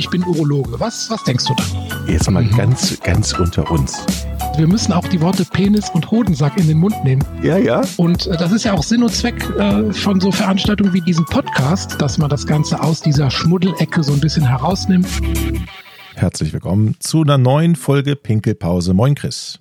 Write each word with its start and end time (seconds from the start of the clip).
ich 0.00 0.08
bin 0.08 0.24
Urologe. 0.24 0.80
Was, 0.80 1.10
was 1.10 1.22
denkst 1.24 1.44
du 1.44 1.54
da? 1.54 2.06
Jetzt 2.10 2.28
mal 2.30 2.42
mhm. 2.42 2.56
ganz, 2.56 2.98
ganz 3.00 3.34
unter 3.34 3.70
uns. 3.70 4.02
Wir 4.56 4.66
müssen 4.66 4.94
auch 4.94 5.06
die 5.06 5.20
Worte 5.20 5.44
Penis 5.44 5.90
und 5.90 6.10
Hodensack 6.10 6.56
in 6.56 6.68
den 6.68 6.78
Mund 6.78 7.04
nehmen. 7.04 7.22
Ja, 7.42 7.58
ja. 7.58 7.82
Und 7.98 8.26
äh, 8.26 8.36
das 8.38 8.50
ist 8.50 8.64
ja 8.64 8.72
auch 8.72 8.82
Sinn 8.82 9.02
und 9.02 9.12
Zweck 9.12 9.46
äh, 9.58 9.92
von 9.92 10.18
so 10.18 10.32
Veranstaltungen 10.32 10.94
wie 10.94 11.02
diesem 11.02 11.26
Podcast, 11.26 12.00
dass 12.00 12.16
man 12.16 12.30
das 12.30 12.46
Ganze 12.46 12.82
aus 12.82 13.02
dieser 13.02 13.30
Schmuddelecke 13.30 14.02
so 14.02 14.14
ein 14.14 14.20
bisschen 14.20 14.46
herausnimmt. 14.48 15.06
Herzlich 16.14 16.54
willkommen 16.54 16.96
zu 16.98 17.20
einer 17.20 17.36
neuen 17.36 17.76
Folge 17.76 18.16
Pinkelpause. 18.16 18.94
Moin, 18.94 19.14
Chris. 19.14 19.60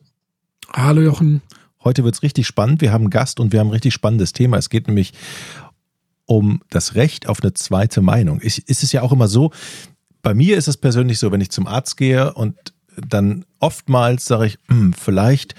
Hallo, 0.71 1.01
Jochen. 1.01 1.41
Heute 1.83 2.05
wird 2.05 2.15
es 2.15 2.23
richtig 2.23 2.47
spannend. 2.47 2.79
Wir 2.79 2.93
haben 2.93 3.03
einen 3.03 3.09
Gast 3.09 3.41
und 3.41 3.51
wir 3.51 3.59
haben 3.59 3.67
ein 3.67 3.73
richtig 3.73 3.93
spannendes 3.93 4.31
Thema. 4.31 4.55
Es 4.55 4.69
geht 4.69 4.87
nämlich 4.87 5.11
um 6.29 6.61
das 6.69 6.93
Recht 6.93 7.27
auf 7.27 7.41
eine 7.41 7.53
zweite 7.53 8.01
Meinung. 8.01 8.39
Ist, 8.39 8.59
ist 8.59 8.83
es 8.83 8.91
ja 8.91 9.01
auch 9.01 9.11
immer 9.11 9.27
so, 9.27 9.51
bei 10.21 10.33
mir 10.33 10.57
ist 10.57 10.67
es 10.67 10.77
persönlich 10.77 11.19
so, 11.19 11.31
wenn 11.31 11.41
ich 11.41 11.51
zum 11.51 11.67
Arzt 11.67 11.97
gehe 11.97 12.33
und 12.33 12.55
dann 13.07 13.45
oftmals 13.59 14.25
sage 14.25 14.47
ich, 14.47 14.57
hm, 14.67 14.93
vielleicht, 14.93 15.55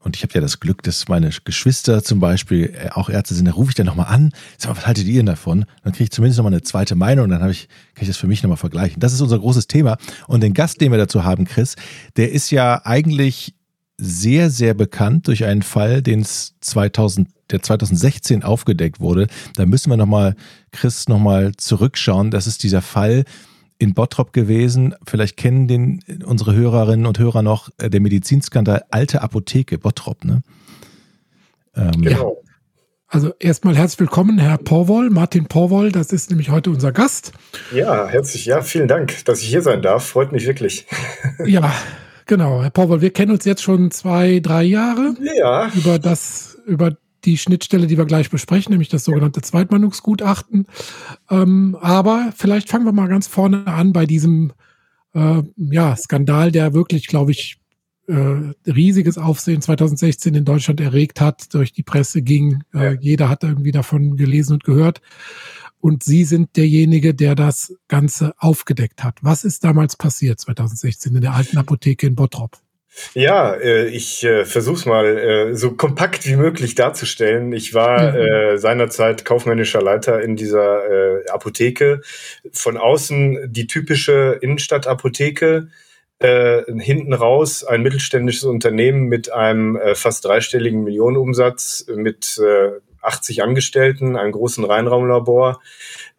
und 0.00 0.16
ich 0.16 0.22
habe 0.22 0.34
ja 0.34 0.40
das 0.40 0.60
Glück, 0.60 0.82
dass 0.82 1.08
meine 1.08 1.30
Geschwister 1.44 2.02
zum 2.02 2.20
Beispiel 2.20 2.72
äh, 2.74 2.90
auch 2.90 3.10
Ärzte 3.10 3.34
sind, 3.34 3.46
da 3.46 3.52
rufe 3.52 3.70
ich 3.70 3.74
dann 3.74 3.86
nochmal 3.86 4.06
an, 4.06 4.32
sag 4.56 4.70
mal, 4.70 4.76
was 4.76 4.86
haltet 4.86 5.06
ihr 5.06 5.16
denn 5.16 5.26
davon? 5.26 5.64
Dann 5.82 5.92
kriege 5.92 6.04
ich 6.04 6.12
zumindest 6.12 6.38
nochmal 6.38 6.52
eine 6.52 6.62
zweite 6.62 6.94
Meinung 6.94 7.28
dann 7.28 7.50
ich, 7.50 7.68
kann 7.94 8.02
ich 8.02 8.08
das 8.08 8.16
für 8.16 8.28
mich 8.28 8.42
nochmal 8.42 8.56
vergleichen. 8.56 9.00
Das 9.00 9.12
ist 9.12 9.20
unser 9.20 9.38
großes 9.38 9.66
Thema. 9.66 9.98
Und 10.28 10.42
den 10.42 10.54
Gast, 10.54 10.80
den 10.80 10.92
wir 10.92 10.98
dazu 10.98 11.24
haben, 11.24 11.44
Chris, 11.44 11.74
der 12.16 12.30
ist 12.30 12.50
ja 12.50 12.82
eigentlich 12.84 13.54
sehr, 13.98 14.50
sehr 14.50 14.74
bekannt 14.74 15.26
durch 15.26 15.44
einen 15.44 15.62
Fall, 15.62 16.02
den 16.02 16.20
es 16.20 16.54
2000, 16.60 17.28
der 17.50 17.62
2016 17.62 18.44
aufgedeckt 18.44 19.00
wurde. 19.00 19.26
Da 19.54 19.66
müssen 19.66 19.90
wir 19.90 19.96
nochmal, 19.96 20.36
Chris, 20.70 21.08
nochmal 21.08 21.52
zurückschauen. 21.56 22.30
Das 22.30 22.46
ist 22.46 22.62
dieser 22.62 22.82
Fall 22.82 23.24
in 23.78 23.94
Bottrop 23.94 24.32
gewesen. 24.32 24.94
Vielleicht 25.06 25.36
kennen 25.36 25.68
den 25.68 26.00
unsere 26.24 26.54
Hörerinnen 26.54 27.06
und 27.06 27.18
Hörer 27.18 27.42
noch, 27.42 27.70
äh, 27.78 27.90
der 27.90 28.00
Medizinskandal 28.00 28.84
Alte 28.90 29.22
Apotheke 29.22 29.78
Bottrop, 29.78 30.24
ne? 30.24 30.42
Ähm, 31.74 32.02
genau. 32.02 32.40
Ja. 32.42 32.50
Also 33.08 33.32
erstmal 33.38 33.76
herzlich 33.76 34.00
willkommen, 34.00 34.38
Herr 34.38 34.58
Porwoll, 34.58 35.10
Martin 35.10 35.46
Porwoll, 35.46 35.92
das 35.92 36.12
ist 36.12 36.30
nämlich 36.30 36.50
heute 36.50 36.70
unser 36.70 36.90
Gast. 36.90 37.32
Ja, 37.72 38.08
herzlich, 38.08 38.46
ja, 38.46 38.62
vielen 38.62 38.88
Dank, 38.88 39.24
dass 39.26 39.42
ich 39.42 39.48
hier 39.48 39.62
sein 39.62 39.80
darf. 39.80 40.04
Freut 40.04 40.32
mich 40.32 40.46
wirklich. 40.46 40.86
ja, 41.46 41.72
Genau, 42.26 42.60
Herr 42.60 42.70
Paul, 42.70 43.00
wir 43.00 43.12
kennen 43.12 43.30
uns 43.30 43.44
jetzt 43.44 43.62
schon 43.62 43.92
zwei, 43.92 44.40
drei 44.40 44.64
Jahre. 44.64 45.14
Ja. 45.20 45.70
Über 45.76 46.00
das, 46.00 46.58
über 46.66 46.96
die 47.26 47.36
Schnittstelle, 47.36 47.86
die 47.86 47.98
wir 47.98 48.06
gleich 48.06 48.30
besprechen, 48.30 48.70
nämlich 48.70 48.88
das 48.88 49.04
sogenannte 49.04 49.42
Zweitmeinungsgutachten. 49.42 50.66
Ähm, 51.30 51.76
aber 51.80 52.32
vielleicht 52.36 52.68
fangen 52.68 52.86
wir 52.86 52.92
mal 52.92 53.08
ganz 53.08 53.26
vorne 53.26 53.66
an 53.66 53.92
bei 53.92 54.06
diesem 54.06 54.52
äh, 55.14 55.42
ja, 55.56 55.96
Skandal, 55.96 56.52
der 56.52 56.72
wirklich, 56.72 57.06
glaube 57.08 57.32
ich, 57.32 57.58
äh, 58.08 58.52
riesiges 58.70 59.18
Aufsehen 59.18 59.60
2016 59.60 60.34
in 60.34 60.44
Deutschland 60.44 60.80
erregt 60.80 61.20
hat, 61.20 61.52
durch 61.52 61.72
die 61.72 61.82
Presse 61.82 62.22
ging. 62.22 62.62
Äh, 62.72 62.96
jeder 63.00 63.28
hat 63.28 63.42
irgendwie 63.42 63.72
davon 63.72 64.16
gelesen 64.16 64.54
und 64.54 64.64
gehört 64.64 65.00
und 65.80 66.02
Sie 66.02 66.24
sind 66.24 66.56
derjenige, 66.56 67.14
der 67.14 67.34
das 67.34 67.76
Ganze 67.88 68.34
aufgedeckt 68.38 69.04
hat. 69.04 69.18
Was 69.22 69.44
ist 69.44 69.62
damals 69.62 69.96
passiert 69.96 70.40
2016 70.40 71.14
in 71.14 71.20
der 71.20 71.34
alten 71.34 71.58
Apotheke 71.58 72.06
in 72.06 72.16
Bottrop? 72.16 72.58
Ja, 73.14 73.54
äh, 73.54 73.86
ich 73.88 74.24
äh, 74.24 74.44
versuche 74.44 74.76
es 74.76 74.86
mal 74.86 75.18
äh, 75.18 75.54
so 75.54 75.72
kompakt 75.72 76.26
wie 76.26 76.36
möglich 76.36 76.74
darzustellen. 76.74 77.52
Ich 77.52 77.74
war 77.74 78.12
mhm. 78.12 78.16
äh, 78.16 78.58
seinerzeit 78.58 79.24
kaufmännischer 79.24 79.82
Leiter 79.82 80.20
in 80.22 80.36
dieser 80.36 80.90
äh, 80.90 81.28
Apotheke. 81.28 82.00
Von 82.52 82.76
außen 82.76 83.52
die 83.52 83.66
typische 83.66 84.38
Innenstadtapotheke. 84.40 85.68
Äh, 86.18 86.62
hinten 86.78 87.12
raus 87.12 87.62
ein 87.62 87.82
mittelständisches 87.82 88.44
Unternehmen 88.44 89.08
mit 89.08 89.30
einem 89.30 89.76
äh, 89.76 89.94
fast 89.94 90.24
dreistelligen 90.24 90.82
Millionenumsatz, 90.82 91.86
mit 91.94 92.38
äh, 92.38 92.80
80 93.02 93.42
Angestellten, 93.42 94.16
einem 94.16 94.32
großen 94.32 94.64
Reinraumlabor 94.64 95.60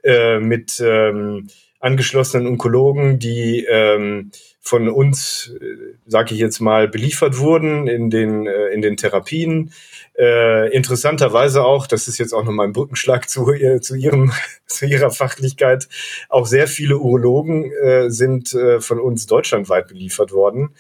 äh, 0.04 0.40
mit 0.40 0.80
ähm, 0.80 1.48
angeschlossenen 1.80 2.48
Onkologen, 2.48 3.20
die 3.20 3.66
ähm, 3.70 4.32
von 4.68 4.90
uns, 4.90 5.54
äh, 5.62 5.96
sage 6.06 6.34
ich 6.34 6.40
jetzt 6.40 6.60
mal, 6.60 6.88
beliefert 6.88 7.38
wurden 7.38 7.88
in 7.88 8.10
den, 8.10 8.46
äh, 8.48 8.68
in 8.68 8.82
den 8.82 8.98
Therapien. 8.98 9.72
Äh, 10.18 10.74
interessanterweise 10.76 11.64
auch, 11.64 11.88
das 11.88 12.08
ist 12.08 12.18
jetzt 12.18 12.34
auch 12.34 12.44
nochmal 12.44 12.68
ein 12.68 12.74
Brückenschlag 12.74 13.30
zu, 13.30 13.52
äh, 13.52 13.82
zu, 13.82 13.96
ihrem, 13.96 14.32
zu 14.66 14.86
ihrer 14.86 15.12
Fachlichkeit, 15.12 15.88
auch 16.30 16.46
sehr 16.46 16.68
viele 16.68 16.98
Urologen 16.98 17.72
äh, 17.72 18.10
sind 18.10 18.54
äh, 18.54 18.82
von 18.82 19.00
uns 19.00 19.26
deutschlandweit 19.26 19.88
beliefert 19.88 20.32
worden 20.32 20.76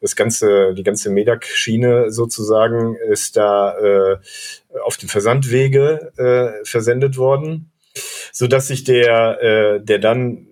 das 0.00 0.16
ganze, 0.16 0.74
die 0.74 0.82
ganze 0.82 1.10
Medak-Schiene 1.10 2.10
sozusagen 2.10 2.96
ist 2.96 3.36
da 3.36 3.78
äh, 3.78 4.16
auf 4.82 4.96
dem 4.96 5.08
Versandwege 5.08 6.12
äh, 6.16 6.64
versendet 6.64 7.16
worden, 7.16 7.70
so 8.32 8.46
dass 8.46 8.68
sich 8.68 8.84
der, 8.84 9.42
äh, 9.42 9.80
der 9.84 9.98
dann 9.98 10.46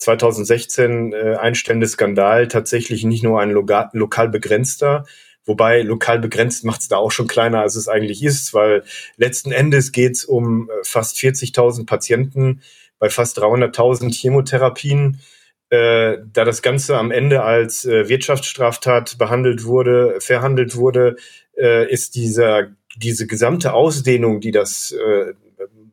2016 0.00 1.12
äh, 1.12 1.36
einstellende 1.36 1.86
Skandal 1.86 2.48
tatsächlich 2.48 3.04
nicht 3.04 3.22
nur 3.22 3.40
ein 3.40 3.50
lokal, 3.50 3.90
lokal 3.92 4.28
begrenzter, 4.28 5.04
wobei 5.44 5.82
lokal 5.82 6.18
begrenzt 6.18 6.64
macht 6.64 6.80
es 6.80 6.88
da 6.88 6.96
auch 6.96 7.12
schon 7.12 7.28
kleiner, 7.28 7.60
als 7.60 7.76
es 7.76 7.86
eigentlich 7.86 8.22
ist, 8.24 8.54
weil 8.54 8.82
letzten 9.16 9.52
Endes 9.52 9.92
geht 9.92 10.12
es 10.12 10.24
um 10.24 10.70
äh, 10.70 10.72
fast 10.82 11.16
40.000 11.16 11.86
Patienten 11.86 12.62
bei 12.98 13.10
fast 13.10 13.38
300.000 13.38 14.12
Chemotherapien. 14.12 15.20
Äh, 15.68 16.18
da 16.32 16.44
das 16.44 16.62
Ganze 16.62 16.96
am 16.96 17.10
Ende 17.10 17.42
als 17.42 17.84
äh, 17.84 18.08
Wirtschaftsstraftat 18.08 19.18
behandelt 19.18 19.64
wurde, 19.64 20.16
verhandelt 20.20 20.76
wurde, 20.76 21.16
äh, 21.56 21.88
ist 21.90 22.16
dieser, 22.16 22.68
diese 22.96 23.26
gesamte 23.26 23.72
Ausdehnung, 23.74 24.40
die 24.40 24.50
das 24.50 24.92
äh, 24.92 25.34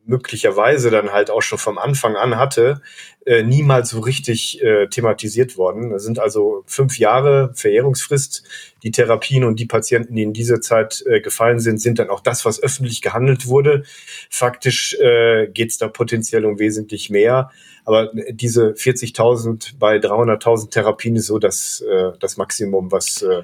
möglicherweise 0.08 0.90
dann 0.90 1.12
halt 1.12 1.30
auch 1.30 1.42
schon 1.42 1.58
vom 1.58 1.76
Anfang 1.76 2.16
an 2.16 2.38
hatte, 2.38 2.80
äh, 3.26 3.42
niemals 3.42 3.90
so 3.90 4.00
richtig 4.00 4.62
äh, 4.62 4.88
thematisiert 4.88 5.58
worden. 5.58 5.90
Das 5.90 6.02
sind 6.02 6.18
also 6.18 6.64
fünf 6.66 6.98
Jahre 6.98 7.52
Verjährungsfrist. 7.54 8.42
Die 8.82 8.90
Therapien 8.90 9.44
und 9.44 9.60
die 9.60 9.66
Patienten, 9.66 10.14
die 10.14 10.22
in 10.22 10.32
dieser 10.32 10.62
Zeit 10.62 11.04
äh, 11.06 11.20
gefallen 11.20 11.60
sind, 11.60 11.78
sind 11.80 11.98
dann 11.98 12.08
auch 12.08 12.20
das, 12.20 12.46
was 12.46 12.62
öffentlich 12.62 13.02
gehandelt 13.02 13.46
wurde. 13.46 13.82
Faktisch 14.30 14.94
äh, 14.94 15.48
geht 15.48 15.70
es 15.70 15.78
da 15.78 15.88
potenziell 15.88 16.46
um 16.46 16.58
wesentlich 16.58 17.10
mehr. 17.10 17.50
Aber 17.84 18.10
diese 18.30 18.70
40.000 18.70 19.74
bei 19.78 19.98
300.000 19.98 20.70
Therapien 20.70 21.16
ist 21.16 21.26
so 21.26 21.38
das, 21.38 21.82
äh, 21.82 22.12
das 22.18 22.38
Maximum, 22.38 22.90
was, 22.90 23.20
äh, 23.20 23.42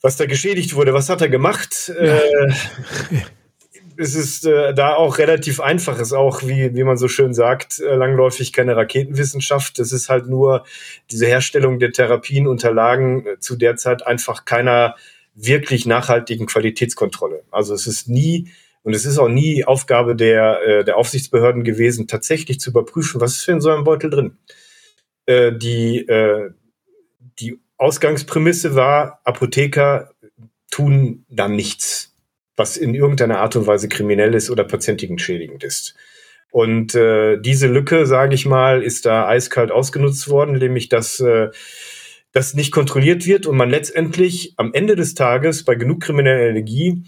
was 0.00 0.16
da 0.16 0.26
geschädigt 0.26 0.76
wurde. 0.76 0.94
Was 0.94 1.08
hat 1.08 1.22
er 1.22 1.28
gemacht? 1.28 1.92
Ja. 2.00 2.18
Äh, 2.18 2.52
es 3.96 4.14
ist 4.14 4.46
äh, 4.46 4.74
da 4.74 4.94
auch 4.94 5.18
relativ 5.18 5.60
einfach, 5.60 5.98
ist 5.98 6.12
auch, 6.12 6.42
wie, 6.42 6.74
wie 6.74 6.84
man 6.84 6.96
so 6.96 7.08
schön 7.08 7.34
sagt, 7.34 7.78
äh, 7.78 7.94
langläufig 7.94 8.52
keine 8.52 8.76
Raketenwissenschaft. 8.76 9.78
Das 9.78 9.92
ist 9.92 10.08
halt 10.08 10.26
nur 10.26 10.64
diese 11.10 11.26
Herstellung 11.26 11.78
der 11.78 11.92
Therapien 11.92 12.46
unterlagen 12.46 13.26
äh, 13.26 13.38
zu 13.38 13.56
der 13.56 13.76
Zeit 13.76 14.06
einfach 14.06 14.44
keiner 14.44 14.96
wirklich 15.34 15.86
nachhaltigen 15.86 16.46
Qualitätskontrolle. 16.46 17.44
Also 17.50 17.74
es 17.74 17.86
ist 17.86 18.08
nie 18.08 18.50
und 18.82 18.94
es 18.94 19.06
ist 19.06 19.18
auch 19.18 19.28
nie 19.28 19.64
Aufgabe 19.64 20.14
der, 20.14 20.60
äh, 20.62 20.84
der 20.84 20.96
Aufsichtsbehörden 20.96 21.64
gewesen, 21.64 22.06
tatsächlich 22.06 22.60
zu 22.60 22.70
überprüfen, 22.70 23.20
was 23.20 23.32
ist 23.32 23.44
für 23.44 23.52
in 23.52 23.60
so 23.60 23.70
einem 23.70 23.84
Beutel 23.84 24.10
drin. 24.10 24.36
Äh, 25.26 25.52
die, 25.52 26.06
äh, 26.06 26.50
die 27.38 27.58
Ausgangsprämisse 27.78 28.74
war, 28.74 29.20
Apotheker 29.24 30.12
tun 30.70 31.24
dann 31.28 31.56
nichts, 31.56 32.13
was 32.56 32.76
in 32.76 32.94
irgendeiner 32.94 33.38
Art 33.38 33.56
und 33.56 33.66
Weise 33.66 33.88
kriminell 33.88 34.34
ist 34.34 34.50
oder 34.50 34.64
patientenschädigend 34.64 35.64
ist. 35.64 35.94
Und 36.50 36.94
äh, 36.94 37.40
diese 37.40 37.66
Lücke, 37.66 38.06
sage 38.06 38.34
ich 38.34 38.46
mal, 38.46 38.82
ist 38.82 39.06
da 39.06 39.26
eiskalt 39.26 39.72
ausgenutzt 39.72 40.28
worden, 40.28 40.56
nämlich 40.56 40.88
dass 40.88 41.18
äh, 41.18 41.48
das 42.32 42.54
nicht 42.54 42.70
kontrolliert 42.70 43.26
wird 43.26 43.46
und 43.46 43.56
man 43.56 43.70
letztendlich 43.70 44.54
am 44.56 44.72
Ende 44.72 44.96
des 44.96 45.14
Tages 45.14 45.64
bei 45.64 45.74
genug 45.74 46.02
krimineller 46.02 46.48
Energie 46.50 47.04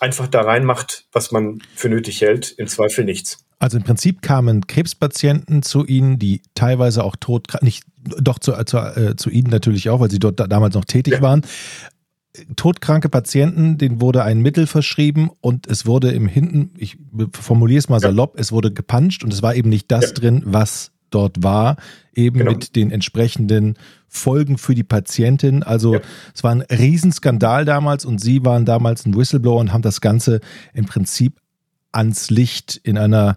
einfach 0.00 0.28
da 0.28 0.42
reinmacht, 0.42 1.06
was 1.12 1.32
man 1.32 1.60
für 1.74 1.88
nötig 1.88 2.20
hält, 2.20 2.52
im 2.56 2.68
Zweifel 2.68 3.04
nichts. 3.04 3.44
Also 3.58 3.78
im 3.78 3.84
Prinzip 3.84 4.20
kamen 4.20 4.66
Krebspatienten 4.66 5.62
zu 5.62 5.86
Ihnen, 5.86 6.18
die 6.18 6.42
teilweise 6.54 7.04
auch 7.04 7.16
tot, 7.16 7.48
nicht 7.62 7.84
doch 7.98 8.38
zu, 8.38 8.52
zu, 8.64 8.76
äh, 8.76 9.16
zu 9.16 9.30
Ihnen 9.30 9.48
natürlich 9.50 9.88
auch, 9.88 10.00
weil 10.00 10.10
Sie 10.10 10.18
dort 10.18 10.38
da, 10.38 10.46
damals 10.46 10.74
noch 10.74 10.84
tätig 10.84 11.14
ja. 11.14 11.22
waren. 11.22 11.42
Todkranke 12.56 13.08
Patienten, 13.08 13.78
denen 13.78 14.00
wurde 14.00 14.22
ein 14.22 14.40
Mittel 14.40 14.66
verschrieben 14.66 15.30
und 15.40 15.66
es 15.66 15.86
wurde 15.86 16.10
im 16.10 16.26
Hinten, 16.26 16.70
ich 16.76 16.98
formuliere 17.32 17.78
es 17.78 17.88
mal 17.88 17.96
ja. 17.96 18.08
salopp, 18.08 18.38
es 18.38 18.52
wurde 18.52 18.72
gepanscht 18.72 19.24
und 19.24 19.32
es 19.32 19.42
war 19.42 19.54
eben 19.54 19.68
nicht 19.68 19.90
das 19.90 20.06
ja. 20.06 20.12
drin, 20.12 20.42
was 20.44 20.92
dort 21.10 21.42
war, 21.42 21.76
eben 22.14 22.38
genau. 22.38 22.52
mit 22.52 22.76
den 22.76 22.90
entsprechenden 22.90 23.74
Folgen 24.08 24.58
für 24.58 24.74
die 24.74 24.84
Patientin. 24.84 25.62
Also 25.62 25.94
ja. 25.94 26.00
es 26.34 26.42
war 26.44 26.52
ein 26.52 26.62
Riesenskandal 26.62 27.64
damals 27.64 28.04
und 28.04 28.20
Sie 28.20 28.44
waren 28.44 28.64
damals 28.64 29.06
ein 29.06 29.16
Whistleblower 29.16 29.60
und 29.60 29.72
haben 29.72 29.82
das 29.82 30.00
Ganze 30.00 30.40
im 30.74 30.86
Prinzip 30.86 31.40
ans 31.92 32.30
Licht 32.30 32.80
in 32.82 32.98
einer 32.98 33.36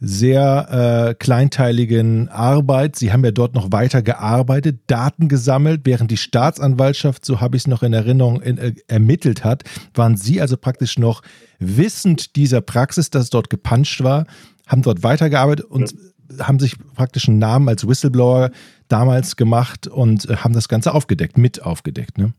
sehr 0.00 1.08
äh, 1.10 1.14
kleinteiligen 1.14 2.28
Arbeit. 2.28 2.96
Sie 2.96 3.12
haben 3.12 3.24
ja 3.24 3.30
dort 3.30 3.54
noch 3.54 3.72
weiter 3.72 4.02
gearbeitet, 4.02 4.80
Daten 4.86 5.28
gesammelt, 5.28 5.82
während 5.84 6.10
die 6.10 6.16
Staatsanwaltschaft, 6.16 7.24
so 7.24 7.40
habe 7.40 7.56
ich 7.56 7.62
es 7.62 7.66
noch 7.66 7.82
in 7.82 7.92
Erinnerung, 7.92 8.40
in, 8.42 8.58
äh, 8.58 8.74
ermittelt 8.88 9.44
hat, 9.44 9.64
waren 9.94 10.16
Sie 10.16 10.40
also 10.40 10.56
praktisch 10.56 10.98
noch 10.98 11.22
wissend 11.58 12.36
dieser 12.36 12.60
Praxis, 12.60 13.10
dass 13.10 13.30
dort 13.30 13.50
gepuncht 13.50 14.02
war, 14.02 14.26
haben 14.66 14.82
dort 14.82 15.02
weitergearbeitet 15.02 15.64
und 15.66 15.94
ja. 16.28 16.46
haben 16.46 16.58
sich 16.58 16.76
praktisch 16.94 17.28
einen 17.28 17.38
Namen 17.38 17.68
als 17.68 17.86
Whistleblower 17.86 18.50
damals 18.88 19.36
gemacht 19.36 19.86
und 19.86 20.28
äh, 20.28 20.36
haben 20.36 20.54
das 20.54 20.68
Ganze 20.68 20.92
aufgedeckt, 20.92 21.38
mit 21.38 21.62
aufgedeckt. 21.62 22.18
Ne? 22.18 22.32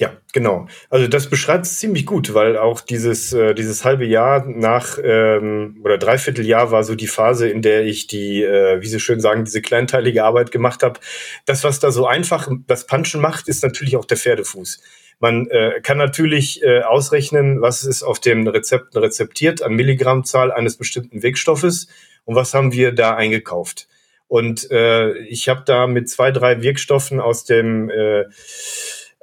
Ja, 0.00 0.16
genau. 0.32 0.66
Also 0.88 1.08
das 1.08 1.28
beschreibt 1.28 1.66
es 1.66 1.78
ziemlich 1.78 2.06
gut, 2.06 2.32
weil 2.32 2.56
auch 2.56 2.80
dieses, 2.80 3.34
äh, 3.34 3.52
dieses 3.52 3.84
halbe 3.84 4.06
Jahr 4.06 4.46
nach 4.46 4.96
ähm, 5.04 5.78
oder 5.84 5.98
Dreivierteljahr 5.98 6.70
war 6.70 6.84
so 6.84 6.94
die 6.94 7.06
Phase, 7.06 7.50
in 7.50 7.60
der 7.60 7.84
ich 7.84 8.06
die, 8.06 8.42
äh, 8.42 8.80
wie 8.80 8.86
Sie 8.86 8.98
schön 8.98 9.20
sagen, 9.20 9.44
diese 9.44 9.60
kleinteilige 9.60 10.24
Arbeit 10.24 10.52
gemacht 10.52 10.82
habe. 10.82 10.98
Das, 11.44 11.64
was 11.64 11.80
da 11.80 11.92
so 11.92 12.06
einfach 12.06 12.48
das 12.66 12.86
Punchen 12.86 13.20
macht, 13.20 13.46
ist 13.46 13.62
natürlich 13.62 13.94
auch 13.98 14.06
der 14.06 14.16
Pferdefuß. 14.16 14.80
Man 15.18 15.48
äh, 15.48 15.82
kann 15.82 15.98
natürlich 15.98 16.62
äh, 16.62 16.80
ausrechnen, 16.80 17.60
was 17.60 17.84
ist 17.84 18.02
auf 18.02 18.20
den 18.20 18.48
Rezepten 18.48 18.98
rezeptiert 19.02 19.60
an 19.60 19.74
Milligrammzahl 19.74 20.50
eines 20.50 20.78
bestimmten 20.78 21.22
Wirkstoffes 21.22 21.88
und 22.24 22.36
was 22.36 22.54
haben 22.54 22.72
wir 22.72 22.92
da 22.92 23.16
eingekauft. 23.16 23.86
Und 24.28 24.70
äh, 24.70 25.12
ich 25.24 25.50
habe 25.50 25.64
da 25.66 25.86
mit 25.86 26.08
zwei, 26.08 26.30
drei 26.30 26.62
Wirkstoffen 26.62 27.20
aus 27.20 27.44
dem 27.44 27.90
äh, 27.90 28.24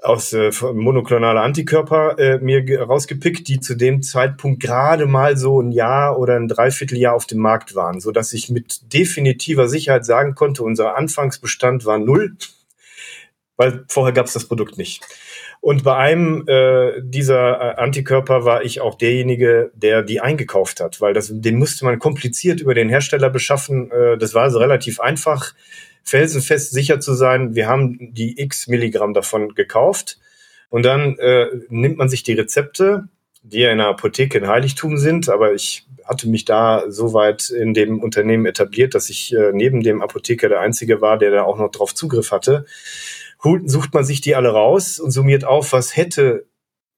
aus 0.01 0.31
äh, 0.33 0.51
monoklonale 0.73 1.41
Antikörper 1.41 2.19
äh, 2.19 2.37
mir 2.39 2.81
rausgepickt, 2.81 3.47
die 3.47 3.59
zu 3.59 3.75
dem 3.75 4.03
Zeitpunkt 4.03 4.61
gerade 4.61 5.07
mal 5.07 5.37
so 5.37 5.61
ein 5.61 5.71
Jahr 5.71 6.19
oder 6.19 6.35
ein 6.35 6.47
Dreivierteljahr 6.47 7.15
auf 7.15 7.25
dem 7.25 7.39
Markt 7.39 7.75
waren, 7.75 7.99
so 7.99 8.11
dass 8.11 8.33
ich 8.33 8.49
mit 8.49 8.93
definitiver 8.93 9.67
Sicherheit 9.67 10.05
sagen 10.05 10.35
konnte, 10.35 10.63
unser 10.63 10.95
Anfangsbestand 10.95 11.85
war 11.85 11.97
null, 11.97 12.37
weil 13.55 13.85
vorher 13.87 14.13
gab 14.13 14.27
es 14.27 14.33
das 14.33 14.45
Produkt 14.45 14.77
nicht. 14.77 15.03
Und 15.59 15.83
bei 15.83 15.95
einem 15.95 16.47
äh, 16.47 17.01
dieser 17.01 17.59
äh, 17.59 17.81
Antikörper 17.81 18.45
war 18.45 18.63
ich 18.63 18.79
auch 18.79 18.95
derjenige, 18.95 19.71
der 19.73 20.03
die 20.03 20.21
eingekauft 20.21 20.79
hat, 20.79 21.01
weil 21.01 21.13
das, 21.13 21.31
den 21.33 21.57
musste 21.57 21.83
man 21.83 21.97
kompliziert 21.97 22.61
über 22.61 22.75
den 22.75 22.89
Hersteller 22.89 23.31
beschaffen. 23.31 23.91
Äh, 23.91 24.17
das 24.17 24.35
war 24.35 24.43
also 24.43 24.59
relativ 24.59 24.99
einfach, 24.99 25.53
felsenfest 26.07 26.71
sicher 26.71 26.99
zu 26.99 27.13
sein, 27.13 27.55
wir 27.55 27.67
haben 27.67 28.13
die 28.13 28.39
x 28.39 28.67
Milligramm 28.67 29.13
davon 29.13 29.55
gekauft. 29.55 30.19
Und 30.69 30.83
dann 30.83 31.17
äh, 31.17 31.47
nimmt 31.69 31.97
man 31.97 32.09
sich 32.09 32.23
die 32.23 32.33
Rezepte, 32.33 33.07
die 33.41 33.59
ja 33.59 33.71
in 33.71 33.77
der 33.77 33.87
Apotheke 33.87 34.37
ein 34.37 34.47
Heiligtum 34.47 34.97
sind, 34.97 35.29
aber 35.29 35.53
ich 35.53 35.85
hatte 36.03 36.27
mich 36.27 36.45
da 36.45 36.83
so 36.89 37.13
weit 37.13 37.49
in 37.49 37.73
dem 37.73 38.01
Unternehmen 38.01 38.45
etabliert, 38.45 38.95
dass 38.95 39.09
ich 39.09 39.33
äh, 39.33 39.51
neben 39.53 39.81
dem 39.81 40.01
Apotheker 40.01 40.49
der 40.49 40.59
Einzige 40.59 40.99
war, 40.99 41.17
der 41.17 41.31
da 41.31 41.43
auch 41.43 41.57
noch 41.57 41.71
drauf 41.71 41.95
Zugriff 41.95 42.31
hatte 42.31 42.65
sucht 43.65 43.93
man 43.93 44.03
sich 44.03 44.21
die 44.21 44.35
alle 44.35 44.49
raus 44.49 44.99
und 44.99 45.11
summiert 45.11 45.45
auf, 45.45 45.73
was 45.73 45.95
hätte 45.95 46.47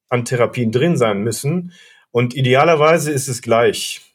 an 0.10 0.26
Therapien 0.26 0.72
drin 0.72 0.98
sein 0.98 1.22
müssen. 1.22 1.74
Und 2.12 2.36
idealerweise 2.36 3.12
ist 3.12 3.28
es 3.28 3.42
gleich. 3.42 4.09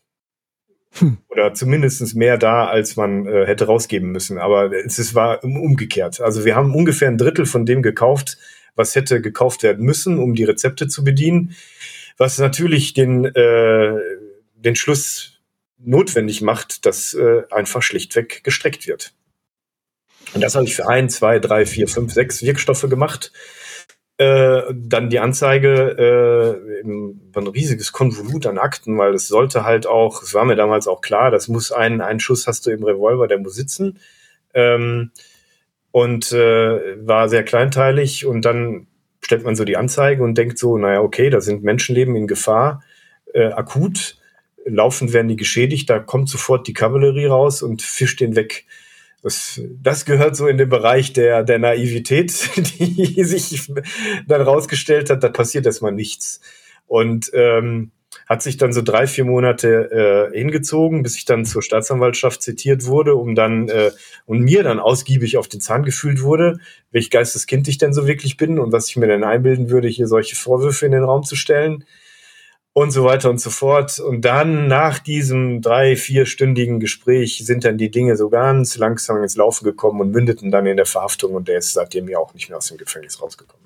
Hm. 0.98 1.18
Oder 1.28 1.54
zumindest 1.54 2.14
mehr 2.14 2.38
da, 2.38 2.66
als 2.66 2.96
man 2.96 3.26
äh, 3.26 3.46
hätte 3.46 3.66
rausgeben 3.66 4.12
müssen. 4.12 4.38
Aber 4.38 4.72
es, 4.72 4.98
es 4.98 5.14
war 5.14 5.42
umgekehrt. 5.42 6.20
Also 6.20 6.44
wir 6.44 6.54
haben 6.54 6.74
ungefähr 6.74 7.08
ein 7.08 7.18
Drittel 7.18 7.46
von 7.46 7.66
dem 7.66 7.82
gekauft, 7.82 8.38
was 8.76 8.94
hätte 8.94 9.20
gekauft 9.20 9.62
werden 9.62 9.84
müssen, 9.84 10.18
um 10.18 10.34
die 10.34 10.44
Rezepte 10.44 10.86
zu 10.88 11.04
bedienen. 11.04 11.54
Was 12.16 12.38
natürlich 12.38 12.94
den, 12.94 13.24
äh, 13.24 13.98
den 14.54 14.76
Schluss 14.76 15.40
notwendig 15.78 16.42
macht, 16.42 16.86
dass 16.86 17.14
äh, 17.14 17.42
einfach 17.50 17.82
schlichtweg 17.82 18.44
gestreckt 18.44 18.86
wird. 18.86 19.14
Und 20.32 20.42
das 20.42 20.54
habe 20.54 20.64
ich 20.64 20.74
für 20.74 20.88
ein, 20.88 21.08
zwei, 21.10 21.38
drei, 21.38 21.66
vier, 21.66 21.88
fünf, 21.88 22.12
sechs 22.12 22.42
Wirkstoffe 22.42 22.88
gemacht. 22.88 23.32
Äh, 24.16 24.62
dann 24.72 25.10
die 25.10 25.18
Anzeige, 25.18 26.60
äh, 26.62 26.82
ein 26.86 27.46
riesiges 27.48 27.90
Konvolut 27.90 28.46
an 28.46 28.58
Akten, 28.58 28.96
weil 28.96 29.12
es 29.14 29.26
sollte 29.26 29.64
halt 29.64 29.88
auch, 29.88 30.22
es 30.22 30.34
war 30.34 30.44
mir 30.44 30.54
damals 30.54 30.86
auch 30.86 31.00
klar, 31.00 31.32
das 31.32 31.48
muss 31.48 31.72
ein, 31.72 32.00
ein 32.00 32.20
Schuss 32.20 32.46
hast 32.46 32.66
du 32.66 32.70
im 32.70 32.84
Revolver, 32.84 33.26
der 33.26 33.38
muss 33.38 33.56
sitzen. 33.56 33.98
Ähm, 34.54 35.10
und 35.90 36.30
äh, 36.32 37.06
war 37.06 37.28
sehr 37.28 37.42
kleinteilig 37.42 38.24
und 38.24 38.44
dann 38.44 38.86
stellt 39.20 39.44
man 39.44 39.56
so 39.56 39.64
die 39.64 39.76
Anzeige 39.76 40.22
und 40.22 40.38
denkt 40.38 40.58
so, 40.58 40.78
naja, 40.78 41.00
okay, 41.00 41.30
da 41.30 41.40
sind 41.40 41.64
Menschenleben 41.64 42.14
in 42.14 42.26
Gefahr, 42.28 42.82
äh, 43.32 43.46
akut, 43.46 44.16
laufend 44.64 45.12
werden 45.12 45.28
die 45.28 45.36
geschädigt, 45.36 45.90
da 45.90 45.98
kommt 45.98 46.28
sofort 46.28 46.68
die 46.68 46.72
Kavallerie 46.72 47.26
raus 47.26 47.62
und 47.62 47.82
fischt 47.82 48.20
den 48.20 48.36
weg. 48.36 48.64
Das, 49.24 49.58
das 49.82 50.04
gehört 50.04 50.36
so 50.36 50.46
in 50.46 50.58
den 50.58 50.68
Bereich 50.68 51.14
der, 51.14 51.44
der 51.44 51.58
Naivität, 51.58 52.30
die 52.78 53.24
sich 53.24 53.72
dann 54.26 54.42
rausgestellt 54.42 55.08
hat, 55.08 55.24
da 55.24 55.30
passiert 55.30 55.64
erstmal 55.64 55.92
nichts. 55.92 56.42
Und 56.86 57.30
ähm, 57.32 57.90
hat 58.28 58.42
sich 58.42 58.58
dann 58.58 58.74
so 58.74 58.82
drei, 58.82 59.06
vier 59.06 59.24
Monate 59.24 60.30
äh, 60.30 60.36
hingezogen, 60.36 61.02
bis 61.02 61.16
ich 61.16 61.24
dann 61.24 61.46
zur 61.46 61.62
Staatsanwaltschaft 61.62 62.42
zitiert 62.42 62.84
wurde, 62.84 63.14
um 63.14 63.34
dann 63.34 63.70
äh, 63.70 63.92
und 64.26 64.40
mir 64.40 64.62
dann 64.62 64.78
ausgiebig 64.78 65.38
auf 65.38 65.48
den 65.48 65.62
Zahn 65.62 65.84
gefühlt 65.84 66.20
wurde, 66.20 66.58
welch 66.90 67.08
Geisteskind 67.08 67.66
ich 67.66 67.78
denn 67.78 67.94
so 67.94 68.06
wirklich 68.06 68.36
bin 68.36 68.58
und 68.58 68.72
was 68.72 68.90
ich 68.90 68.96
mir 68.96 69.06
denn 69.06 69.24
einbilden 69.24 69.70
würde, 69.70 69.88
hier 69.88 70.06
solche 70.06 70.36
Vorwürfe 70.36 70.84
in 70.84 70.92
den 70.92 71.02
Raum 71.02 71.24
zu 71.24 71.34
stellen 71.34 71.86
und 72.74 72.90
so 72.90 73.04
weiter 73.04 73.30
und 73.30 73.40
so 73.40 73.48
fort. 73.48 74.00
Und 74.00 74.24
dann 74.24 74.66
nach 74.66 74.98
diesem 74.98 75.62
drei, 75.62 75.96
vierstündigen 75.96 76.80
Gespräch 76.80 77.42
sind 77.46 77.64
dann 77.64 77.78
die 77.78 77.90
Dinge 77.90 78.16
so 78.16 78.28
ganz 78.28 78.76
langsam 78.76 79.22
ins 79.22 79.36
Laufen 79.36 79.64
gekommen 79.64 80.00
und 80.00 80.10
mündeten 80.10 80.50
dann 80.50 80.66
in 80.66 80.76
der 80.76 80.84
Verhaftung 80.84 81.32
und 81.34 81.48
der 81.48 81.58
ist 81.58 81.72
seitdem 81.72 82.08
ja 82.08 82.18
auch 82.18 82.34
nicht 82.34 82.50
mehr 82.50 82.58
aus 82.58 82.66
dem 82.66 82.76
Gefängnis 82.76 83.22
rausgekommen. 83.22 83.64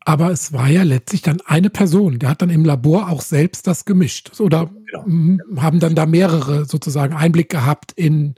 Aber 0.00 0.30
es 0.30 0.52
war 0.52 0.68
ja 0.68 0.82
letztlich 0.82 1.22
dann 1.22 1.42
eine 1.44 1.68
Person, 1.68 2.18
der 2.18 2.30
hat 2.30 2.40
dann 2.40 2.48
im 2.48 2.64
Labor 2.64 3.10
auch 3.10 3.20
selbst 3.20 3.66
das 3.66 3.84
gemischt. 3.84 4.40
Oder 4.40 4.70
genau. 4.90 5.60
haben 5.60 5.80
dann 5.80 5.94
da 5.94 6.06
mehrere 6.06 6.64
sozusagen 6.64 7.14
Einblick 7.14 7.50
gehabt 7.50 7.92
in 7.92 8.36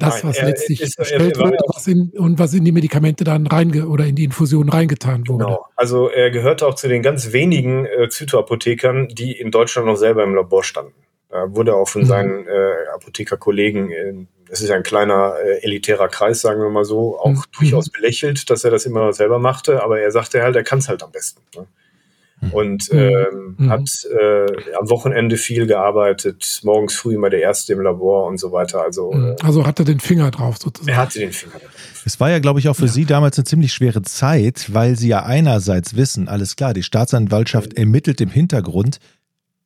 das, 0.00 0.24
was 0.24 0.38
Nein, 0.38 0.46
letztlich 0.48 0.80
ist, 0.80 0.98
erstellt 0.98 1.38
wurde 1.38 1.58
was 1.68 1.86
in, 1.86 2.10
und 2.16 2.38
was 2.38 2.54
in 2.54 2.64
die 2.64 2.72
Medikamente 2.72 3.24
dann 3.24 3.46
reinge 3.46 3.86
oder 3.86 4.04
in 4.04 4.16
die 4.16 4.24
Infusion 4.24 4.68
reingetan 4.68 5.28
wurde. 5.28 5.44
Genau. 5.44 5.66
Also 5.76 6.08
er 6.08 6.30
gehörte 6.30 6.66
auch 6.66 6.74
zu 6.74 6.88
den 6.88 7.02
ganz 7.02 7.32
wenigen 7.32 7.86
äh, 7.86 8.08
Zytoapothekern, 8.08 9.08
die 9.08 9.32
in 9.32 9.50
Deutschland 9.50 9.86
noch 9.86 9.96
selber 9.96 10.24
im 10.24 10.34
Labor 10.34 10.64
standen. 10.64 10.94
Da 11.28 11.54
wurde 11.54 11.76
auch 11.76 11.88
von 11.88 12.02
mhm. 12.02 12.06
seinen 12.06 12.46
äh, 12.48 12.88
Apothekerkollegen, 12.92 14.28
das 14.48 14.60
ist 14.60 14.70
ein 14.70 14.82
kleiner 14.82 15.36
äh, 15.42 15.62
elitärer 15.62 16.08
Kreis, 16.08 16.40
sagen 16.40 16.60
wir 16.60 16.70
mal 16.70 16.84
so, 16.84 17.18
auch 17.18 17.28
mhm. 17.28 17.42
durchaus 17.56 17.88
belächelt, 17.88 18.50
dass 18.50 18.64
er 18.64 18.72
das 18.72 18.84
immer 18.84 19.12
selber 19.12 19.38
machte, 19.38 19.82
aber 19.82 20.00
er 20.00 20.10
sagte 20.10 20.42
halt, 20.42 20.56
er 20.56 20.64
kann 20.64 20.80
es 20.80 20.88
halt 20.88 21.04
am 21.04 21.12
besten. 21.12 21.40
Ne? 21.56 21.66
Mhm. 22.40 22.50
und 22.52 22.88
ähm, 22.92 23.54
mhm. 23.58 23.70
hat 23.70 23.90
äh, 24.10 24.46
am 24.78 24.88
Wochenende 24.88 25.36
viel 25.36 25.66
gearbeitet, 25.66 26.60
morgens 26.64 26.94
früh 26.94 27.14
immer 27.14 27.30
der 27.30 27.40
Erste 27.40 27.74
im 27.74 27.80
Labor 27.80 28.26
und 28.26 28.38
so 28.38 28.50
weiter. 28.52 28.82
Also, 28.82 29.12
mhm. 29.12 29.30
äh, 29.30 29.36
also 29.42 29.66
hatte 29.66 29.84
den 29.84 30.00
Finger 30.00 30.30
drauf 30.30 30.56
sozusagen. 30.58 30.90
Er 30.90 30.96
hatte 30.96 31.18
den 31.18 31.32
Finger 31.32 31.58
drauf. 31.58 32.02
Es 32.04 32.18
war 32.18 32.30
ja, 32.30 32.38
glaube 32.38 32.58
ich, 32.60 32.68
auch 32.68 32.76
für 32.76 32.86
ja. 32.86 32.92
Sie 32.92 33.04
damals 33.04 33.36
eine 33.38 33.44
ziemlich 33.44 33.72
schwere 33.72 34.02
Zeit, 34.02 34.72
weil 34.72 34.96
Sie 34.96 35.08
ja 35.08 35.24
einerseits 35.24 35.96
wissen, 35.96 36.28
alles 36.28 36.56
klar, 36.56 36.72
die 36.72 36.82
Staatsanwaltschaft 36.82 37.74
ermittelt 37.74 38.20
im 38.20 38.30
Hintergrund, 38.30 38.98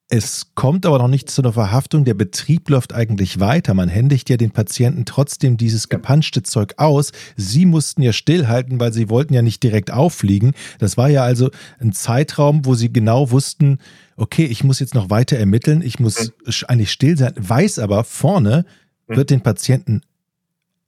es 0.09 0.55
kommt 0.55 0.85
aber 0.85 0.99
noch 0.99 1.09
nicht 1.09 1.31
zu 1.31 1.41
einer 1.41 1.55
Verhaftung. 1.55 2.05
Der 2.05 2.15
Betrieb 2.15 2.69
läuft 2.69 2.93
eigentlich 2.93 3.41
weiter. 3.41 3.73
Man 3.73 3.89
händigt 3.89 4.29
ja 4.29 4.37
den 4.37 4.51
Patienten 4.51 5.07
trotzdem 5.07 5.57
dieses 5.57 5.89
gepanschte 5.89 6.43
Zeug 6.43 6.75
aus. 6.77 7.13
Sie 7.37 7.65
mussten 7.65 8.03
ja 8.03 8.13
stillhalten, 8.13 8.79
weil 8.79 8.93
sie 8.93 9.09
wollten 9.09 9.33
ja 9.33 9.41
nicht 9.41 9.63
direkt 9.63 9.91
auffliegen. 9.91 10.53
Das 10.79 10.99
war 10.99 11.09
ja 11.09 11.25
also 11.25 11.51
ein 11.81 11.93
Zeitraum, 11.93 12.67
wo 12.67 12.75
sie 12.75 12.93
genau 12.93 13.31
wussten, 13.31 13.79
okay, 14.17 14.45
ich 14.45 14.63
muss 14.63 14.79
jetzt 14.79 14.95
noch 14.95 15.09
weiter 15.09 15.39
ermitteln. 15.39 15.81
Ich 15.81 15.99
muss 15.99 16.33
mhm. 16.47 16.53
eigentlich 16.69 16.93
still 16.93 17.17
sein. 17.17 17.33
Weiß 17.37 17.79
aber, 17.79 18.05
vorne 18.05 18.67
mhm. 19.09 19.17
wird 19.17 19.31
den 19.31 19.41
Patienten 19.41 20.03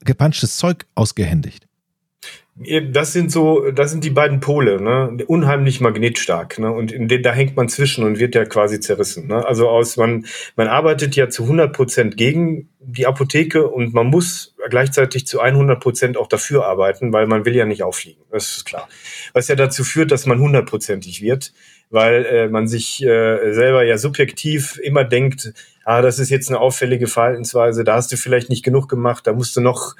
gepanschtes 0.04 0.58
Zeug 0.58 0.86
ausgehändigt. 0.94 1.66
Das 2.58 3.12
sind 3.12 3.30
so, 3.30 3.70
das 3.70 3.90
sind 3.90 4.02
die 4.02 4.10
beiden 4.10 4.40
Pole, 4.40 4.80
ne? 4.80 5.18
Unheimlich 5.26 5.82
magnetstark, 5.82 6.58
ne? 6.58 6.72
Und 6.72 6.90
in 6.90 7.06
den, 7.06 7.22
da 7.22 7.34
hängt 7.34 7.54
man 7.54 7.68
zwischen 7.68 8.02
und 8.02 8.18
wird 8.18 8.34
ja 8.34 8.46
quasi 8.46 8.80
zerrissen, 8.80 9.26
ne? 9.26 9.44
Also 9.44 9.68
aus, 9.68 9.98
man, 9.98 10.24
man 10.56 10.66
arbeitet 10.66 11.16
ja 11.16 11.28
zu 11.28 11.42
100 11.42 11.74
Prozent 11.74 12.16
gegen 12.16 12.70
die 12.80 13.06
Apotheke 13.06 13.68
und 13.68 13.92
man 13.92 14.06
muss 14.06 14.54
gleichzeitig 14.70 15.26
zu 15.26 15.40
100 15.40 15.78
Prozent 15.78 16.16
auch 16.16 16.28
dafür 16.28 16.64
arbeiten, 16.64 17.12
weil 17.12 17.26
man 17.26 17.44
will 17.44 17.54
ja 17.54 17.66
nicht 17.66 17.82
auffliegen. 17.82 18.22
Das 18.30 18.56
ist 18.56 18.64
klar. 18.64 18.88
Was 19.34 19.48
ja 19.48 19.54
dazu 19.54 19.84
führt, 19.84 20.10
dass 20.10 20.24
man 20.24 20.40
hundertprozentig 20.40 21.20
wird, 21.20 21.52
weil 21.90 22.24
äh, 22.24 22.48
man 22.48 22.68
sich 22.68 23.02
äh, 23.02 23.52
selber 23.52 23.84
ja 23.84 23.98
subjektiv 23.98 24.78
immer 24.82 25.04
denkt, 25.04 25.52
ah, 25.84 26.00
das 26.00 26.18
ist 26.18 26.30
jetzt 26.30 26.48
eine 26.48 26.58
auffällige 26.58 27.06
Verhaltensweise, 27.06 27.84
da 27.84 27.96
hast 27.96 28.10
du 28.12 28.16
vielleicht 28.16 28.48
nicht 28.48 28.64
genug 28.64 28.88
gemacht, 28.88 29.26
da 29.26 29.34
musst 29.34 29.54
du 29.56 29.60
noch 29.60 29.94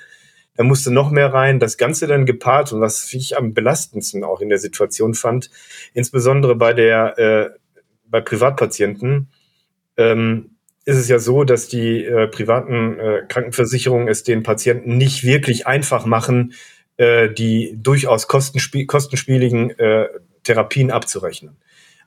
er 0.57 0.65
musste 0.65 0.91
noch 0.91 1.11
mehr 1.11 1.33
rein. 1.33 1.61
Das 1.61 1.77
Ganze 1.77 2.07
dann 2.07 2.27
gepaart 2.27 2.73
und 2.73 2.81
was 2.81 3.13
ich 3.13 3.37
am 3.37 3.55
belastendsten 3.55 4.25
auch 4.25 4.41
in 4.41 4.49
der 4.49 4.59
Situation 4.59 5.15
fand, 5.15 5.51
insbesondere 5.95 6.55
bei 6.55 6.73
der, 6.73 7.19
äh, 7.19 7.51
bei 8.07 8.21
Privatpatienten, 8.21 9.29
ähm, 9.97 10.51
ist 10.85 10.97
es 10.97 11.09
ja 11.09 11.19
so, 11.19 11.45
dass 11.45 11.69
die 11.69 12.05
äh, 12.05 12.29
privaten 12.29 12.99
äh, 12.99 13.23
Krankenversicherungen 13.29 14.09
es 14.09 14.23
den 14.23 14.45
Patienten 14.45 14.97
nicht 14.97 15.25
wirklich 15.25 15.67
einfach 15.67 16.07
machen, 16.07 16.55
äh, 16.97 17.29
die 17.29 17.77
durchaus 17.77 18.29
kostenspie 18.29 18.87
kostenspieligen 18.87 19.71
äh, 19.79 20.09
Therapien 20.45 20.93
abzurechnen. 20.93 21.57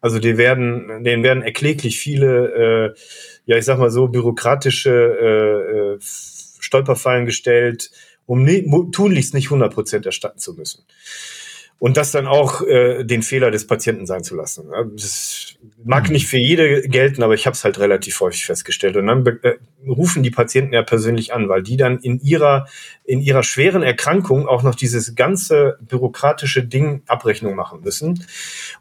Also 0.01 0.19
die 0.19 0.37
werden, 0.37 1.03
denen 1.03 1.23
werden 1.23 1.43
erkläglich 1.43 1.99
viele, 1.99 2.93
äh, 2.95 2.99
ja 3.45 3.57
ich 3.57 3.65
sag 3.65 3.79
mal 3.79 3.91
so, 3.91 4.07
bürokratische 4.07 4.91
äh, 4.91 5.95
äh, 5.95 5.99
Stolperfallen 6.59 7.25
gestellt, 7.25 7.91
um 8.29 8.43
ne, 8.43 8.63
tunlichst 8.91 9.33
nicht 9.33 9.47
100 9.47 9.73
Prozent 9.73 10.05
erstatten 10.05 10.37
zu 10.37 10.53
müssen 10.53 10.83
und 11.79 11.95
das 11.95 12.11
dann 12.11 12.27
auch 12.27 12.61
äh, 12.61 13.05
den 13.05 13.23
Fehler 13.23 13.51
des 13.51 13.65
Patienten 13.65 14.05
sein 14.05 14.23
zu 14.23 14.35
lassen. 14.35 14.69
Das 14.93 15.55
mag 15.83 16.07
mhm. 16.07 16.13
nicht 16.13 16.27
für 16.27 16.37
jede 16.37 16.81
gelten, 16.81 17.23
aber 17.23 17.33
ich 17.33 17.45
habe 17.45 17.53
es 17.53 17.63
halt 17.63 17.79
relativ 17.79 18.19
häufig 18.19 18.45
festgestellt. 18.45 18.97
Und 18.97 19.07
dann 19.07 19.25
äh, 19.25 19.55
rufen 19.87 20.21
die 20.21 20.29
Patienten 20.29 20.73
ja 20.73 20.83
persönlich 20.83 21.33
an, 21.33 21.47
weil 21.47 21.63
die 21.63 21.77
dann 21.77 21.97
in 21.99 22.19
ihrer 22.19 22.67
in 23.05 23.21
ihrer 23.21 23.43
schweren 23.43 23.81
Erkrankung 23.81 24.45
auch 24.45 24.61
noch 24.61 24.75
dieses 24.75 25.15
ganze 25.15 25.79
bürokratische 25.81 26.63
Ding 26.63 27.01
Abrechnung 27.07 27.55
machen 27.55 27.79
müssen. 27.81 28.25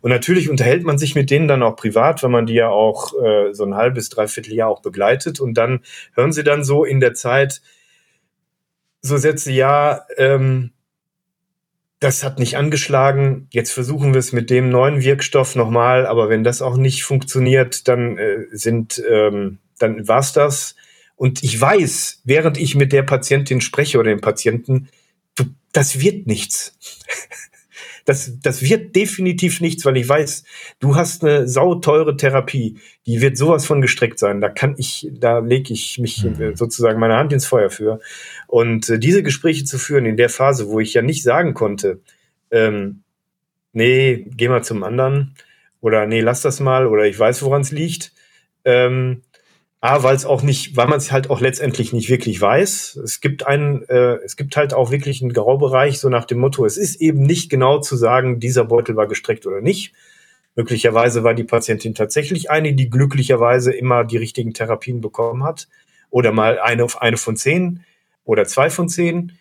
Und 0.01 0.11
natürlich 0.11 0.51
unterhält 0.51 0.83
man 0.83 0.99
sich 0.99 1.15
mit 1.15 1.31
denen 1.31 1.47
dann 1.47 1.63
auch 1.63 1.77
privat, 1.77 2.25
wenn 2.25 2.33
man 2.33 2.47
die 2.47 2.55
ja 2.55 2.69
auch 2.69 3.15
äh, 3.15 3.55
so 3.55 3.65
ein 3.65 3.77
halbes, 3.77 4.09
dreiviertel 4.09 4.55
Jahr 4.55 4.69
auch 4.69 4.83
begleitet. 4.83 5.39
Und 5.39 5.55
dann 5.55 5.81
hören 6.15 6.33
sie 6.33 6.43
dann 6.43 6.65
so 6.65 6.85
in 6.85 6.99
der 6.99 7.15
Zeit 7.15 7.63
so 9.09 9.17
Sätze, 9.17 9.51
ja, 9.53 10.07
ähm, 10.17 10.71
das 12.01 12.23
hat 12.23 12.39
nicht 12.39 12.57
angeschlagen. 12.57 13.49
Jetzt 13.51 13.73
versuchen 13.73 14.15
wir 14.15 14.21
es 14.21 14.33
mit 14.33 14.51
dem 14.51 14.71
neuen 14.71 15.03
Wirkstoff 15.03 15.57
nochmal, 15.57 16.07
aber 16.07 16.29
wenn 16.29 16.45
das 16.45 16.63
auch 16.63 16.77
nicht 16.77 17.03
funktioniert, 17.03 17.89
dann 17.89 18.17
äh, 18.19 18.45
sind, 18.53 19.03
ähm, 19.11 19.59
dann 19.79 20.07
war's 20.07 20.33
das. 20.33 20.77
Und 21.17 21.43
ich 21.43 21.61
weiß, 21.61 22.23
während 22.25 22.59
ich 22.59 22.77
mit 22.77 22.93
der 22.93 23.03
Patientin 23.03 23.61
spreche 23.61 23.99
oder 23.99 24.11
dem 24.11 24.21
Patienten, 24.21 24.89
du, 25.35 25.45
das 25.73 26.01
wird 26.01 26.27
nichts. 26.29 26.79
Das, 28.09 28.41
das 28.41 28.63
wird 28.63 28.97
definitiv 28.97 29.61
nichts, 29.61 29.85
weil 29.85 29.99
ich 29.99 30.09
weiß, 30.09 30.43
du 30.81 30.97
hast 30.97 31.23
eine 31.23 31.47
sauteure 31.47 32.17
Therapie, 32.17 32.79
die 33.07 33.21
wird 33.21 33.37
sowas 33.37 33.67
von 33.67 33.83
gestreckt 33.83 34.19
sein. 34.19 34.41
Da 34.41 34.49
kann 34.49 34.77
ich, 34.79 35.11
da 35.13 35.41
lege 35.41 35.75
ich 35.75 35.99
mich 35.99 36.25
mhm. 36.25 36.57
sozusagen 36.57 36.99
meine 36.99 37.17
Hand 37.19 37.35
ins 37.35 37.45
Feuer 37.45 37.69
für. 37.69 38.01
Und 38.47 38.89
äh, 38.89 38.99
diese 38.99 39.23
Gespräche 39.23 39.65
zu 39.65 39.77
führen 39.77 40.07
in 40.07 40.17
der 40.17 40.31
Phase, 40.31 40.71
wo 40.71 40.81
ich 40.81 40.95
ja 40.95 41.03
nicht 41.03 41.23
sagen 41.23 41.53
konnte, 41.53 42.01
ähm, 42.51 43.03
nee, 43.75 44.25
geh 44.35 44.49
mal 44.49 44.65
zum 44.65 44.85
anderen 44.85 45.35
oder 45.83 46.07
nee, 46.07 46.23
lass 46.23 46.41
das 46.41 46.61
mal 46.61 46.87
oder 46.87 47.05
ich 47.05 47.19
weiß, 47.19 47.43
woran 47.43 47.61
es 47.61 47.73
liegt. 47.73 48.15
Ähm, 48.65 49.21
A, 49.81 50.03
weil 50.03 50.17
es 50.17 50.25
auch 50.25 50.43
nicht, 50.43 50.77
weil 50.77 50.89
man 50.89 50.99
es 50.99 51.13
halt 51.13 51.31
auch 51.31 51.41
letztendlich 51.41 51.93
nicht 51.93 52.11
wirklich 52.11 52.41
weiß. 52.41 52.97
Es 52.97 53.21
gibt 53.21 53.47
einen, 53.47 53.85
äh, 53.89 54.17
es 54.25 54.37
gibt 54.37 54.57
halt 54.57 54.75
auch 54.75 54.91
wirklich 54.91 55.23
einen 55.23 55.33
Graubereich, 55.33 56.01
so 56.01 56.09
nach 56.09 56.25
dem 56.25 56.39
Motto, 56.39 56.67
es 56.67 56.77
ist 56.77 57.01
eben 57.01 57.23
nicht 57.23 57.49
genau 57.49 57.79
zu 57.79 57.95
sagen, 57.95 58.41
dieser 58.41 58.65
Beutel 58.65 58.97
war 58.97 59.07
gestreckt 59.07 59.47
oder 59.47 59.61
nicht. 59.61 59.95
Möglicherweise 60.57 61.23
war 61.23 61.35
die 61.35 61.45
Patientin 61.45 61.95
tatsächlich 61.95 62.51
eine, 62.51 62.75
die 62.75 62.91
glücklicherweise 62.91 63.73
immer 63.73 64.03
die 64.03 64.17
richtigen 64.17 64.53
Therapien 64.53 65.01
bekommen 65.01 65.45
hat. 65.45 65.69
Oder 66.11 66.33
mal 66.33 66.59
eine 66.59 66.87
eine 66.99 67.17
von 67.17 67.37
zehn 67.37 67.85
oder 68.25 68.47
zwei 68.47 68.71
von 68.71 68.89
zehn. 68.89 69.39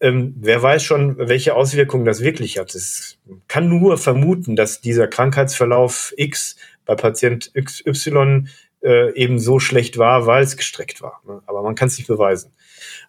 Ähm, 0.00 0.34
wer 0.38 0.62
weiß 0.62 0.82
schon, 0.82 1.16
welche 1.16 1.54
Auswirkungen 1.54 2.04
das 2.04 2.20
wirklich 2.20 2.58
hat. 2.58 2.74
Es 2.74 3.16
kann 3.48 3.70
nur 3.70 3.96
vermuten, 3.96 4.56
dass 4.56 4.82
dieser 4.82 5.08
Krankheitsverlauf 5.08 6.12
X 6.18 6.56
bei 6.84 6.94
Patient 6.94 7.50
XY 7.54 8.44
äh, 8.82 9.14
eben 9.14 9.38
so 9.38 9.58
schlecht 9.58 9.98
war, 9.98 10.26
weil 10.26 10.42
es 10.42 10.56
gestreckt 10.56 11.02
war. 11.02 11.20
Ne? 11.26 11.42
Aber 11.46 11.62
man 11.62 11.74
kann 11.74 11.88
es 11.88 11.98
nicht 11.98 12.06
beweisen. 12.06 12.52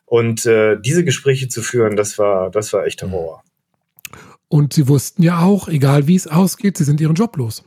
Und 0.05 0.45
äh, 0.45 0.77
diese 0.79 1.03
Gespräche 1.03 1.47
zu 1.47 1.61
führen, 1.61 1.95
das 1.95 2.17
war, 2.17 2.49
das 2.49 2.73
war 2.73 2.85
echter 2.85 3.11
Horror. 3.11 3.43
Und 4.47 4.73
sie 4.73 4.87
wussten 4.87 5.21
ja 5.21 5.41
auch, 5.41 5.67
egal 5.67 6.07
wie 6.07 6.15
es 6.15 6.27
ausgeht, 6.27 6.77
sie 6.77 6.83
sind 6.83 6.99
ihren 6.99 7.13
Job 7.13 7.37
los. 7.37 7.63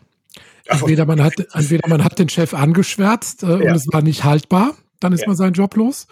Entweder 0.67 1.07
man 1.07 1.23
hat, 1.23 1.35
entweder 1.53 1.89
man 1.89 2.03
hat 2.03 2.19
den 2.19 2.29
Chef 2.29 2.55
angeschwärzt 2.55 3.43
äh, 3.43 3.47
ja. 3.47 3.55
und 3.55 3.77
es 3.77 3.87
war 3.93 4.03
nicht 4.03 4.25
haltbar, 4.25 4.75
dann 5.01 5.13
ist 5.13 5.23
ja. 5.23 5.29
man 5.29 5.37
seinen 5.37 5.53
Job 5.53 5.77
los. 5.77 6.07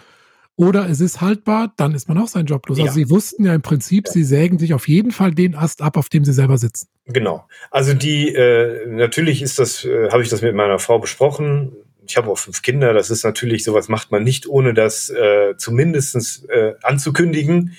Oder 0.60 0.90
es 0.90 1.00
ist 1.00 1.22
haltbar, 1.22 1.72
dann 1.78 1.94
ist 1.94 2.06
man 2.06 2.18
auch 2.18 2.28
seinen 2.28 2.44
Job 2.44 2.68
los. 2.68 2.76
Also 2.76 2.84
ja. 2.84 2.90
Also 2.90 3.00
sie 3.00 3.08
wussten 3.08 3.46
ja 3.46 3.54
im 3.54 3.62
Prinzip, 3.62 4.06
sie 4.08 4.22
sägen 4.22 4.58
sich 4.58 4.74
auf 4.74 4.88
jeden 4.88 5.10
Fall 5.10 5.30
den 5.32 5.54
Ast 5.54 5.80
ab, 5.80 5.96
auf 5.96 6.10
dem 6.10 6.22
sie 6.22 6.34
selber 6.34 6.58
sitzen. 6.58 6.86
Genau. 7.06 7.48
Also 7.70 7.94
die, 7.94 8.34
äh, 8.34 8.86
natürlich 8.86 9.40
ist 9.40 9.58
das, 9.58 9.86
äh, 9.86 10.10
habe 10.10 10.22
ich 10.22 10.28
das 10.28 10.42
mit 10.42 10.54
meiner 10.54 10.78
Frau 10.78 10.98
besprochen. 10.98 11.72
Ich 12.06 12.18
habe 12.18 12.30
auch 12.30 12.36
fünf 12.36 12.60
Kinder. 12.60 12.92
Das 12.92 13.08
ist 13.08 13.24
natürlich, 13.24 13.64
sowas 13.64 13.88
macht 13.88 14.10
man 14.10 14.22
nicht, 14.22 14.46
ohne 14.48 14.74
das 14.74 15.08
äh, 15.08 15.54
zumindest 15.56 16.46
äh, 16.50 16.74
anzukündigen, 16.82 17.74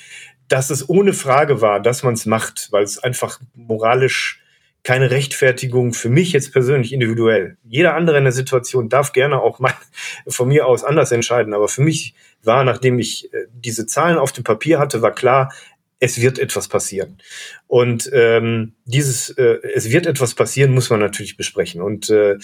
dass 0.48 0.72
es 0.72 0.90
ohne 0.90 1.14
Frage 1.14 1.62
war, 1.62 1.82
dass 1.82 2.02
man 2.02 2.16
es 2.16 2.26
macht, 2.26 2.70
weil 2.72 2.84
es 2.84 2.98
einfach 2.98 3.40
moralisch 3.54 4.42
keine 4.84 5.12
Rechtfertigung 5.12 5.94
für 5.94 6.10
mich 6.10 6.32
jetzt 6.32 6.52
persönlich 6.52 6.92
individuell. 6.94 7.58
Jeder 7.64 7.94
andere 7.94 8.18
in 8.18 8.24
der 8.24 8.34
Situation 8.34 8.90
darf 8.90 9.14
gerne 9.14 9.40
auch 9.40 9.60
mal 9.60 9.74
von 10.28 10.48
mir 10.48 10.66
aus 10.66 10.84
anders 10.84 11.12
entscheiden. 11.12 11.54
Aber 11.54 11.68
für 11.68 11.82
mich 11.82 12.16
war, 12.44 12.64
nachdem 12.64 13.00
ich 13.00 13.34
äh, 13.34 13.46
diese 13.54 13.86
Zahlen 13.86 14.18
auf 14.18 14.32
dem 14.32 14.44
Papier 14.44 14.80
hatte, 14.80 15.02
war 15.02 15.14
klar, 15.14 15.52
es 16.02 16.20
wird 16.20 16.40
etwas 16.40 16.68
passieren. 16.68 17.20
Und 17.68 18.10
ähm, 18.12 18.74
dieses, 18.86 19.30
äh, 19.30 19.60
es 19.76 19.92
wird 19.92 20.08
etwas 20.08 20.34
passieren, 20.34 20.74
muss 20.74 20.90
man 20.90 21.00
natürlich 21.00 21.38
besprechen. 21.38 21.82
Und 21.82 22.10
äh, 22.10 22.38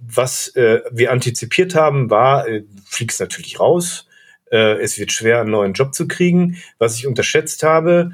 was 0.00 0.48
äh, 0.56 0.80
wir 0.90 1.12
antizipiert 1.12 1.74
haben, 1.74 2.08
war, 2.08 2.48
äh, 2.48 2.64
fliegst 2.86 3.20
natürlich 3.20 3.60
raus. 3.60 4.06
Äh, 4.50 4.80
es 4.80 4.98
wird 4.98 5.12
schwer, 5.12 5.40
einen 5.40 5.50
neuen 5.50 5.74
Job 5.74 5.94
zu 5.94 6.08
kriegen. 6.08 6.56
Was 6.78 6.96
ich 6.96 7.06
unterschätzt 7.06 7.62
habe 7.62 8.12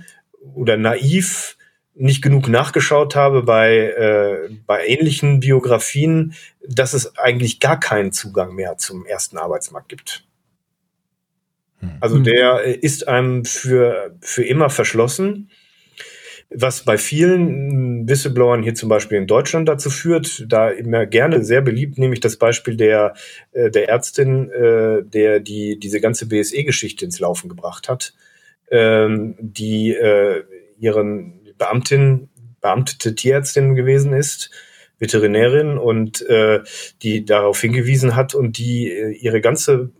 oder 0.54 0.76
naiv 0.76 1.56
nicht 1.94 2.23
genug 2.23 2.49
nachgeschaut 2.49 3.14
habe 3.14 3.44
bei, 3.44 3.76
äh, 3.76 4.50
bei 4.66 4.87
ähnlichen 4.88 5.38
Biografien, 5.38 6.35
dass 6.66 6.92
es 6.94 7.16
eigentlich 7.16 7.61
gar 7.61 7.78
keinen 7.78 8.11
Zugang 8.11 8.54
mehr 8.54 8.76
zum 8.76 9.06
ersten 9.06 9.38
Arbeitsmarkt 9.38 9.88
gibt. 9.88 10.25
Also 12.00 12.17
hm. 12.17 12.25
der 12.25 12.83
ist 12.83 13.09
einem 13.09 13.45
für, 13.45 14.17
für 14.21 14.45
immer 14.45 14.71
verschlossen, 14.71 15.50
was 16.50 16.85
bei 16.85 16.99
vielen 16.99 18.09
Whistleblowern 18.09 18.62
hier 18.62 18.75
zum 18.75 18.88
Beispiel 18.88 19.19
in 19.19 19.26
Deutschland 19.26 19.69
dazu 19.69 19.91
führt, 19.91 20.45
da 20.49 20.71
immer 20.71 21.07
gerne 21.07 21.45
sehr 21.45 21.62
beliebt, 21.62 21.99
nämlich 21.99 22.21
das 22.21 22.37
Beispiel 22.37 22.76
der, 22.76 23.14
äh, 23.53 23.71
der 23.71 23.88
Ärztin, 23.88 24.50
äh, 24.50 25.03
der 25.03 25.41
die 25.41 25.79
diese 25.79 26.00
ganze 26.00 26.26
BSE-Geschichte 26.26 27.05
ins 27.05 27.19
Laufen 27.19 27.49
gebracht 27.49 27.88
hat, 27.88 28.14
ähm, 28.71 29.37
die 29.41 29.95
äh, 29.95 30.45
ihren 30.79 31.41
Beamtin, 31.59 32.29
beamtete 32.61 33.14
Tierärztin 33.14 33.75
gewesen 33.75 34.12
ist, 34.12 34.50
Veterinärin 34.99 35.76
und 35.76 36.23
äh, 36.29 36.61
die 37.03 37.25
darauf 37.25 37.61
hingewiesen 37.61 38.14
hat 38.14 38.35
und 38.35 38.59
die 38.59 38.91
äh, 38.91 39.11
ihre 39.11 39.41
ganze 39.41 39.91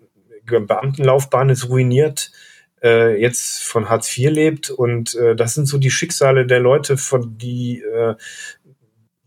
Beamtenlaufbahn 0.47 1.51
ist 1.51 1.69
ruiniert, 1.69 2.33
äh, 2.83 3.21
jetzt 3.21 3.63
von 3.63 3.89
Hartz 3.89 4.17
IV 4.17 4.31
lebt 4.31 4.71
und 4.71 5.15
äh, 5.15 5.35
das 5.35 5.55
sind 5.55 5.67
so 5.67 5.79
die 5.79 5.91
Schicksale 5.91 6.47
der 6.47 6.61
Leute, 6.61 6.97
von 6.97 7.39
die 7.39 7.83
äh, 7.83 8.15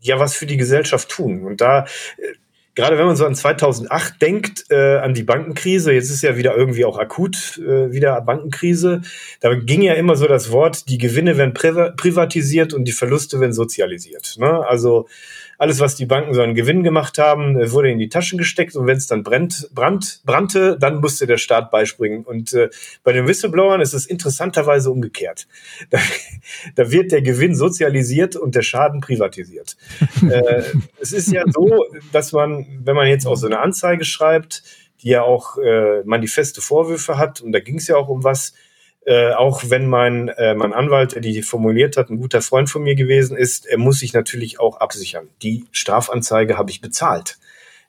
ja 0.00 0.18
was 0.20 0.36
für 0.36 0.46
die 0.46 0.56
Gesellschaft 0.56 1.08
tun. 1.08 1.44
Und 1.44 1.60
da 1.60 1.84
äh, 2.18 2.34
gerade 2.78 2.96
wenn 2.96 3.06
man 3.06 3.16
so 3.16 3.26
an 3.26 3.34
2008 3.34 4.22
denkt, 4.22 4.66
äh, 4.70 4.98
an 4.98 5.12
die 5.12 5.24
Bankenkrise, 5.24 5.92
jetzt 5.92 6.10
ist 6.10 6.22
ja 6.22 6.36
wieder 6.36 6.56
irgendwie 6.56 6.84
auch 6.84 6.96
akut 6.96 7.58
äh, 7.58 7.90
wieder 7.90 8.20
Bankenkrise, 8.20 9.02
da 9.40 9.52
ging 9.56 9.82
ja 9.82 9.94
immer 9.94 10.14
so 10.14 10.28
das 10.28 10.52
Wort, 10.52 10.88
die 10.88 10.98
Gewinne 10.98 11.36
werden 11.36 11.54
privatisiert 11.54 12.72
und 12.72 12.84
die 12.84 12.92
Verluste 12.92 13.40
werden 13.40 13.52
sozialisiert. 13.52 14.36
Ne? 14.38 14.64
Also 14.64 15.08
alles, 15.58 15.80
was 15.80 15.96
die 15.96 16.06
Banken 16.06 16.34
so 16.34 16.40
an 16.40 16.54
Gewinn 16.54 16.84
gemacht 16.84 17.18
haben, 17.18 17.60
äh, 17.60 17.72
wurde 17.72 17.90
in 17.90 17.98
die 17.98 18.08
Taschen 18.08 18.38
gesteckt 18.38 18.76
und 18.76 18.86
wenn 18.86 18.96
es 18.96 19.08
dann 19.08 19.24
brennt, 19.24 19.68
brand, 19.74 20.22
brannte, 20.24 20.78
dann 20.78 21.00
musste 21.00 21.26
der 21.26 21.36
Staat 21.36 21.72
beispringen. 21.72 22.22
Und 22.24 22.54
äh, 22.54 22.70
bei 23.02 23.12
den 23.12 23.26
Whistleblowern 23.26 23.80
ist 23.80 23.92
es 23.92 24.06
interessanterweise 24.06 24.90
umgekehrt. 24.90 25.46
Da, 25.90 25.98
da 26.74 26.90
wird 26.90 27.12
der 27.12 27.22
Gewinn 27.22 27.54
sozialisiert 27.54 28.36
und 28.36 28.54
der 28.54 28.62
Schaden 28.62 29.00
privatisiert. 29.00 29.76
äh, 30.30 30.62
es 31.00 31.12
ist 31.12 31.32
ja 31.32 31.44
so, 31.46 31.86
dass 32.12 32.32
man, 32.32 32.66
wenn 32.84 32.94
man 32.94 33.08
jetzt 33.08 33.26
auch 33.26 33.36
so 33.36 33.46
eine 33.46 33.60
Anzeige 33.60 34.04
schreibt, 34.04 34.62
die 35.02 35.08
ja 35.08 35.22
auch 35.22 35.56
äh, 35.58 36.02
manifeste 36.04 36.60
Vorwürfe 36.60 37.18
hat, 37.18 37.40
und 37.40 37.52
da 37.52 37.60
ging 37.60 37.76
es 37.76 37.88
ja 37.88 37.96
auch 37.96 38.08
um 38.08 38.22
was, 38.22 38.52
äh, 39.08 39.32
auch 39.32 39.62
wenn 39.68 39.86
mein, 39.86 40.28
äh, 40.28 40.54
mein 40.54 40.74
Anwalt, 40.74 41.14
der 41.14 41.22
die 41.22 41.40
formuliert 41.40 41.96
hat, 41.96 42.10
ein 42.10 42.18
guter 42.18 42.42
Freund 42.42 42.68
von 42.68 42.82
mir 42.82 42.94
gewesen 42.94 43.38
ist, 43.38 43.64
er 43.64 43.78
muss 43.78 44.00
sich 44.00 44.12
natürlich 44.12 44.60
auch 44.60 44.80
absichern. 44.80 45.28
Die 45.40 45.64
Strafanzeige 45.72 46.58
habe 46.58 46.70
ich 46.70 46.82
bezahlt. 46.82 47.38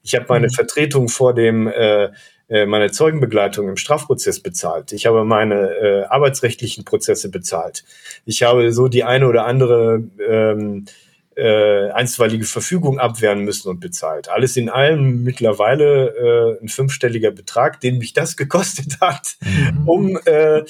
Ich 0.02 0.16
habe 0.16 0.28
meine 0.30 0.48
mhm. 0.48 0.52
Vertretung 0.52 1.10
vor 1.10 1.34
dem 1.34 1.68
äh, 1.68 2.10
äh, 2.48 2.66
meine 2.66 2.90
Zeugenbegleitung 2.90 3.68
im 3.68 3.76
Strafprozess 3.76 4.40
bezahlt. 4.40 4.94
Ich 4.94 5.06
habe 5.08 5.26
meine 5.26 5.70
äh, 5.72 6.04
arbeitsrechtlichen 6.06 6.86
Prozesse 6.86 7.30
bezahlt. 7.30 7.84
Ich 8.26 8.44
habe 8.44 8.72
so 8.72 8.88
die 8.88 9.04
eine 9.04 9.28
oder 9.28 9.46
andere 9.46 10.02
ähm, 10.26 10.86
äh, 11.36 11.90
einstweilige 11.92 12.46
Verfügung 12.46 13.00
abwehren 13.00 13.46
müssen 13.46 13.70
und 13.70 13.80
bezahlt. 13.80 14.30
Alles 14.30 14.58
in 14.58 14.70
allem 14.70 15.24
mittlerweile 15.24 16.58
äh, 16.60 16.64
ein 16.64 16.70
fünfstelliger 16.70 17.32
Betrag, 17.32 17.80
den 17.80 17.98
mich 17.98 18.14
das 18.14 18.36
gekostet 18.36 19.00
hat, 19.00 19.38
mhm. 19.42 19.88
um 19.88 20.20
äh, 20.26 20.64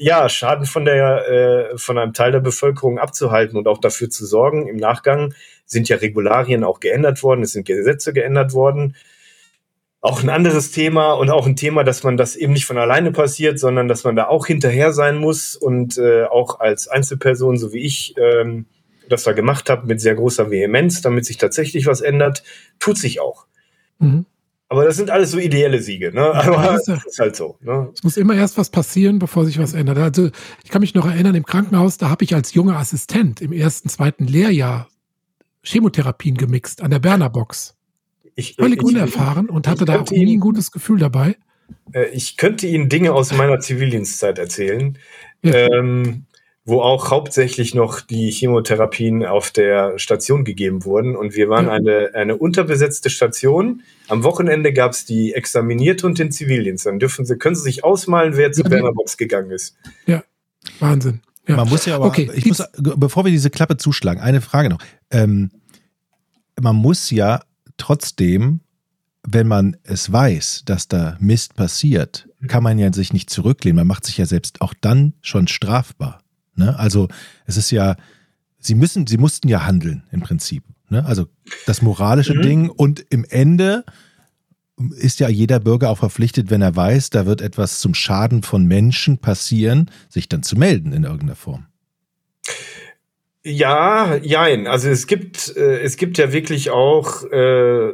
ja 0.00 0.28
Schaden 0.28 0.66
von 0.66 0.84
der 0.84 1.28
äh, 1.28 1.78
von 1.78 1.98
einem 1.98 2.12
Teil 2.12 2.32
der 2.32 2.40
Bevölkerung 2.40 2.98
abzuhalten 2.98 3.56
und 3.56 3.68
auch 3.68 3.78
dafür 3.78 4.10
zu 4.10 4.26
sorgen. 4.26 4.66
Im 4.66 4.76
Nachgang 4.76 5.34
sind 5.66 5.88
ja 5.88 5.96
Regularien 5.96 6.64
auch 6.64 6.80
geändert 6.80 7.22
worden, 7.22 7.42
es 7.42 7.52
sind 7.52 7.66
Gesetze 7.66 8.12
geändert 8.12 8.52
worden 8.52 8.96
auch 10.02 10.22
ein 10.22 10.30
anderes 10.30 10.70
Thema 10.70 11.12
und 11.12 11.30
auch 11.30 11.46
ein 11.46 11.56
Thema, 11.56 11.84
dass 11.84 12.02
man 12.02 12.16
das 12.16 12.34
eben 12.34 12.54
nicht 12.54 12.64
von 12.64 12.78
alleine 12.78 13.12
passiert, 13.12 13.58
sondern 13.58 13.86
dass 13.86 14.04
man 14.04 14.16
da 14.16 14.28
auch 14.28 14.46
hinterher 14.46 14.92
sein 14.92 15.18
muss 15.18 15.56
und 15.56 15.98
äh, 15.98 16.24
auch 16.24 16.60
als 16.60 16.88
Einzelperson, 16.88 17.58
so 17.58 17.72
wie 17.72 17.84
ich 17.84 18.14
ähm, 18.16 18.66
das 19.08 19.24
da 19.24 19.32
gemacht 19.32 19.68
habe, 19.68 19.86
mit 19.86 20.00
sehr 20.00 20.14
großer 20.14 20.50
Vehemenz, 20.50 21.02
damit 21.02 21.26
sich 21.26 21.36
tatsächlich 21.36 21.86
was 21.86 22.00
ändert, 22.00 22.44
tut 22.78 22.96
sich 22.96 23.20
auch. 23.20 23.46
Mhm. 23.98 24.24
Aber 24.70 24.84
das 24.84 24.96
sind 24.96 25.10
alles 25.10 25.32
so 25.32 25.38
ideelle 25.38 25.82
Siege, 25.82 26.12
ne? 26.14 26.32
Aber 26.32 26.64
ja, 26.64 26.72
das 26.74 26.86
ist 27.04 27.18
halt 27.18 27.34
so. 27.34 27.58
Ne? 27.60 27.90
Es 27.92 28.04
muss 28.04 28.16
immer 28.16 28.36
erst 28.36 28.56
was 28.56 28.70
passieren, 28.70 29.18
bevor 29.18 29.44
sich 29.44 29.58
was 29.58 29.74
ändert. 29.74 29.98
Also 29.98 30.30
ich 30.62 30.70
kann 30.70 30.80
mich 30.80 30.94
noch 30.94 31.06
erinnern, 31.06 31.34
im 31.34 31.44
Krankenhaus, 31.44 31.98
da 31.98 32.08
habe 32.08 32.22
ich 32.22 32.36
als 32.36 32.54
junger 32.54 32.76
Assistent 32.76 33.40
im 33.40 33.52
ersten, 33.52 33.88
zweiten 33.88 34.28
Lehrjahr 34.28 34.88
Chemotherapien 35.64 36.36
gemixt 36.36 36.82
an 36.82 36.92
der 36.92 37.00
Berner 37.00 37.30
Box. 37.30 37.74
Ich, 38.36 38.54
Völlig 38.54 38.78
ich, 38.78 38.84
unerfahren 38.84 39.50
und 39.50 39.66
hatte 39.66 39.84
da 39.84 40.00
auch 40.00 40.10
nie 40.10 40.36
ein 40.36 40.40
gutes 40.40 40.70
Gefühl 40.70 41.00
dabei. 41.00 41.36
Äh, 41.92 42.10
ich 42.10 42.36
könnte 42.36 42.68
Ihnen 42.68 42.88
Dinge 42.88 43.12
aus 43.12 43.32
meiner 43.32 43.58
Zivildienstzeit 43.58 44.38
erzählen, 44.38 44.96
ja. 45.42 45.52
ähm, 45.52 46.26
wo 46.64 46.82
auch 46.82 47.10
hauptsächlich 47.10 47.74
noch 47.74 48.00
die 48.00 48.30
Chemotherapien 48.30 49.24
auf 49.24 49.50
der 49.50 49.98
Station 49.98 50.44
gegeben 50.44 50.84
wurden. 50.84 51.16
Und 51.16 51.34
wir 51.34 51.48
waren 51.48 51.68
eine, 51.68 52.10
eine 52.14 52.36
unterbesetzte 52.36 53.08
Station. 53.08 53.82
Am 54.08 54.24
Wochenende 54.24 54.72
gab 54.72 54.92
es 54.92 55.04
die 55.06 55.32
Examinierte 55.32 56.06
und 56.06 56.18
den 56.18 56.30
Zivildienst. 56.30 56.86
Dann 56.86 56.98
dürfen 56.98 57.24
Sie, 57.24 57.36
können 57.36 57.56
Sie 57.56 57.62
sich 57.62 57.82
ausmalen, 57.82 58.36
wer 58.36 58.52
zu 58.52 58.62
Berner 58.62 58.92
Box 58.92 59.16
gegangen 59.16 59.50
ist. 59.50 59.76
Ja, 60.06 60.22
Wahnsinn. 60.78 61.22
Ja. 61.48 61.56
Man 61.56 61.68
muss 61.68 61.86
ja 61.86 61.96
aber, 61.96 62.06
okay. 62.06 62.30
ich 62.34 62.46
muss, 62.46 62.62
bevor 62.76 63.24
wir 63.24 63.32
diese 63.32 63.50
Klappe 63.50 63.76
zuschlagen, 63.76 64.20
eine 64.20 64.40
Frage 64.40 64.68
noch. 64.68 64.78
Ähm, 65.10 65.50
man 66.60 66.76
muss 66.76 67.10
ja 67.10 67.40
trotzdem, 67.78 68.60
wenn 69.26 69.48
man 69.48 69.76
es 69.82 70.12
weiß, 70.12 70.62
dass 70.66 70.88
da 70.88 71.16
Mist 71.20 71.56
passiert, 71.56 72.28
kann 72.46 72.62
man 72.62 72.78
ja 72.78 72.92
sich 72.92 73.12
nicht 73.12 73.30
zurücklehnen. 73.30 73.76
Man 73.76 73.86
macht 73.86 74.04
sich 74.04 74.18
ja 74.18 74.26
selbst 74.26 74.60
auch 74.60 74.74
dann 74.80 75.14
schon 75.22 75.48
strafbar. 75.48 76.20
Ne? 76.60 76.78
Also 76.78 77.08
es 77.46 77.56
ist 77.56 77.70
ja, 77.70 77.96
sie 78.58 78.74
müssen, 78.74 79.06
sie 79.06 79.16
mussten 79.16 79.48
ja 79.48 79.64
handeln 79.64 80.04
im 80.12 80.20
Prinzip. 80.20 80.62
Ne? 80.90 81.04
Also 81.06 81.26
das 81.66 81.82
moralische 81.82 82.34
mhm. 82.34 82.42
Ding 82.42 82.68
und 82.68 83.04
im 83.08 83.24
Ende 83.28 83.84
ist 84.96 85.20
ja 85.20 85.28
jeder 85.28 85.60
Bürger 85.60 85.90
auch 85.90 85.98
verpflichtet, 85.98 86.50
wenn 86.50 86.62
er 86.62 86.76
weiß, 86.76 87.10
da 87.10 87.26
wird 87.26 87.40
etwas 87.40 87.80
zum 87.80 87.94
Schaden 87.94 88.42
von 88.42 88.66
Menschen 88.66 89.18
passieren, 89.18 89.90
sich 90.08 90.28
dann 90.28 90.42
zu 90.42 90.56
melden 90.56 90.92
in 90.92 91.04
irgendeiner 91.04 91.34
Form. 91.34 91.66
Ja, 93.42 94.16
jein. 94.16 94.66
Also 94.66 94.90
es 94.90 95.06
gibt, 95.06 95.56
äh, 95.56 95.80
es 95.80 95.96
gibt 95.96 96.18
ja 96.18 96.32
wirklich 96.32 96.70
auch, 96.70 97.24
äh, 97.24 97.92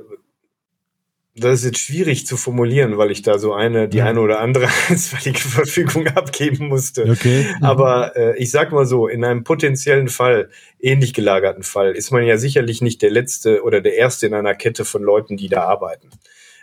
das 1.38 1.60
ist 1.60 1.64
jetzt 1.64 1.78
schwierig 1.80 2.26
zu 2.26 2.36
formulieren, 2.36 2.96
weil 2.96 3.10
ich 3.10 3.20
da 3.22 3.38
so 3.38 3.52
eine, 3.52 3.88
die 3.88 3.98
ja. 3.98 4.06
eine 4.06 4.20
oder 4.20 4.40
andere 4.40 4.68
einstweilige 4.88 5.38
Verfügung 5.38 6.06
abgeben 6.14 6.68
musste. 6.68 7.08
Okay. 7.10 7.46
Mhm. 7.58 7.64
Aber 7.64 8.16
äh, 8.16 8.38
ich 8.38 8.50
sag 8.50 8.72
mal 8.72 8.86
so, 8.86 9.06
in 9.06 9.24
einem 9.24 9.44
potenziellen 9.44 10.08
Fall, 10.08 10.48
ähnlich 10.80 11.12
gelagerten 11.12 11.62
Fall, 11.62 11.92
ist 11.92 12.10
man 12.10 12.24
ja 12.24 12.38
sicherlich 12.38 12.80
nicht 12.80 13.02
der 13.02 13.10
letzte 13.10 13.62
oder 13.62 13.80
der 13.80 13.94
erste 13.94 14.26
in 14.26 14.34
einer 14.34 14.54
Kette 14.54 14.84
von 14.84 15.02
Leuten, 15.02 15.36
die 15.36 15.48
da 15.48 15.64
arbeiten. 15.64 16.08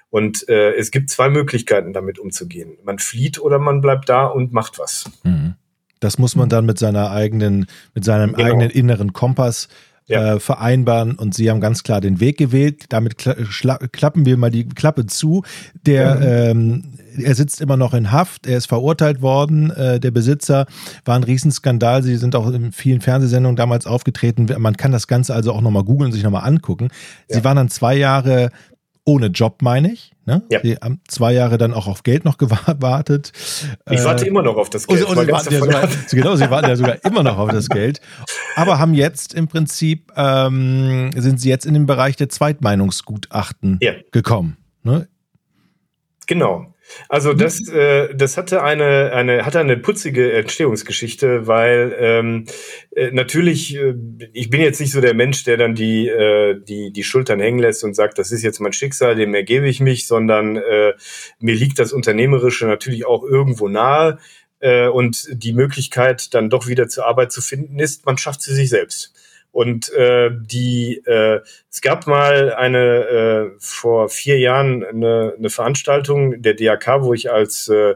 Und 0.10 0.48
äh, 0.50 0.74
es 0.74 0.92
gibt 0.92 1.10
zwei 1.10 1.30
Möglichkeiten, 1.30 1.94
damit 1.94 2.20
umzugehen. 2.20 2.78
Man 2.84 3.00
flieht 3.00 3.40
oder 3.40 3.60
man 3.60 3.82
bleibt 3.82 4.10
da 4.10 4.26
und 4.26 4.54
macht 4.54 4.80
was. 4.80 5.06
Mhm. 5.24 5.56
Das 6.00 6.18
muss 6.18 6.36
man 6.36 6.50
dann 6.50 6.66
mit 6.66 6.78
seiner 6.78 7.12
eigenen, 7.12 7.68
mit 7.94 8.04
seinem 8.04 8.34
genau. 8.34 8.48
eigenen 8.48 8.70
inneren 8.70 9.14
Kompass 9.14 9.70
ja. 10.08 10.36
äh, 10.36 10.40
vereinbaren 10.40 11.16
und 11.16 11.34
sie 11.34 11.50
haben 11.50 11.62
ganz 11.62 11.84
klar 11.84 12.02
den 12.02 12.20
Weg 12.20 12.38
gewählt. 12.38 12.86
Damit 12.90 13.18
klappen 13.18 14.26
wir 14.26 14.38
mal 14.38 14.52
die 14.52 14.68
Klappe 14.68 15.06
zu. 15.06 15.44
Der, 15.86 16.02
ja. 16.02 16.22
ähm, 16.22 16.94
er 17.18 17.36
sitzt 17.36 17.62
immer 17.62 17.78
noch 17.78 17.94
in 17.94 18.12
Haft, 18.12 18.48
er 18.48 18.58
ist 18.58 18.68
verurteilt 18.68 19.22
worden. 19.22 19.72
Äh, 19.72 20.00
der 20.00 20.12
Besitzer 20.12 20.66
war 21.06 21.16
ein 21.16 21.24
Riesenskandal. 21.24 22.04
Sie 22.04 22.18
sind 22.18 22.36
auch 22.36 22.52
in 22.52 22.72
vielen 22.72 23.02
Fernsehsendungen 23.02 23.56
damals 23.56 23.86
aufgetreten. 23.86 24.48
Man 24.58 24.78
kann 24.78 24.92
das 24.92 25.08
Ganze 25.08 25.34
also 25.34 25.54
auch 25.54 25.62
nochmal 25.62 25.84
googeln 25.84 26.08
und 26.08 26.14
sich 26.14 26.24
nochmal 26.24 26.48
angucken. 26.48 26.90
Ja. 27.30 27.38
Sie 27.38 27.44
waren 27.44 27.58
dann 27.58 27.70
zwei 27.70 27.96
Jahre 27.96 28.50
ohne 29.06 29.28
Job, 29.28 29.62
meine 29.62 29.92
ich. 29.92 30.14
Ne? 30.26 30.44
Ja. 30.50 30.62
Sie 30.64 30.76
haben 30.76 31.02
zwei 31.08 31.34
Jahre 31.34 31.58
dann 31.58 31.74
auch 31.74 31.88
auf 31.88 32.04
Geld 32.04 32.24
noch 32.24 32.38
gewartet. 32.40 33.32
Ich 33.90 34.04
warte 34.04 34.26
äh, 34.26 34.28
immer 34.28 34.42
noch 34.42 34.56
auf 34.56 34.70
das 34.70 34.88
Geld. 34.88 35.04
Und, 35.04 35.18
und 35.18 35.26
sie 35.26 35.32
warten 35.32 35.54
ja 35.54 35.60
sogar, 35.60 35.90
genau, 36.12 36.36
sie 36.36 36.50
warten 36.50 36.70
ja 36.70 36.76
sogar 36.76 37.04
immer 37.04 37.24
noch 37.24 37.38
auf 37.38 37.50
das 37.50 37.70
Geld. 37.70 38.00
Aber 38.56 38.80
haben 38.80 38.94
jetzt 38.94 39.34
im 39.34 39.48
Prinzip, 39.48 40.12
ähm, 40.16 41.12
sind 41.16 41.42
sie 41.42 41.50
jetzt 41.50 41.66
in 41.66 41.74
den 41.74 41.86
Bereich 41.86 42.16
der 42.16 42.30
Zweitmeinungsgutachten 42.30 43.80
ja. 43.82 43.94
gekommen. 44.12 44.58
Ne? 44.84 45.08
Genau. 46.26 46.73
Also 47.10 47.34
mhm. 47.34 47.38
das, 47.38 47.68
äh, 47.70 48.14
das 48.16 48.38
hatte 48.38 48.64
eine, 48.64 49.12
eine, 49.14 49.46
hatte 49.46 49.60
eine 49.60 49.78
putzige 49.78 50.34
Entstehungsgeschichte, 50.34 51.48
weil 51.48 51.96
ähm, 51.98 52.46
äh, 52.96 53.12
natürlich, 53.12 53.76
äh, 53.76 53.96
ich 54.34 54.50
bin 54.50 54.62
jetzt 54.62 54.80
nicht 54.80 54.92
so 54.92 55.02
der 55.02 55.14
Mensch, 55.14 55.44
der 55.44 55.58
dann 55.58 55.76
die, 55.76 56.08
äh, 56.08 56.60
die, 56.60 56.92
die 56.92 57.04
Schultern 57.04 57.40
hängen 57.40 57.60
lässt 57.60 57.84
und 57.84 57.96
sagt, 57.96 58.18
das 58.18 58.32
ist 58.32 58.44
jetzt 58.44 58.60
mein 58.60 58.74
Schicksal, 58.74 59.16
dem 59.16 59.34
ergebe 59.34 59.68
ich 59.68 59.80
mich, 59.80 60.08
sondern 60.08 60.58
äh, 60.58 60.94
mir 61.40 61.56
liegt 61.56 61.80
das 61.80 61.94
Unternehmerische 61.94 62.66
natürlich 62.68 63.06
auch 63.06 63.24
irgendwo 63.24 63.68
nahe. 63.68 64.20
Äh, 64.60 64.88
und 64.88 65.28
die 65.30 65.52
Möglichkeit, 65.52 66.34
dann 66.34 66.50
doch 66.50 66.68
wieder 66.68 66.88
zur 66.88 67.06
Arbeit 67.06 67.34
zu 67.34 67.42
finden, 67.42 67.80
ist, 67.80 68.06
man 68.06 68.18
schafft 68.18 68.42
sie 68.42 68.54
sich 68.54 68.70
selbst. 68.70 69.14
Und 69.54 69.94
äh, 69.94 70.32
die, 70.34 71.04
äh, 71.06 71.42
es 71.70 71.82
gab 71.82 72.08
mal 72.08 72.56
eine 72.56 72.80
äh, 72.80 73.52
vor 73.60 74.10
vier 74.10 74.40
Jahren 74.40 74.84
eine, 74.84 75.36
eine 75.38 75.52
Veranstaltung 75.52 76.42
der 76.42 76.56
DAK, 76.56 77.04
wo 77.04 77.14
ich 77.14 77.32
als 77.32 77.70
äh, 77.70 77.94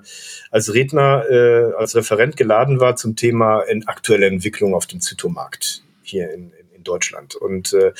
als 0.51 0.75
Redner, 0.75 1.25
äh, 1.27 1.73
als 1.75 1.95
Referent 1.95 2.37
geladen 2.37 2.79
war 2.79 2.95
zum 2.95 3.15
Thema 3.15 3.61
in 3.61 3.87
aktuelle 3.87 4.27
Entwicklung 4.27 4.75
auf 4.75 4.85
dem 4.85 5.01
Zytomarkt 5.01 5.81
hier 6.03 6.31
in, 6.31 6.51
in 6.75 6.83
Deutschland. 6.83 7.35
Und 7.35 7.73
äh, 7.73 7.91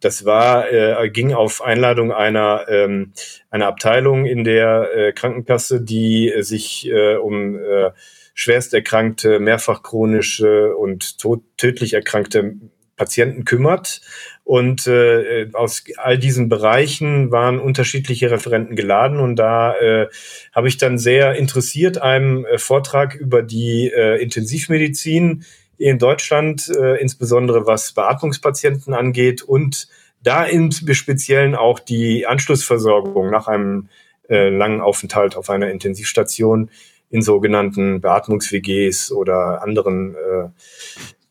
das 0.00 0.24
war 0.24 0.72
äh, 0.72 1.08
ging 1.08 1.34
auf 1.34 1.62
Einladung 1.62 2.10
einer 2.10 2.66
ähm, 2.68 3.12
einer 3.48 3.68
Abteilung 3.68 4.26
in 4.26 4.42
der 4.42 4.90
äh, 4.92 5.12
Krankenkasse, 5.12 5.80
die 5.80 6.32
äh, 6.32 6.42
sich 6.42 6.90
äh, 6.90 7.14
um 7.14 7.56
äh, 7.62 7.92
schwerst 8.34 8.74
erkrankte, 8.74 9.38
mehrfach 9.38 9.84
chronische 9.84 10.74
und 10.76 11.20
tot, 11.20 11.44
tödlich 11.56 11.94
erkrankte 11.94 12.56
Patienten 12.96 13.44
kümmert. 13.44 14.00
Und 14.44 14.86
äh, 14.86 15.48
aus 15.54 15.84
all 15.96 16.18
diesen 16.18 16.48
Bereichen 16.48 17.30
waren 17.30 17.58
unterschiedliche 17.58 18.30
Referenten 18.30 18.76
geladen 18.76 19.18
und 19.18 19.36
da 19.36 19.74
äh, 19.76 20.08
habe 20.54 20.68
ich 20.68 20.76
dann 20.76 20.98
sehr 20.98 21.34
interessiert 21.34 21.96
einem 22.02 22.44
äh, 22.44 22.58
Vortrag 22.58 23.14
über 23.14 23.42
die 23.42 23.90
äh, 23.90 24.22
Intensivmedizin 24.22 25.44
in 25.78 25.98
Deutschland, 25.98 26.68
äh, 26.68 27.00
insbesondere 27.00 27.66
was 27.66 27.92
Beatmungspatienten 27.92 28.92
angeht 28.92 29.42
und 29.42 29.88
da 30.22 30.44
im 30.44 30.70
Speziellen 30.70 31.54
auch 31.54 31.78
die 31.78 32.26
Anschlussversorgung 32.26 33.30
nach 33.30 33.46
einem 33.46 33.88
äh, 34.28 34.48
langen 34.48 34.80
Aufenthalt 34.80 35.36
auf 35.36 35.50
einer 35.50 35.70
Intensivstation 35.70 36.70
in 37.10 37.22
sogenannten 37.22 38.00
Beatmungs-WGs 38.00 39.12
oder 39.12 39.62
anderen 39.62 40.14
äh, 40.14 40.48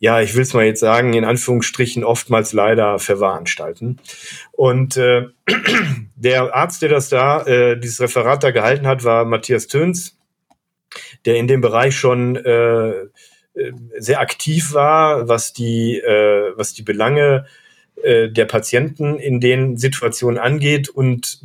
ja, 0.04 0.20
ich 0.20 0.36
will 0.36 0.42
es 0.42 0.54
mal 0.54 0.66
jetzt 0.66 0.82
sagen, 0.82 1.14
in 1.14 1.24
Anführungsstrichen 1.24 2.04
oftmals 2.04 2.52
leider 2.52 3.00
Verwahranstalten. 3.00 4.02
Und 4.52 4.98
äh, 4.98 5.28
der 6.18 6.54
Arzt, 6.54 6.82
der 6.82 6.90
das 6.90 7.08
da, 7.08 7.46
äh, 7.46 7.80
dieses 7.80 8.02
Referat 8.02 8.44
da 8.44 8.52
gehalten 8.52 8.86
hat, 8.86 9.06
war 9.06 9.24
Matthias 9.24 9.68
Töns, 9.68 10.18
der 11.24 11.38
in 11.38 11.48
dem 11.48 11.62
Bereich 11.62 11.96
schon 11.96 12.36
äh, 12.36 12.90
äh, 12.90 13.08
sehr 13.98 14.20
aktiv 14.20 14.74
war, 14.74 15.30
was 15.30 15.54
die, 15.54 16.00
äh, 16.00 16.52
was 16.58 16.74
die 16.74 16.84
Belange 16.84 17.46
äh, 18.04 18.28
der 18.28 18.44
Patienten 18.44 19.18
in 19.20 19.40
den 19.40 19.78
Situationen 19.78 20.38
angeht 20.38 20.90
und 20.90 21.40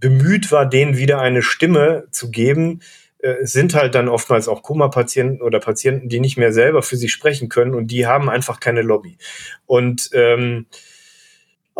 bemüht 0.00 0.50
war, 0.50 0.68
denen 0.68 0.96
wieder 0.96 1.20
eine 1.20 1.42
Stimme 1.42 2.08
zu 2.10 2.32
geben, 2.32 2.80
äh, 3.22 3.36
sind 3.42 3.74
halt 3.74 3.94
dann 3.94 4.08
oftmals 4.08 4.48
auch 4.48 4.62
Koma-Patienten 4.62 5.42
oder 5.42 5.60
Patienten, 5.60 6.08
die 6.08 6.20
nicht 6.20 6.36
mehr 6.36 6.52
selber 6.52 6.82
für 6.82 6.96
sich 6.96 7.12
sprechen 7.12 7.48
können 7.48 7.74
und 7.74 7.88
die 7.88 8.06
haben 8.06 8.28
einfach 8.28 8.60
keine 8.60 8.82
Lobby. 8.82 9.18
Und 9.66 10.10
ähm, 10.12 10.66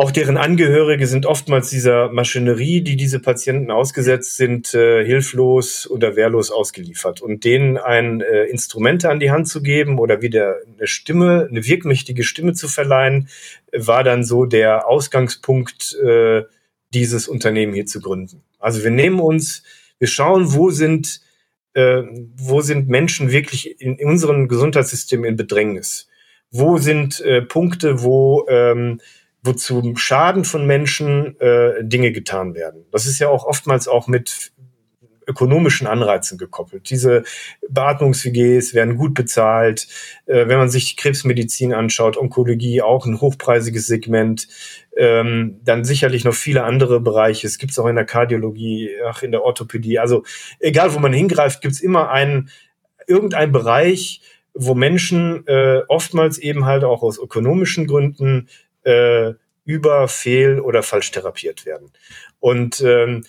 auch 0.00 0.10
deren 0.10 0.38
Angehörige 0.38 1.06
sind 1.06 1.26
oftmals 1.26 1.68
dieser 1.68 2.10
Maschinerie, 2.10 2.80
die 2.80 2.96
diese 2.96 3.20
Patienten 3.20 3.70
ausgesetzt 3.70 4.36
sind, 4.36 4.72
äh, 4.72 5.04
hilflos 5.04 5.86
oder 5.90 6.16
wehrlos 6.16 6.50
ausgeliefert. 6.50 7.20
Und 7.20 7.44
denen 7.44 7.76
ein 7.76 8.22
äh, 8.22 8.44
Instrumente 8.44 9.10
an 9.10 9.20
die 9.20 9.30
Hand 9.30 9.48
zu 9.48 9.62
geben 9.62 9.98
oder 9.98 10.22
wieder 10.22 10.56
eine 10.74 10.86
Stimme, 10.86 11.48
eine 11.50 11.66
wirkmächtige 11.66 12.22
Stimme 12.22 12.54
zu 12.54 12.66
verleihen, 12.66 13.28
war 13.72 14.02
dann 14.02 14.24
so 14.24 14.46
der 14.46 14.88
Ausgangspunkt, 14.88 15.94
äh, 16.02 16.44
dieses 16.94 17.28
Unternehmen 17.28 17.74
hier 17.74 17.86
zu 17.86 18.00
gründen. 18.00 18.42
Also 18.58 18.82
wir 18.82 18.90
nehmen 18.90 19.20
uns, 19.20 19.64
wir 19.98 20.08
schauen, 20.08 20.54
wo 20.54 20.70
sind, 20.70 21.20
äh, 21.74 22.02
wo 22.36 22.60
sind 22.60 22.88
Menschen 22.88 23.30
wirklich 23.30 23.80
in 23.80 23.96
unserem 24.04 24.48
Gesundheitssystem 24.48 25.24
in 25.24 25.36
Bedrängnis? 25.36 26.08
Wo 26.50 26.78
sind 26.78 27.20
äh, 27.20 27.42
Punkte, 27.42 28.02
wo 28.02 28.46
ähm, 28.48 29.00
wo 29.42 29.52
zum 29.52 29.96
Schaden 29.96 30.44
von 30.44 30.66
Menschen 30.66 31.38
äh, 31.40 31.82
Dinge 31.82 32.12
getan 32.12 32.54
werden. 32.54 32.84
Das 32.92 33.06
ist 33.06 33.18
ja 33.18 33.28
auch 33.28 33.44
oftmals 33.44 33.88
auch 33.88 34.06
mit 34.06 34.52
ökonomischen 35.26 35.86
Anreizen 35.86 36.38
gekoppelt. 36.38 36.90
Diese 36.90 37.22
Beatmungs-WGs 37.68 38.74
werden 38.74 38.96
gut 38.96 39.14
bezahlt. 39.14 39.86
Äh, 40.26 40.48
wenn 40.48 40.58
man 40.58 40.68
sich 40.68 40.96
Krebsmedizin 40.96 41.72
anschaut, 41.72 42.16
Onkologie 42.16 42.82
auch 42.82 43.06
ein 43.06 43.20
hochpreisiges 43.20 43.86
Segment. 43.86 44.48
Ähm, 44.96 45.60
dann 45.64 45.84
sicherlich 45.84 46.24
noch 46.24 46.34
viele 46.34 46.64
andere 46.64 47.00
Bereiche. 47.00 47.46
Es 47.46 47.58
gibt 47.58 47.72
es 47.72 47.78
auch 47.78 47.86
in 47.86 47.96
der 47.96 48.04
Kardiologie, 48.04 48.90
ach, 49.06 49.22
in 49.22 49.30
der 49.30 49.42
Orthopädie. 49.42 49.98
Also 49.98 50.24
egal, 50.58 50.94
wo 50.94 50.98
man 50.98 51.12
hingreift, 51.12 51.60
gibt 51.60 51.74
es 51.74 51.80
immer 51.80 52.10
einen, 52.10 52.50
irgendein 53.06 53.52
Bereich, 53.52 54.22
wo 54.54 54.74
Menschen 54.74 55.46
äh, 55.46 55.82
oftmals 55.88 56.38
eben 56.38 56.64
halt 56.64 56.84
auch 56.84 57.02
aus 57.02 57.18
ökonomischen 57.18 57.86
Gründen 57.86 58.48
äh, 58.82 59.34
über, 59.64 60.08
fehl 60.08 60.60
oder 60.60 60.82
falsch 60.82 61.10
therapiert 61.12 61.66
werden. 61.66 61.92
Und 62.40 62.80
ähm, 62.80 63.22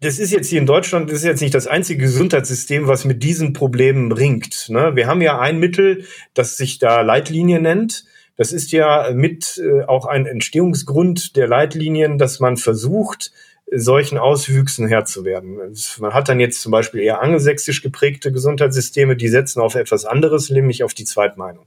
das 0.00 0.18
ist 0.18 0.32
jetzt 0.32 0.48
hier 0.48 0.60
in 0.60 0.66
Deutschland, 0.66 1.10
das 1.10 1.18
ist 1.18 1.24
jetzt 1.24 1.40
nicht 1.40 1.54
das 1.54 1.66
einzige 1.66 2.02
Gesundheitssystem, 2.02 2.86
was 2.86 3.04
mit 3.04 3.22
diesen 3.22 3.52
Problemen 3.52 4.12
ringt. 4.12 4.68
Ne? 4.68 4.96
Wir 4.96 5.06
haben 5.06 5.22
ja 5.22 5.38
ein 5.38 5.58
Mittel, 5.58 6.04
das 6.34 6.56
sich 6.56 6.78
da 6.78 7.00
Leitlinie 7.00 7.60
nennt. 7.60 8.04
Das 8.36 8.52
ist 8.52 8.72
ja 8.72 9.10
mit 9.12 9.60
äh, 9.62 9.84
auch 9.84 10.06
ein 10.06 10.26
Entstehungsgrund 10.26 11.36
der 11.36 11.46
Leitlinien, 11.46 12.18
dass 12.18 12.40
man 12.40 12.56
versucht, 12.56 13.32
solchen 13.70 14.18
Auswüchsen 14.18 14.86
Herr 14.88 15.04
zu 15.04 15.24
werden. 15.24 15.58
Man 15.98 16.12
hat 16.12 16.28
dann 16.28 16.40
jetzt 16.40 16.60
zum 16.60 16.70
Beispiel 16.70 17.00
eher 17.00 17.22
angelsächsisch 17.22 17.82
geprägte 17.82 18.30
Gesundheitssysteme, 18.30 19.16
die 19.16 19.28
setzen 19.28 19.60
auf 19.60 19.74
etwas 19.74 20.04
anderes, 20.04 20.50
nämlich 20.50 20.84
auf 20.84 20.94
die 20.94 21.04
Zweitmeinung. 21.04 21.66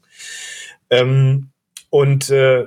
Ähm, 0.89 1.49
und 1.89 2.29
äh, 2.29 2.65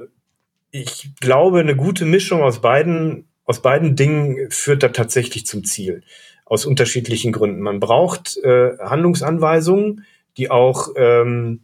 ich 0.71 1.11
glaube, 1.21 1.61
eine 1.61 1.77
gute 1.77 2.05
Mischung 2.05 2.43
aus 2.43 2.61
beiden, 2.61 3.29
aus 3.45 3.63
beiden 3.63 3.97
Dingen 3.97 4.51
führt 4.51 4.83
da 4.83 4.89
tatsächlich 4.89 5.47
zum 5.47 5.65
Ziel. 5.65 6.03
Aus 6.45 6.67
unterschiedlichen 6.67 7.33
Gründen. 7.33 7.61
Man 7.61 7.79
braucht 7.79 8.37
äh, 8.39 8.77
Handlungsanweisungen, 8.79 10.05
die 10.37 10.51
auch 10.51 10.89
ähm, 10.97 11.61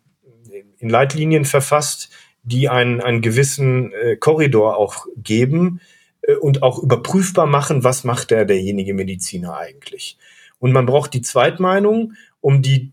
in 0.78 0.88
Leitlinien 0.88 1.44
verfasst, 1.44 2.10
die 2.46 2.68
einen, 2.68 3.00
einen 3.00 3.20
gewissen 3.20 3.92
äh, 3.92 4.16
Korridor 4.16 4.76
auch 4.76 5.06
geben 5.16 5.80
äh, 6.22 6.34
und 6.34 6.62
auch 6.62 6.82
überprüfbar 6.82 7.46
machen, 7.46 7.84
was 7.84 8.04
macht 8.04 8.30
der 8.30 8.44
derjenige 8.44 8.94
Mediziner 8.94 9.56
eigentlich. 9.56 10.16
Und 10.58 10.72
man 10.72 10.86
braucht 10.86 11.12
die 11.12 11.22
Zweitmeinung, 11.22 12.14
um 12.40 12.62
die 12.62 12.92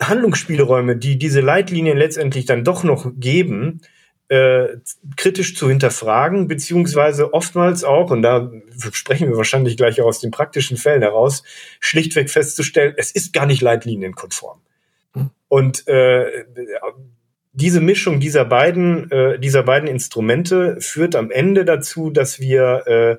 Handlungsspielräume, 0.00 0.96
die 0.96 1.18
diese 1.18 1.40
Leitlinien 1.40 1.96
letztendlich 1.96 2.44
dann 2.44 2.64
doch 2.64 2.84
noch 2.84 3.10
geben, 3.16 3.80
äh, 4.28 4.76
kritisch 5.16 5.56
zu 5.56 5.68
hinterfragen, 5.68 6.48
beziehungsweise 6.48 7.32
oftmals 7.32 7.82
auch, 7.82 8.10
und 8.10 8.22
da 8.22 8.50
sprechen 8.92 9.28
wir 9.28 9.36
wahrscheinlich 9.36 9.76
gleich 9.76 10.00
auch 10.00 10.06
aus 10.06 10.20
den 10.20 10.32
praktischen 10.32 10.76
Fällen 10.76 11.02
heraus, 11.02 11.44
schlichtweg 11.80 12.28
festzustellen, 12.28 12.94
es 12.96 13.10
ist 13.10 13.32
gar 13.32 13.46
nicht 13.46 13.62
leitlinienkonform. 13.62 14.60
Mhm. 15.14 15.30
Und 15.48 15.88
äh, 15.88 16.44
diese 17.56 17.80
Mischung 17.80 18.20
dieser 18.20 18.44
beiden, 18.44 19.10
äh, 19.10 19.38
dieser 19.40 19.64
beiden 19.64 19.88
Instrumente 19.88 20.76
führt 20.80 21.16
am 21.16 21.30
Ende 21.30 21.64
dazu, 21.64 22.10
dass 22.10 22.38
wir 22.38 22.86
äh, 22.86 23.16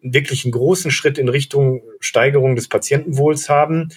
wirklich 0.00 0.44
einen 0.44 0.52
großen 0.52 0.90
Schritt 0.90 1.18
in 1.18 1.28
Richtung 1.28 1.82
Steigerung 1.98 2.54
des 2.54 2.68
Patientenwohls 2.68 3.48
haben, 3.48 3.90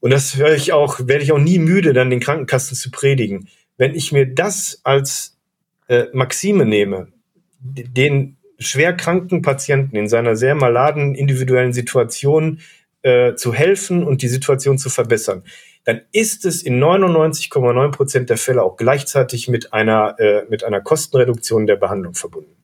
und 0.00 0.12
das 0.12 0.36
höre 0.36 0.54
ich 0.54 0.72
auch, 0.72 1.00
werde 1.00 1.24
ich 1.24 1.32
auch 1.32 1.38
nie 1.38 1.58
müde, 1.58 1.92
dann 1.92 2.10
den 2.10 2.20
Krankenkassen 2.20 2.76
zu 2.76 2.90
predigen. 2.90 3.48
Wenn 3.76 3.94
ich 3.94 4.12
mir 4.12 4.26
das 4.26 4.80
als 4.84 5.36
äh, 5.88 6.04
Maxime 6.12 6.64
nehme, 6.64 7.08
den 7.58 8.36
schwer 8.58 8.92
kranken 8.92 9.42
Patienten 9.42 9.96
in 9.96 10.08
seiner 10.08 10.36
sehr 10.36 10.54
maladen 10.54 11.14
individuellen 11.14 11.72
Situation 11.72 12.60
äh, 13.02 13.34
zu 13.34 13.52
helfen 13.52 14.04
und 14.04 14.22
die 14.22 14.28
Situation 14.28 14.78
zu 14.78 14.90
verbessern, 14.90 15.42
dann 15.86 16.02
ist 16.12 16.44
es 16.44 16.62
in 16.62 16.82
99,9 16.82 17.90
Prozent 17.92 18.28
der 18.28 18.36
Fälle 18.36 18.62
auch 18.62 18.76
gleichzeitig 18.76 19.48
mit 19.48 19.72
einer, 19.72 20.16
äh, 20.18 20.44
mit 20.50 20.64
einer 20.64 20.80
Kostenreduktion 20.80 21.66
der 21.66 21.76
Behandlung 21.76 22.14
verbunden. 22.14 22.56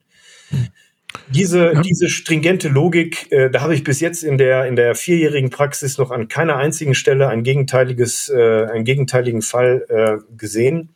Diese, 1.29 1.73
ja. 1.73 1.81
diese 1.81 2.09
stringente 2.09 2.69
Logik, 2.69 3.31
äh, 3.31 3.49
da 3.49 3.61
habe 3.61 3.75
ich 3.75 3.85
bis 3.85 4.01
jetzt 4.01 4.25
in 4.25 4.39
der, 4.39 4.67
in 4.67 4.75
der 4.75 4.97
vierjährigen 4.97 5.51
Praxis 5.51 5.99
noch 5.99 6.11
an 6.11 6.27
keiner 6.27 6.57
einzigen 6.57 6.95
Stelle 6.95 7.29
ein 7.29 7.45
gegenteiliges, 7.45 8.29
äh, 8.29 8.67
einen 8.67 8.85
gegenteiligen 8.85 9.41
Fall 9.41 9.87
äh, 9.89 10.37
gesehen. 10.37 10.91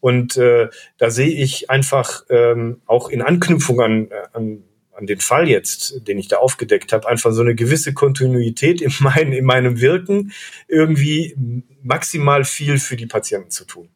Und 0.00 0.36
äh, 0.36 0.68
da 0.96 1.10
sehe 1.10 1.30
ich 1.30 1.70
einfach 1.70 2.24
ähm, 2.28 2.80
auch 2.86 3.08
in 3.08 3.22
Anknüpfung 3.22 3.80
an, 3.80 4.08
an, 4.32 4.64
an 4.98 5.06
den 5.06 5.20
Fall 5.20 5.48
jetzt, 5.48 6.06
den 6.08 6.18
ich 6.18 6.28
da 6.28 6.36
aufgedeckt 6.36 6.92
habe, 6.92 7.08
einfach 7.08 7.32
so 7.32 7.42
eine 7.42 7.54
gewisse 7.54 7.94
Kontinuität 7.94 8.80
in, 8.80 8.92
mein, 9.00 9.32
in 9.32 9.44
meinem 9.44 9.80
Wirken, 9.80 10.32
irgendwie 10.66 11.34
maximal 11.82 12.44
viel 12.44 12.78
für 12.78 12.96
die 12.96 13.06
Patienten 13.06 13.50
zu 13.50 13.64
tun. 13.64 13.88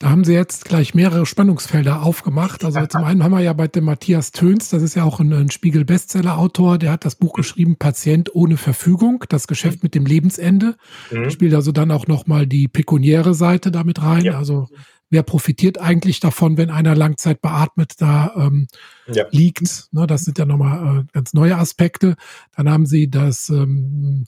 Da 0.00 0.10
haben 0.10 0.24
sie 0.24 0.34
jetzt 0.34 0.64
gleich 0.64 0.94
mehrere 0.94 1.24
Spannungsfelder 1.26 2.02
aufgemacht. 2.02 2.64
Also 2.64 2.84
zum 2.88 3.04
einen 3.04 3.22
haben 3.22 3.30
wir 3.30 3.40
ja 3.40 3.52
bei 3.52 3.68
dem 3.68 3.84
Matthias 3.84 4.32
Töns, 4.32 4.68
das 4.68 4.82
ist 4.82 4.96
ja 4.96 5.04
auch 5.04 5.20
ein, 5.20 5.32
ein 5.32 5.50
Spiegel-Bestseller-Autor, 5.52 6.78
der 6.78 6.90
hat 6.90 7.04
das 7.04 7.14
Buch 7.14 7.34
geschrieben, 7.34 7.76
Patient 7.76 8.34
ohne 8.34 8.56
Verfügung, 8.56 9.24
das 9.28 9.46
Geschäft 9.46 9.84
mit 9.84 9.94
dem 9.94 10.04
Lebensende. 10.04 10.74
Mhm. 11.12 11.30
Spielt 11.30 11.54
also 11.54 11.70
dann 11.70 11.92
auch 11.92 12.08
nochmal 12.08 12.48
die 12.48 12.66
pekuniäre 12.66 13.32
Seite 13.32 13.70
damit 13.70 14.02
rein. 14.02 14.24
Ja. 14.24 14.38
Also 14.38 14.66
wer 15.12 15.22
profitiert 15.22 15.78
eigentlich 15.78 16.20
davon, 16.20 16.56
wenn 16.56 16.70
einer 16.70 16.96
Langzeit 16.96 17.42
beatmet 17.42 17.94
da 17.98 18.32
ähm, 18.36 18.66
ja. 19.06 19.26
liegt? 19.30 19.88
Ne, 19.92 20.06
das 20.06 20.24
sind 20.24 20.38
ja 20.38 20.46
nochmal 20.46 21.00
äh, 21.00 21.04
ganz 21.12 21.34
neue 21.34 21.58
Aspekte. 21.58 22.16
Dann 22.56 22.68
haben 22.68 22.86
sie 22.86 23.10
das, 23.10 23.50
ähm, 23.50 24.24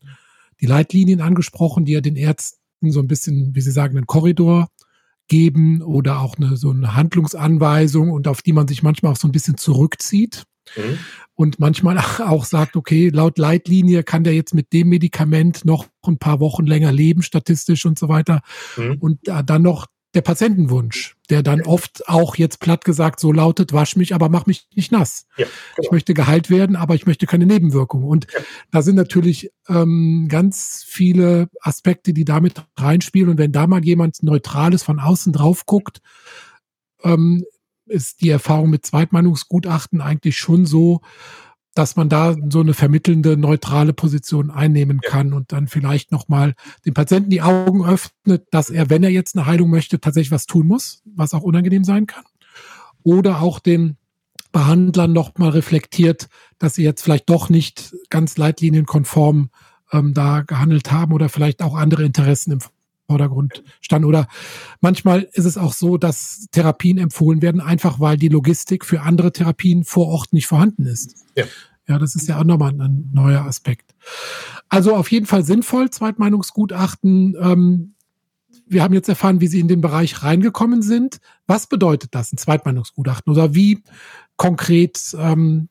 die 0.61 0.67
Leitlinien 0.67 1.23
angesprochen, 1.23 1.87
die 1.87 1.93
ja 1.93 2.01
den 2.01 2.17
Ärzten 2.17 2.59
so 2.83 3.01
ein 3.01 3.09
bisschen, 3.09 3.55
wie 3.55 3.63
Sie 3.63 3.71
sagen, 3.71 3.97
einen 3.97 4.07
Korridor 4.07 4.69
geben 5.27 5.81
oder 5.81 6.21
auch 6.21 6.37
eine, 6.37 6.59
so 6.59 6.71
eine 6.71 6.95
Handlungsanweisung 6.95 8.11
und 8.11 8.29
auf 8.29 8.43
die 8.43 8.53
man 8.53 8.69
sich 8.69 8.83
manchmal 8.83 9.13
auch 9.13 9.17
so 9.17 9.27
ein 9.27 9.33
bisschen 9.33 9.57
zurückzieht. 9.57 10.45
Mhm. 10.77 10.99
Und 11.35 11.59
manchmal 11.59 11.99
auch 12.21 12.45
sagt, 12.45 12.77
okay, 12.77 13.09
laut 13.09 13.39
Leitlinie 13.39 14.03
kann 14.03 14.23
der 14.23 14.35
jetzt 14.35 14.55
mit 14.55 14.75
dem 14.75 14.91
Medikament 14.91 15.65
noch 15.65 15.87
ein 16.03 16.19
paar 16.19 16.41
Wochen 16.41 16.67
länger 16.67 16.93
leben, 16.93 17.23
statistisch 17.23 17.87
und 17.87 17.99
so 17.99 18.11
weiter. 18.11 18.43
Mhm. 18.77 18.99
Und 19.01 19.21
dann 19.25 19.63
noch 19.63 19.87
der 20.15 20.23
Patientenwunsch, 20.23 21.17
der 21.29 21.43
dann 21.43 21.63
oft 21.63 22.09
auch 22.09 22.37
jetzt 22.37 22.61
platt 22.61 22.85
gesagt 22.85 23.19
so 23.19 23.33
lautet, 23.33 23.73
wasch 23.73 23.97
mich, 23.97 24.15
aber 24.15 24.29
mach 24.29 24.47
mich 24.47 24.69
nicht 24.75 24.93
nass. 24.93 25.27
Ja, 25.37 25.47
genau. 25.47 25.87
Ich 25.87 25.91
möchte 25.91 26.15
geheilt 26.15 26.51
werden, 26.51 26.77
aber 26.77 26.95
ich 26.95 27.07
möchte 27.07 27.27
keine 27.27 27.47
Nebenwirkungen. 27.47 28.07
Und 28.07 28.27
ja. 28.33 28.41
da 28.71 28.83
sind 28.83 28.97
natürlich 28.97 29.51
ähm, 29.69 30.27
ganz 30.29 30.85
viele 30.87 31.49
Aspekte, 31.61 32.13
die 32.13 32.25
damit 32.25 32.65
reinspielen. 32.77 33.31
Und 33.31 33.39
wenn 33.39 33.53
da 33.53 33.67
mal 33.67 33.85
jemand 33.85 34.23
Neutrales 34.23 34.83
von 34.83 35.01
außen 35.01 35.33
drauf 35.33 35.67
guckt, 35.67 36.01
ähm, 37.03 37.45
ist 37.87 38.23
die 38.23 38.31
Erfahrung 38.31 38.71
mit 38.71 38.87
Zweitmeinungsgutachten 38.87 40.01
eigentlich 40.01 40.39
schon 40.39 40.65
so, 40.65 41.01
dass 41.75 41.97
man 41.97 42.09
da 42.09 42.37
so 42.51 42.61
eine 42.61 42.73
vermittelnde, 42.73 43.37
neutrale 43.37 43.93
Position 43.93 44.51
einnehmen 44.51 45.01
kann 45.01 45.33
und 45.33 45.53
dann 45.53 45.67
vielleicht 45.67 46.13
nochmal 46.13 46.55
dem 46.87 46.95
Patienten 46.95 47.31
die 47.31 47.43
Augen 47.43 47.85
öffnet, 47.85 48.47
dass 48.51 48.71
er, 48.71 48.91
wenn 48.91 49.03
er 49.03 49.11
jetzt 49.11 49.37
eine 49.37 49.47
Heilung 49.47 49.71
möchte, 49.71 50.01
tatsächlich 50.01 50.31
was 50.31 50.47
tun 50.47 50.69
muss, 50.69 51.03
was 51.05 51.35
auch 51.35 51.43
unangenehm 51.43 51.85
sein 51.85 52.07
kann. 52.07 52.25
Oder 53.03 53.43
auch 53.43 53.59
den 53.59 53.97
Behandlern 54.53 55.13
nochmal 55.13 55.51
reflektiert, 55.51 56.29
dass 56.59 56.77
sie 56.77 56.85
jetzt 56.85 57.03
vielleicht 57.03 57.29
doch 57.29 57.49
nicht 57.49 57.95
ganz 58.09 58.37
leitlinienkonform 58.37 59.51
ähm, 59.93 60.15
da 60.15 60.43
gehandelt 60.43 60.93
haben 60.93 61.13
oder 61.13 61.29
vielleicht 61.29 61.61
auch 61.61 61.75
andere 61.75 62.05
Interessen 62.05 62.53
im 62.53 62.61
Vordergrund 63.07 63.63
standen. 63.81 64.07
Oder 64.07 64.27
manchmal 64.81 65.29
ist 65.33 65.45
es 65.45 65.59
auch 65.59 65.73
so, 65.73 65.99
dass 65.99 66.47
Therapien 66.53 66.99
empfohlen 66.99 67.43
werden, 67.43 67.61
einfach 67.61 68.01
weil 68.01 68.17
die 68.17 68.29
Logistik 68.29 68.85
für 68.85 69.03
andere 69.03 69.33
Therapien 69.33 69.85
vor 69.85 70.09
Ort 70.09 70.33
nicht 70.33 70.47
vorhanden 70.47 70.87
ist. 70.87 71.25
Ja. 71.37 71.45
Ja, 71.87 71.99
das 71.99 72.15
ist 72.15 72.29
ja 72.29 72.39
auch 72.39 72.45
nochmal 72.45 72.73
ein 72.73 73.11
neuer 73.13 73.43
Aspekt. 73.43 73.95
Also 74.71 74.97
auf 74.97 75.11
jeden 75.11 75.27
Fall 75.27 75.45
sinnvoll, 75.45 75.91
Zweitmeinungsgutachten. 75.91 77.37
Ähm, 77.39 77.95
wir 78.67 78.83
haben 78.83 78.95
jetzt 78.95 79.09
erfahren, 79.09 79.43
wie 79.43 79.49
Sie 79.49 79.61
in 79.61 79.69
den 79.69 79.83
Bereich 79.83 80.23
reingekommen 80.23 80.81
sind. 80.81 81.19
Was 81.47 81.67
bedeutet 81.67 82.15
das, 82.15 82.33
ein 82.33 82.39
Zweitmeinungsgutachten? 82.39 83.31
Oder 83.31 83.55
wie 83.55 83.83
konkret 84.37 85.15
ähm, 85.19 85.69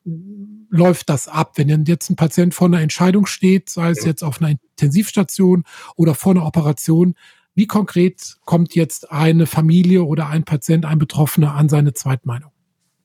läuft 0.70 1.08
das 1.08 1.28
ab, 1.28 1.52
wenn 1.56 1.84
jetzt 1.86 2.10
ein 2.10 2.16
Patient 2.16 2.54
vor 2.54 2.66
einer 2.66 2.80
Entscheidung 2.80 3.26
steht, 3.26 3.70
sei 3.70 3.90
es 3.90 4.04
jetzt 4.04 4.24
auf 4.24 4.40
einer 4.40 4.50
Intensivstation 4.50 5.64
oder 5.96 6.14
vor 6.14 6.32
einer 6.32 6.46
Operation? 6.46 7.14
Wie 7.54 7.66
konkret 7.66 8.36
kommt 8.44 8.74
jetzt 8.74 9.12
eine 9.12 9.46
Familie 9.46 10.02
oder 10.02 10.28
ein 10.28 10.44
Patient, 10.44 10.84
ein 10.84 10.98
Betroffener 10.98 11.54
an 11.54 11.68
seine 11.68 11.92
Zweitmeinung? 11.94 12.50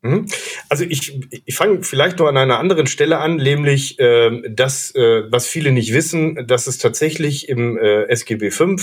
Mhm. 0.01 0.27
Also 0.69 0.85
ich, 0.85 1.19
ich 1.45 1.55
fange 1.55 1.83
vielleicht 1.83 2.19
noch 2.19 2.27
an 2.27 2.37
einer 2.37 2.57
anderen 2.57 2.87
Stelle 2.87 3.19
an, 3.19 3.35
nämlich 3.35 3.99
äh, 3.99 4.41
das, 4.49 4.95
äh, 4.95 5.23
was 5.29 5.45
viele 5.45 5.71
nicht 5.71 5.93
wissen, 5.93 6.47
dass 6.47 6.67
es 6.67 6.77
tatsächlich 6.77 7.49
im 7.49 7.77
äh, 7.77 8.05
SGB 8.05 8.49
V 8.49 8.77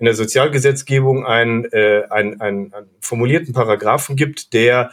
in 0.00 0.04
der 0.04 0.14
Sozialgesetzgebung 0.14 1.24
einen, 1.24 1.64
äh, 1.66 2.02
einen, 2.10 2.40
einen, 2.40 2.72
einen 2.72 2.86
formulierten 3.00 3.54
Paragraphen 3.54 4.16
gibt, 4.16 4.52
der 4.52 4.90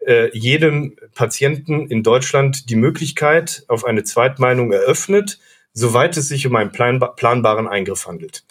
äh, 0.00 0.30
jedem 0.36 0.96
Patienten 1.14 1.88
in 1.88 2.02
Deutschland 2.02 2.70
die 2.70 2.76
Möglichkeit 2.76 3.64
auf 3.68 3.84
eine 3.84 4.04
Zweitmeinung 4.04 4.72
eröffnet, 4.72 5.38
soweit 5.72 6.16
es 6.16 6.28
sich 6.28 6.46
um 6.46 6.56
einen 6.56 6.72
planbaren 6.72 7.68
Eingriff 7.68 8.06
handelt. 8.06 8.44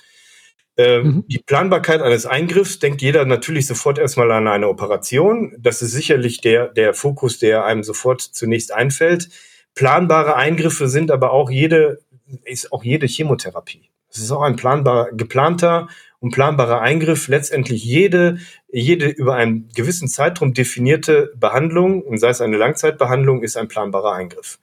Ähm, 0.78 1.04
mhm. 1.04 1.24
Die 1.28 1.40
Planbarkeit 1.40 2.02
eines 2.02 2.26
Eingriffs 2.26 2.80
denkt 2.80 3.02
jeder 3.02 3.26
natürlich 3.26 3.66
sofort 3.66 3.98
erstmal 3.98 4.32
an 4.32 4.48
eine 4.48 4.68
Operation. 4.68 5.56
Das 5.58 5.82
ist 5.82 5.92
sicherlich 5.92 6.42
der, 6.42 6.68
der 6.68 6.94
Fokus, 6.94 7.40
der 7.40 7.66
einem 7.66 7.84
sofort 7.84 8.22
zunächst 8.22 8.74
einfällt. 8.74 9.30
Planbare 9.74 10.36
Eingriffe 10.36 10.88
sind 10.88 11.12
aber 11.12 11.32
auch 11.32 11.50
jede, 11.50 12.00
ist 12.44 12.74
auch 12.74 12.84
jede 12.84 13.08
Chemotherapie. 13.08 13.90
Es 14.10 14.20
ist 14.20 14.32
auch 14.32 14.42
ein 14.42 14.56
planbar, 14.56 15.12
geplanter 15.12 15.88
und 16.20 16.32
planbarer 16.32 16.82
Eingriff. 16.82 17.28
Letztendlich 17.28 17.84
jede, 17.84 18.40
jede 18.82 19.08
über 19.08 19.36
einen 19.36 19.70
gewissen 19.74 20.08
Zeitraum 20.10 20.54
definierte 20.54 21.32
Behandlung, 21.38 22.02
und 22.02 22.18
sei 22.18 22.30
es 22.30 22.42
eine 22.42 22.58
Langzeitbehandlung, 22.58 23.42
ist 23.42 23.56
ein 23.56 23.70
planbarer 23.70 24.14
Eingriff. 24.14 24.60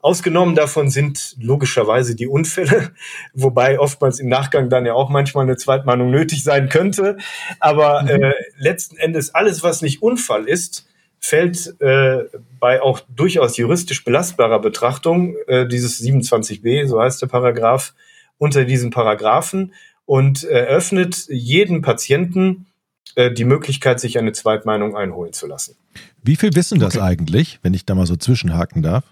Ausgenommen 0.00 0.54
davon 0.54 0.90
sind 0.90 1.36
logischerweise 1.40 2.16
die 2.16 2.26
Unfälle, 2.26 2.90
wobei 3.32 3.78
oftmals 3.78 4.18
im 4.18 4.28
Nachgang 4.28 4.70
dann 4.70 4.86
ja 4.86 4.94
auch 4.94 5.08
manchmal 5.08 5.44
eine 5.44 5.56
Zweitmahnung 5.56 6.10
nötig 6.10 6.42
sein 6.42 6.68
könnte. 6.68 7.16
Aber 7.60 8.02
mhm. 8.02 8.08
äh, 8.08 8.32
letzten 8.58 8.96
Endes 8.96 9.34
alles, 9.34 9.62
was 9.62 9.82
nicht 9.82 10.02
Unfall 10.02 10.48
ist, 10.48 10.88
fällt 11.20 11.80
äh, 11.80 12.24
bei 12.58 12.82
auch 12.82 13.00
durchaus 13.08 13.56
juristisch 13.56 14.04
belastbarer 14.04 14.58
Betrachtung 14.58 15.36
äh, 15.46 15.66
dieses 15.66 16.02
27b, 16.02 16.86
so 16.86 17.00
heißt 17.00 17.22
der 17.22 17.28
Paragraph, 17.28 17.94
unter 18.36 18.64
diesen 18.64 18.90
Paragraphen 18.90 19.72
und 20.06 20.44
eröffnet 20.44 21.26
jeden 21.28 21.82
Patienten 21.82 22.66
äh, 23.16 23.32
die 23.32 23.44
Möglichkeit, 23.44 24.00
sich 24.00 24.18
eine 24.18 24.32
Zweitmeinung 24.32 24.96
einholen 24.96 25.32
zu 25.32 25.46
lassen. 25.46 25.76
Wie 26.22 26.36
viel 26.36 26.54
wissen 26.54 26.80
das 26.80 26.96
okay. 26.96 27.04
eigentlich, 27.04 27.58
wenn 27.62 27.74
ich 27.74 27.86
da 27.86 27.94
mal 27.94 28.06
so 28.06 28.16
zwischenhaken 28.16 28.82
darf? 28.82 29.04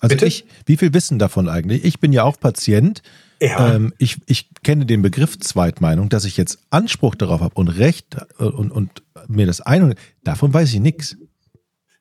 Also 0.00 0.14
Bitte? 0.14 0.26
ich, 0.26 0.44
wie 0.66 0.76
viel 0.76 0.92
wissen 0.92 1.18
davon 1.18 1.48
eigentlich? 1.48 1.84
Ich 1.84 2.00
bin 2.00 2.12
ja 2.12 2.24
auch 2.24 2.38
Patient. 2.38 3.02
Ja. 3.40 3.74
Ähm, 3.74 3.92
ich, 3.98 4.18
ich 4.26 4.48
kenne 4.62 4.86
den 4.86 5.02
Begriff 5.02 5.38
Zweitmeinung, 5.38 6.08
dass 6.08 6.24
ich 6.24 6.36
jetzt 6.36 6.58
Anspruch 6.70 7.14
darauf 7.14 7.40
habe 7.40 7.54
und 7.54 7.68
Recht 7.68 8.16
äh, 8.38 8.44
und, 8.44 8.70
und 8.70 9.02
mir 9.28 9.46
das 9.46 9.60
ein, 9.60 9.94
davon 10.24 10.54
weiß 10.54 10.72
ich 10.72 10.80
nichts. 10.80 11.16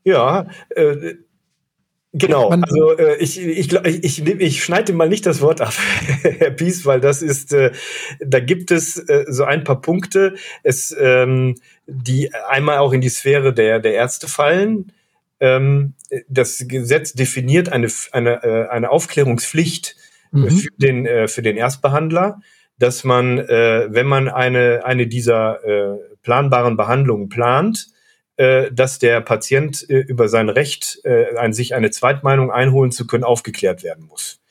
Ja, 0.04 0.48
äh, 0.69 1.15
Genau, 2.17 2.47
also 2.47 2.97
äh, 2.97 3.17
ich, 3.17 3.41
ich, 3.41 3.73
ich, 3.73 4.25
ich, 4.25 4.25
ich 4.25 4.63
schneide 4.63 4.93
mal 4.93 5.10
nicht 5.10 5.25
das 5.25 5.41
Wort 5.41 5.60
ab, 5.60 5.73
Herr 6.21 6.51
Pies, 6.51 6.86
weil 6.86 7.01
das 7.01 7.21
ist, 7.21 7.51
äh, 7.51 7.71
da 8.19 8.39
gibt 8.39 8.71
es 8.71 8.97
äh, 8.97 9.25
so 9.28 9.43
ein 9.43 9.65
paar 9.65 9.82
Punkte, 9.82 10.36
es, 10.63 10.95
ähm, 10.97 11.56
die 11.88 12.34
einmal 12.34 12.78
auch 12.78 12.93
in 12.93 13.01
die 13.01 13.10
Sphäre 13.10 13.54
der, 13.54 13.80
der 13.80 13.95
Ärzte 13.95 14.30
fallen. 14.30 14.93
Ähm, 15.41 15.95
das 16.30 16.63
Gesetz 16.69 17.12
definiert 17.12 17.67
eine, 17.67 17.89
eine, 18.13 18.43
äh, 18.43 18.69
eine 18.69 18.91
Aufklärungspflicht 18.91 19.97
mhm. 20.32 20.49
für, 20.51 20.69
den, 20.78 21.06
äh, 21.06 21.28
für 21.28 21.41
den 21.41 21.58
Erstbehandler, 21.58 22.39
dass 22.80 23.04
man, 23.04 23.39
äh, 23.39 23.88
wenn 23.89 24.08
man 24.08 24.30
eine, 24.30 24.86
eine 24.86 25.08
dieser 25.08 25.65
äh, 25.65 25.97
planbaren 26.23 26.78
Behandlungen 26.78 27.28
plant, 27.28 27.88
äh, 27.89 27.94
dass 28.71 29.00
der 29.00 29.21
Patient 29.21 29.89
äh, 29.89 30.00
über 30.00 30.28
sein 30.28 30.50
Recht, 30.50 31.00
äh, 31.04 31.36
an 31.38 31.54
sich 31.54 31.74
eine 31.74 31.91
Zweitmeinung 31.91 32.52
einholen 32.52 32.91
zu 32.91 33.08
können, 33.08 33.24
aufgeklärt 33.24 33.84
werden 33.84 34.06
muss. 34.06 34.41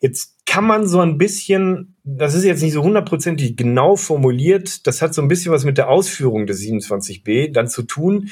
Jetzt 0.00 0.34
kann 0.44 0.64
man 0.64 0.86
so 0.86 1.00
ein 1.00 1.16
bisschen, 1.16 1.96
das 2.04 2.34
ist 2.34 2.44
jetzt 2.44 2.62
nicht 2.62 2.74
so 2.74 2.82
hundertprozentig 2.82 3.56
genau 3.56 3.96
formuliert, 3.96 4.86
das 4.86 5.00
hat 5.00 5.14
so 5.14 5.22
ein 5.22 5.28
bisschen 5.28 5.52
was 5.52 5.64
mit 5.64 5.78
der 5.78 5.88
Ausführung 5.88 6.46
des 6.46 6.60
27b 6.60 7.52
dann 7.52 7.68
zu 7.68 7.82
tun, 7.82 8.28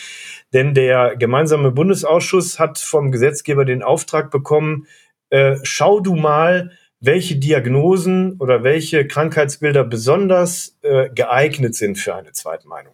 denn 0.52 0.74
der 0.74 1.16
gemeinsame 1.16 1.72
Bundesausschuss 1.72 2.58
hat 2.58 2.78
vom 2.78 3.10
Gesetzgeber 3.10 3.64
den 3.64 3.82
Auftrag 3.82 4.30
bekommen, 4.30 4.86
äh, 5.30 5.56
schau 5.62 6.00
du 6.00 6.14
mal, 6.14 6.72
welche 7.00 7.36
Diagnosen 7.36 8.36
oder 8.38 8.62
welche 8.62 9.06
Krankheitsbilder 9.06 9.82
besonders 9.82 10.78
äh, 10.82 11.08
geeignet 11.14 11.74
sind 11.74 11.98
für 11.98 12.14
eine 12.14 12.32
Zweitmeinung. 12.32 12.92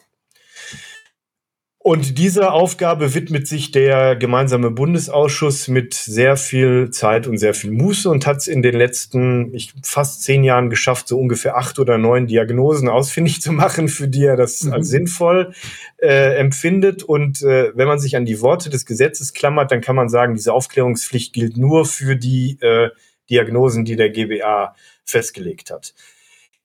Und 1.89 2.19
dieser 2.19 2.53
Aufgabe 2.53 3.15
widmet 3.15 3.49
sich 3.49 3.71
der 3.71 4.15
gemeinsame 4.15 4.71
Bundesausschuss 4.71 5.69
mit 5.69 5.95
sehr 5.95 6.37
viel 6.37 6.91
Zeit 6.91 7.27
und 7.27 7.39
sehr 7.39 7.55
viel 7.55 7.71
Muße 7.71 8.11
und 8.11 8.27
hat 8.27 8.37
es 8.37 8.47
in 8.47 8.61
den 8.61 8.75
letzten 8.75 9.55
ich, 9.55 9.73
fast 9.83 10.23
zehn 10.23 10.45
Jahren 10.45 10.69
geschafft, 10.69 11.09
so 11.09 11.19
ungefähr 11.19 11.57
acht 11.57 11.79
oder 11.79 11.97
neun 11.97 12.27
Diagnosen 12.27 12.91
ausfindig 12.91 13.41
zu 13.41 13.53
machen, 13.53 13.89
für 13.89 14.07
die 14.07 14.27
er 14.27 14.37
das 14.37 14.65
mhm. 14.65 14.75
als 14.75 14.89
sinnvoll 14.91 15.55
äh, 15.97 16.37
empfindet. 16.37 17.05
Und 17.05 17.41
äh, 17.41 17.73
wenn 17.75 17.89
man 17.89 17.99
sich 17.99 18.17
an 18.17 18.27
die 18.27 18.43
Worte 18.43 18.69
des 18.69 18.85
Gesetzes 18.85 19.33
klammert, 19.33 19.73
dann 19.73 19.81
kann 19.81 19.97
man 19.97 20.11
sagen, 20.11 20.35
diese 20.35 20.53
Aufklärungspflicht 20.53 21.33
gilt 21.33 21.57
nur 21.57 21.87
für 21.87 22.17
die 22.17 22.59
äh, 22.61 22.91
Diagnosen, 23.31 23.87
die 23.87 23.97
der 23.97 24.11
GBA 24.11 24.75
festgelegt 25.07 25.71
hat. 25.71 25.95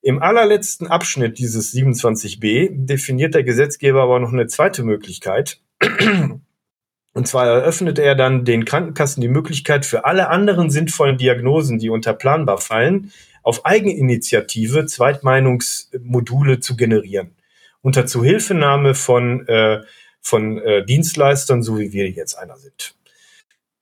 Im 0.06 0.22
allerletzten 0.22 0.88
Abschnitt 0.88 1.39
dieses 1.39 1.74
27b 1.74 2.86
definiert 2.86 3.36
der 3.36 3.44
Gesetzgeber 3.44 4.04
aber 4.04 4.20
noch 4.20 4.34
eine 4.34 4.48
zweite 4.48 4.84
Möglichkeit. 4.84 5.62
Und 7.13 7.28
zwar 7.28 7.48
eröffnet 7.48 8.00
er 8.00 8.13
dann 8.13 8.44
den 8.44 8.66
Krankenkassen 8.66 9.22
die 9.22 9.30
Möglichkeit 9.30 9.86
für 9.86 10.04
alle 10.04 10.28
anderen 10.28 10.70
sinnvollen 10.70 11.18
Diagnosen, 11.18 11.80
die 11.80 11.89
unter 11.89 12.13
planbar 12.13 12.58
fallen, 12.58 13.13
auf 13.44 13.66
Eigeninitiative 13.66 14.88
Zweitmeinungsmodule 14.88 16.60
zu 16.60 16.76
generieren. 16.76 17.32
Unter 17.82 18.06
Zuhilfenahme 18.06 18.96
von, 18.96 19.48
äh, 19.48 19.84
von 20.20 20.58
äh, 20.58 20.86
Dienstleistern, 20.86 21.63
so 21.63 21.80
wie 21.80 21.94
wir 21.94 22.10
jetzt 22.10 22.36
einer 22.36 22.58
sind. 22.58 22.94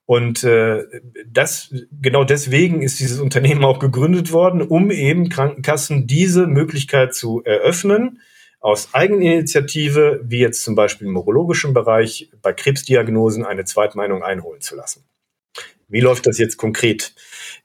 Und 0.04 0.42
äh, 0.44 0.84
das 1.26 1.72
genau 2.00 2.24
deswegen 2.24 2.82
ist 2.82 3.00
dieses 3.00 3.20
Unternehmen 3.20 3.64
auch 3.64 3.78
gegründet 3.78 4.32
worden, 4.32 4.62
um 4.62 4.90
eben 4.90 5.28
Krankenkassen 5.28 6.06
diese 6.06 6.46
Möglichkeit 6.46 7.14
zu 7.14 7.42
eröffnen, 7.44 8.20
aus 8.60 8.90
Eigeninitiative, 8.92 10.20
wie 10.24 10.38
jetzt 10.38 10.62
zum 10.62 10.74
Beispiel 10.76 11.08
im 11.08 11.16
urologischen 11.16 11.74
Bereich, 11.74 12.30
bei 12.42 12.52
Krebsdiagnosen 12.52 13.44
eine 13.44 13.64
Zweitmeinung 13.64 14.22
einholen 14.22 14.60
zu 14.60 14.76
lassen. 14.76 15.04
Wie 15.88 16.00
läuft 16.00 16.26
das 16.26 16.38
jetzt 16.38 16.56
konkret? 16.56 17.14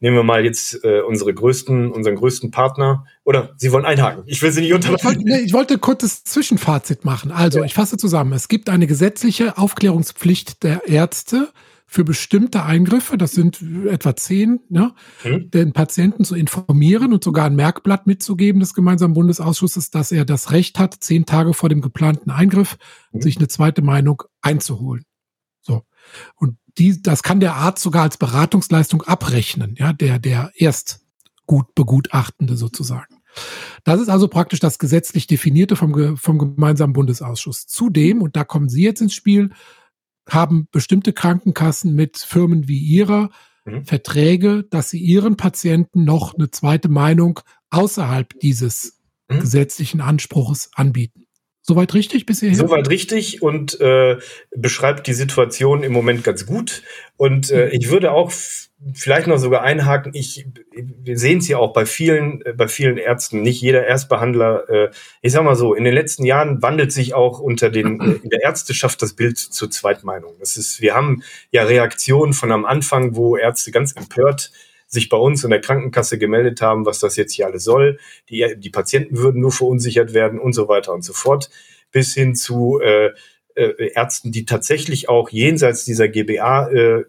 Nehmen 0.02 0.18
wir 0.18 0.24
mal 0.24 0.44
jetzt 0.44 0.84
äh, 0.84 1.00
unsere 1.02 1.34
größten, 1.34 1.92
unseren 1.92 2.16
größten 2.16 2.52
Partner. 2.52 3.06
Oder 3.24 3.54
Sie 3.58 3.72
wollen 3.72 3.86
einhaken. 3.86 4.24
Ich 4.26 4.42
will 4.42 4.52
Sie 4.52 4.62
nicht 4.62 4.74
unterbrechen. 4.74 5.00
Ich 5.00 5.06
wollte, 5.06 5.24
nee, 5.24 5.40
ich 5.46 5.54
wollte 5.54 5.78
kurzes 5.78 6.26
Zwischenfazit 6.26 7.06
machen. 7.06 7.32
Also, 7.32 7.60
ja. 7.60 7.66
ich 7.66 7.74
fasse 7.74 7.96
zusammen. 7.96 8.34
Es 8.34 8.50
gibt 8.50 8.70
eine 8.70 8.86
gesetzliche 8.86 9.58
Aufklärungspflicht 9.58 10.64
der 10.64 10.88
Ärzte 10.88 11.50
für 11.90 12.04
bestimmte 12.04 12.64
Eingriffe, 12.64 13.18
das 13.18 13.32
sind 13.32 13.64
etwa 13.88 14.14
zehn, 14.16 14.60
ne, 14.70 14.94
mhm. 15.24 15.50
den 15.50 15.72
Patienten 15.72 16.26
zu 16.26 16.36
informieren 16.36 17.14
und 17.14 17.24
sogar 17.24 17.46
ein 17.46 17.56
Merkblatt 17.56 18.08
mitzugeben 18.08 18.60
des 18.60 18.74
gemeinsamen 18.74 19.14
Bundesausschusses, 19.14 19.90
dass 19.90 20.12
er 20.12 20.26
das 20.26 20.52
Recht 20.52 20.80
hat, 20.80 20.96
zehn 21.00 21.26
Tage 21.26 21.54
vor 21.54 21.70
dem 21.70 21.82
geplanten 21.82 22.30
Eingriff 22.30 22.78
mhm. 23.14 23.22
sich 23.22 23.38
eine 23.38 23.48
zweite 23.48 23.82
Meinung 23.82 24.24
einzuholen. 24.42 25.06
So. 25.62 25.84
Und 26.36 26.58
die, 26.78 27.02
das 27.02 27.24
kann 27.24 27.40
der 27.40 27.56
Arzt 27.56 27.82
sogar 27.82 28.04
als 28.04 28.18
Beratungsleistung 28.18 29.04
abrechnen, 29.04 29.76
ja, 29.78 29.94
der, 29.94 30.20
der 30.20 30.52
erst 30.56 31.06
gut 31.46 31.74
Begutachtende 31.74 32.58
sozusagen. 32.58 33.16
Das 33.86 34.02
ist 34.02 34.10
also 34.10 34.28
praktisch 34.28 34.60
das 34.60 34.78
gesetzlich 34.78 35.28
definierte 35.28 35.78
vom, 35.78 36.18
vom 36.18 36.38
gemeinsamen 36.38 36.94
Bundesausschuss. 36.94 37.66
Zudem, 37.68 38.22
und 38.22 38.36
da 38.36 38.44
kommen 38.44 38.68
Sie 38.68 38.84
jetzt 38.84 39.02
ins 39.02 39.14
Spiel, 39.14 39.52
haben 40.28 40.68
bestimmte 40.72 41.14
Krankenkassen 41.14 41.96
mit 41.96 42.18
Firmen 42.18 42.68
wie 42.68 42.80
ihrer 42.80 43.30
mhm. 43.66 43.86
Verträge, 43.86 44.64
dass 44.70 44.90
sie 44.90 45.00
ihren 45.00 45.38
Patienten 45.38 46.04
noch 46.04 46.36
eine 46.36 46.52
zweite 46.52 46.90
Meinung 46.90 47.40
außerhalb 47.70 48.40
dieses 48.40 49.02
mhm. 49.30 49.40
gesetzlichen 49.40 50.02
Anspruches 50.02 50.70
anbieten. 50.74 51.27
Soweit 51.68 51.94
richtig 51.94 52.26
bis 52.26 52.40
hierhin? 52.40 52.58
Soweit 52.58 52.90
richtig 52.90 53.42
und 53.42 53.80
äh, 53.82 54.18
beschreibt 54.56 55.06
die 55.06 55.14
Situation 55.14 55.84
im 55.84 55.92
Moment 55.92 56.24
ganz 56.24 56.46
gut. 56.46 56.82
Und 57.18 57.52
äh, 57.52 57.68
ich 57.70 57.90
würde 57.90 58.14
auch 58.14 58.32
vielleicht 58.94 59.28
noch 59.28 59.38
sogar 59.38 59.64
einhaken. 59.64 60.14
Ich, 60.16 60.48
wir 60.72 61.18
sehen 61.18 61.40
es 61.40 61.48
ja 61.50 61.58
auch 61.58 61.74
bei 61.74 61.86
vielen, 61.86 62.42
äh, 62.46 62.54
bei 62.54 62.70
vielen 62.70 62.98
Ärzten. 62.98 63.42
Nicht 63.42 63.62
jeder 63.62 63.86
Erstbehandler. 63.86 64.70
Äh, 64.70 64.92
ich 65.22 65.34
sag 65.34 65.44
mal 65.44 65.58
so: 65.58 65.74
In 65.74 65.84
den 65.84 65.94
letzten 65.94 66.26
Jahren 66.26 66.62
wandelt 66.62 66.94
sich 66.94 67.14
auch 67.14 67.40
unter 67.40 67.70
den 67.70 68.00
äh, 68.02 68.20
in 68.24 68.30
der 68.30 68.44
Ärzteschaft 68.44 69.02
das 69.02 69.14
Bild 69.14 69.38
zur 69.38 69.70
Zweitmeinung. 69.70 70.36
Das 70.40 70.56
ist, 70.56 70.80
wir 70.80 70.96
haben 70.96 71.22
ja 71.52 71.64
Reaktionen 71.64 72.32
von 72.32 72.54
am 72.54 72.64
Anfang, 72.64 73.18
wo 73.18 73.36
Ärzte 73.36 73.72
ganz 73.72 73.92
empört 73.92 74.52
sich 74.88 75.10
bei 75.10 75.18
uns 75.18 75.44
in 75.44 75.50
der 75.50 75.62
Krankenkasse 75.62 76.18
gemeldet 76.18 76.62
haben, 76.62 76.86
was 76.86 77.00
das 77.00 77.18
jetzt 77.18 77.34
hier 77.34 77.46
alles 77.46 77.64
soll. 77.64 78.00
Die, 78.30 78.56
die 78.58 78.70
Patienten 78.70 79.18
würden 79.18 79.42
nur 79.42 79.52
verunsichert 79.52 80.14
werden 80.14 80.40
und 80.40 80.54
so 80.54 80.68
weiter 80.68 80.94
und 80.94 81.04
so 81.04 81.14
fort, 81.14 81.50
bis 81.92 82.14
hin 82.14 82.36
zu 82.36 82.80
äh, 82.80 83.12
äh, 83.56 83.92
Ärzten, 83.94 84.32
die 84.32 84.46
tatsächlich 84.46 85.10
auch 85.10 85.30
jenseits 85.30 85.84
dieser 85.84 86.08
GBA 86.08 86.70
äh, 86.70 87.04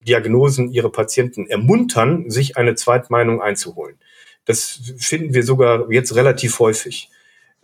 Diagnosen 0.00 0.70
ihre 0.70 0.90
Patienten 0.90 1.46
ermuntern, 1.46 2.30
sich 2.30 2.56
eine 2.56 2.74
Zweitmeinung 2.74 3.40
einzuholen. 3.40 3.98
Das 4.44 4.80
finden 4.96 5.34
wir 5.34 5.42
sogar 5.42 5.90
jetzt 5.92 6.14
relativ 6.14 6.58
häufig, 6.58 7.10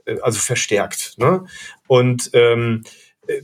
äh, 0.04 0.18
also 0.20 0.38
verstärkt. 0.38 1.14
Ne? 1.18 1.44
Und 1.86 2.30
ähm, 2.34 2.84
äh, 3.26 3.42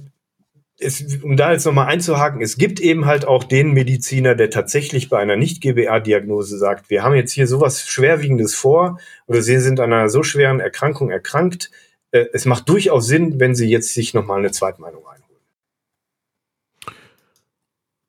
es, 0.81 1.23
um 1.23 1.37
da 1.37 1.53
jetzt 1.53 1.67
nochmal 1.67 1.87
einzuhaken, 1.87 2.41
es 2.41 2.57
gibt 2.57 2.81
eben 2.81 3.05
halt 3.05 3.27
auch 3.27 3.45
den 3.45 3.73
Mediziner, 3.73 4.35
der 4.35 4.51
tatsächlich 4.51 5.09
bei 5.09 5.19
einer 5.19 5.37
Nicht-GBA-Diagnose 5.37 6.59
sagt, 6.59 6.91
wir 6.91 7.03
haben 7.03 7.15
jetzt 7.15 7.33
hier 7.33 7.47
sowas 7.47 7.87
Schwerwiegendes 7.87 8.55
vor 8.55 8.99
oder 9.27 9.43
Sie 9.43 9.59
sind 9.61 9.79
an 9.79 9.93
einer 9.93 10.09
so 10.09 10.23
schweren 10.23 10.61
Erkrankung 10.61 11.11
erkrankt. 11.11 11.71
Äh, 12.13 12.27
es 12.33 12.47
macht 12.47 12.69
durchaus 12.69 13.07
Sinn, 13.07 13.39
wenn 13.39 13.55
Sie 13.55 13.69
jetzt 13.69 13.93
sich 13.95 14.15
nochmal 14.15 14.39
eine 14.39 14.51
Zweitmeinung 14.51 15.03
einholen. 15.07 15.21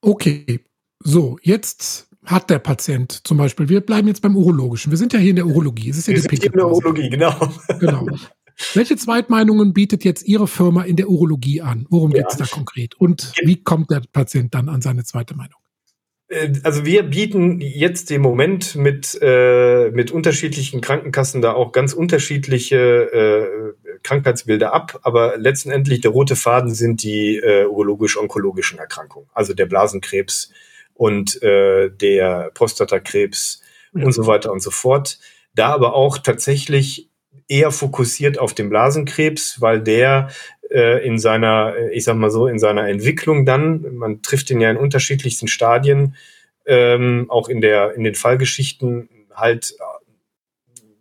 Okay, 0.01 0.61
so, 0.99 1.37
jetzt 1.41 2.07
hat 2.23 2.49
der 2.49 2.59
Patient 2.59 3.27
zum 3.27 3.37
Beispiel, 3.37 3.67
wir 3.67 3.81
bleiben 3.81 4.07
jetzt 4.07 4.21
beim 4.21 4.35
Urologischen. 4.35 4.91
Wir 4.91 4.97
sind 4.97 5.11
ja 5.13 5.19
hier 5.19 5.31
in 5.31 5.35
der 5.35 5.45
Urologie. 5.45 5.89
Es 5.89 5.97
ist 5.97 6.07
ja 6.07 6.13
wir 6.13 6.21
sind 6.21 6.31
hier 6.31 6.45
in 6.45 6.57
der 6.57 6.67
Urologie, 6.67 7.09
genau. 7.09 7.35
Genau. 7.79 8.07
Welche 8.73 8.95
Zweitmeinungen 8.95 9.73
bietet 9.73 10.03
jetzt 10.03 10.27
Ihre 10.27 10.47
Firma 10.47 10.83
in 10.83 10.95
der 10.95 11.09
Urologie 11.09 11.61
an? 11.61 11.85
Worum 11.89 12.11
ja. 12.11 12.23
geht 12.23 12.31
es 12.31 12.37
da 12.37 12.45
konkret? 12.45 12.95
Und 12.95 13.33
wie 13.43 13.61
kommt 13.61 13.91
der 13.91 14.01
Patient 14.11 14.53
dann 14.53 14.69
an 14.69 14.81
seine 14.81 15.03
zweite 15.03 15.35
Meinung? 15.35 15.61
Äh, 16.31 16.53
also 16.63 16.85
wir 16.85 17.03
bieten 17.03 17.59
jetzt 17.61 18.09
im 18.09 18.21
Moment 18.21 18.75
mit, 18.75 19.19
äh, 19.21 19.91
mit 19.91 20.11
unterschiedlichen 20.11 20.81
Krankenkassen 20.81 21.41
da 21.41 21.53
auch 21.53 21.71
ganz 21.71 21.93
unterschiedliche 21.93 22.77
äh, 22.77 23.99
Krankheitsbilder 24.03 24.73
ab, 24.73 24.99
aber 25.03 25.37
letztendlich 25.37 26.01
der 26.01 26.11
rote 26.11 26.35
Faden 26.35 26.73
sind 26.73 27.03
die 27.03 27.37
äh, 27.37 27.65
urologisch-onkologischen 27.65 28.79
Erkrankungen, 28.79 29.29
also 29.33 29.53
der 29.53 29.65
Blasenkrebs 29.67 30.51
und 30.93 31.41
äh, 31.43 31.89
der 31.91 32.51
Prostatakrebs 32.53 33.61
ja. 33.93 34.05
und 34.05 34.13
so 34.13 34.25
weiter 34.25 34.51
und 34.51 34.63
so 34.63 34.71
fort. 34.71 35.19
Da 35.53 35.67
aber 35.67 35.93
auch 35.93 36.17
tatsächlich 36.17 37.10
eher 37.51 37.71
fokussiert 37.71 38.39
auf 38.39 38.53
den 38.53 38.69
Blasenkrebs, 38.69 39.59
weil 39.59 39.81
der 39.81 40.29
äh, 40.69 41.05
in 41.05 41.19
seiner, 41.19 41.75
äh, 41.75 41.93
ich 41.93 42.05
sag 42.05 42.15
mal 42.15 42.31
so, 42.31 42.47
in 42.47 42.59
seiner 42.59 42.87
Entwicklung 42.87 43.45
dann, 43.45 43.95
man 43.95 44.21
trifft 44.21 44.49
ihn 44.49 44.61
ja 44.61 44.71
in 44.71 44.77
unterschiedlichsten 44.77 45.49
Stadien, 45.49 46.15
ähm, 46.65 47.25
auch 47.29 47.49
in 47.49 47.59
der, 47.59 47.93
in 47.95 48.05
den 48.05 48.15
Fallgeschichten 48.15 49.09
halt 49.35 49.75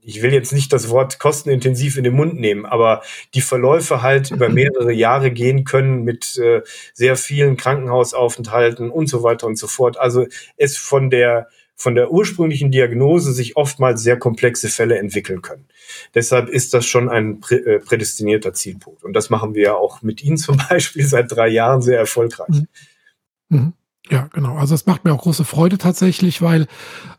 ich 0.02 0.22
will 0.22 0.32
jetzt 0.32 0.52
nicht 0.52 0.72
das 0.72 0.88
Wort 0.88 1.18
kostenintensiv 1.18 1.96
in 1.98 2.04
den 2.04 2.14
Mund 2.14 2.40
nehmen, 2.40 2.64
aber 2.66 3.02
die 3.34 3.42
Verläufe 3.42 4.02
halt 4.02 4.30
über 4.30 4.48
mehrere 4.48 4.92
Jahre 4.92 5.30
gehen 5.30 5.64
können 5.64 6.02
mit 6.02 6.36
äh, 6.38 6.62
sehr 6.94 7.16
vielen 7.16 7.56
Krankenhausaufenthalten 7.56 8.90
und 8.90 9.08
so 9.08 9.22
weiter 9.22 9.46
und 9.46 9.56
so 9.56 9.68
fort. 9.68 9.98
Also 9.98 10.26
es 10.56 10.78
von 10.78 11.10
der 11.10 11.48
von 11.80 11.94
der 11.94 12.12
ursprünglichen 12.12 12.70
Diagnose 12.70 13.32
sich 13.32 13.56
oftmals 13.56 14.02
sehr 14.02 14.18
komplexe 14.18 14.68
Fälle 14.68 14.98
entwickeln 14.98 15.40
können. 15.40 15.64
Deshalb 16.14 16.50
ist 16.50 16.74
das 16.74 16.84
schon 16.84 17.08
ein 17.08 17.40
prä 17.40 17.56
äh, 17.56 17.78
prädestinierter 17.78 18.52
Zielpunkt. 18.52 19.02
Und 19.02 19.14
das 19.14 19.30
machen 19.30 19.54
wir 19.54 19.62
ja 19.62 19.74
auch 19.76 20.02
mit 20.02 20.22
Ihnen 20.22 20.36
zum 20.36 20.58
Beispiel 20.68 21.06
seit 21.06 21.32
drei 21.32 21.48
Jahren 21.48 21.80
sehr 21.80 21.98
erfolgreich. 21.98 22.48
Mhm. 22.50 22.66
Mhm. 23.48 23.72
Ja, 24.10 24.28
genau. 24.30 24.56
Also 24.56 24.74
es 24.74 24.84
macht 24.84 25.06
mir 25.06 25.14
auch 25.14 25.22
große 25.22 25.46
Freude 25.46 25.78
tatsächlich, 25.78 26.42
weil 26.42 26.66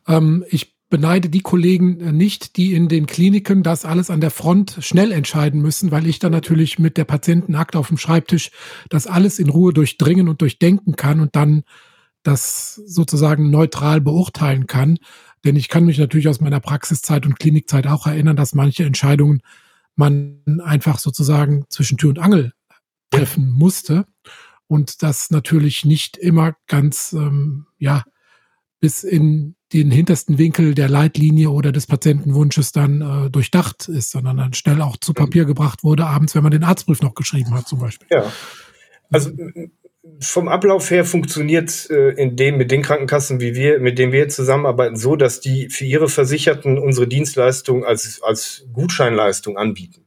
ähm, 0.07 0.45
ich 0.47 0.75
beneide 0.91 1.29
die 1.29 1.41
Kollegen 1.41 1.99
äh, 1.99 2.11
nicht, 2.11 2.55
die 2.55 2.75
in 2.75 2.87
den 2.87 3.07
Kliniken 3.07 3.63
das 3.63 3.83
alles 3.83 4.11
an 4.11 4.21
der 4.21 4.29
Front 4.29 4.77
schnell 4.81 5.11
entscheiden 5.11 5.59
müssen, 5.59 5.89
weil 5.89 6.05
ich 6.05 6.19
dann 6.19 6.31
natürlich 6.31 6.77
mit 6.77 6.97
der 6.97 7.05
Patientenakte 7.05 7.79
auf 7.79 7.87
dem 7.87 7.97
Schreibtisch 7.97 8.51
das 8.89 9.07
alles 9.07 9.39
in 9.39 9.49
Ruhe 9.49 9.73
durchdringen 9.73 10.29
und 10.29 10.39
durchdenken 10.39 10.95
kann 10.95 11.19
und 11.19 11.35
dann 11.35 11.63
das 12.23 12.75
sozusagen 12.75 13.49
neutral 13.49 14.01
beurteilen 14.01 14.67
kann. 14.67 14.99
Denn 15.43 15.55
ich 15.55 15.69
kann 15.69 15.85
mich 15.85 15.97
natürlich 15.97 16.27
aus 16.27 16.41
meiner 16.41 16.59
Praxiszeit 16.59 17.25
und 17.25 17.39
Klinikzeit 17.39 17.87
auch 17.87 18.05
erinnern, 18.07 18.35
dass 18.35 18.53
manche 18.53 18.83
Entscheidungen 18.83 19.41
man 19.95 20.61
einfach 20.63 20.99
sozusagen 20.99 21.65
zwischen 21.69 21.97
Tür 21.97 22.09
und 22.09 22.19
Angel 22.19 22.53
treffen 23.09 23.51
musste 23.51 24.05
und 24.67 25.03
das 25.03 25.31
natürlich 25.31 25.83
nicht 25.83 26.17
immer 26.17 26.55
ganz 26.67 27.13
ähm, 27.13 27.67
ja 27.77 28.03
bis 28.79 29.03
in 29.03 29.55
den 29.73 29.91
hintersten 29.91 30.37
Winkel 30.37 30.73
der 30.73 30.89
Leitlinie 30.89 31.49
oder 31.49 31.71
des 31.71 31.87
Patientenwunsches 31.87 32.71
dann 32.71 33.01
äh, 33.01 33.29
durchdacht 33.29 33.87
ist, 33.87 34.11
sondern 34.11 34.37
dann 34.37 34.53
schnell 34.53 34.81
auch 34.81 34.97
zu 34.97 35.13
Papier 35.13 35.45
gebracht 35.45 35.83
wurde, 35.83 36.07
abends, 36.07 36.35
wenn 36.35 36.43
man 36.43 36.51
den 36.51 36.63
Arztbrief 36.63 37.01
noch 37.01 37.13
geschrieben 37.13 37.53
hat, 37.53 37.67
zum 37.67 37.79
Beispiel. 37.79 38.07
Ja. 38.11 38.31
Also 39.09 39.31
vom 40.19 40.47
Ablauf 40.47 40.89
her 40.89 41.05
funktioniert 41.05 41.89
äh, 41.91 42.09
in 42.11 42.35
dem 42.35 42.57
mit 42.57 42.71
den 42.71 42.81
Krankenkassen, 42.81 43.39
wie 43.39 43.53
wir, 43.53 43.79
mit 43.79 43.99
denen 43.99 44.11
wir 44.11 44.29
zusammenarbeiten, 44.29 44.95
so, 44.95 45.15
dass 45.15 45.41
die 45.41 45.69
für 45.69 45.85
ihre 45.85 46.09
Versicherten 46.09 46.79
unsere 46.79 47.07
Dienstleistung 47.07 47.85
als 47.85 48.21
als 48.23 48.65
Gutscheinleistung 48.73 49.57
anbieten. 49.57 50.05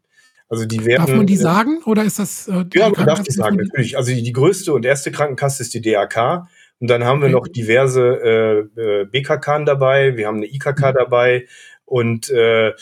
Also 0.48 0.66
die 0.66 0.84
werden. 0.84 1.06
Darf 1.06 1.16
man 1.16 1.26
die 1.26 1.36
sagen 1.36 1.82
oder 1.84 2.04
ist 2.04 2.18
das? 2.18 2.48
Äh, 2.48 2.64
ja, 2.74 2.90
man 2.90 3.06
darf 3.06 3.22
die 3.22 3.32
sagen 3.32 3.56
natürlich. 3.56 3.96
Also 3.96 4.12
die, 4.12 4.22
die 4.22 4.32
größte 4.32 4.72
und 4.72 4.84
erste 4.84 5.12
Krankenkasse 5.12 5.62
ist 5.62 5.74
die 5.74 5.80
DAK 5.80 6.46
und 6.80 6.90
dann 6.90 7.04
haben 7.04 7.20
wir 7.20 7.28
okay. 7.28 7.34
noch 7.34 7.48
diverse 7.48 8.68
äh, 8.76 8.80
äh 8.80 9.04
BKK 9.04 9.64
dabei, 9.64 10.16
wir 10.16 10.26
haben 10.26 10.38
eine 10.38 10.46
IKK 10.46 10.90
mhm. 10.90 10.94
dabei 10.94 11.46
und 11.84 12.30
äh, 12.30 12.72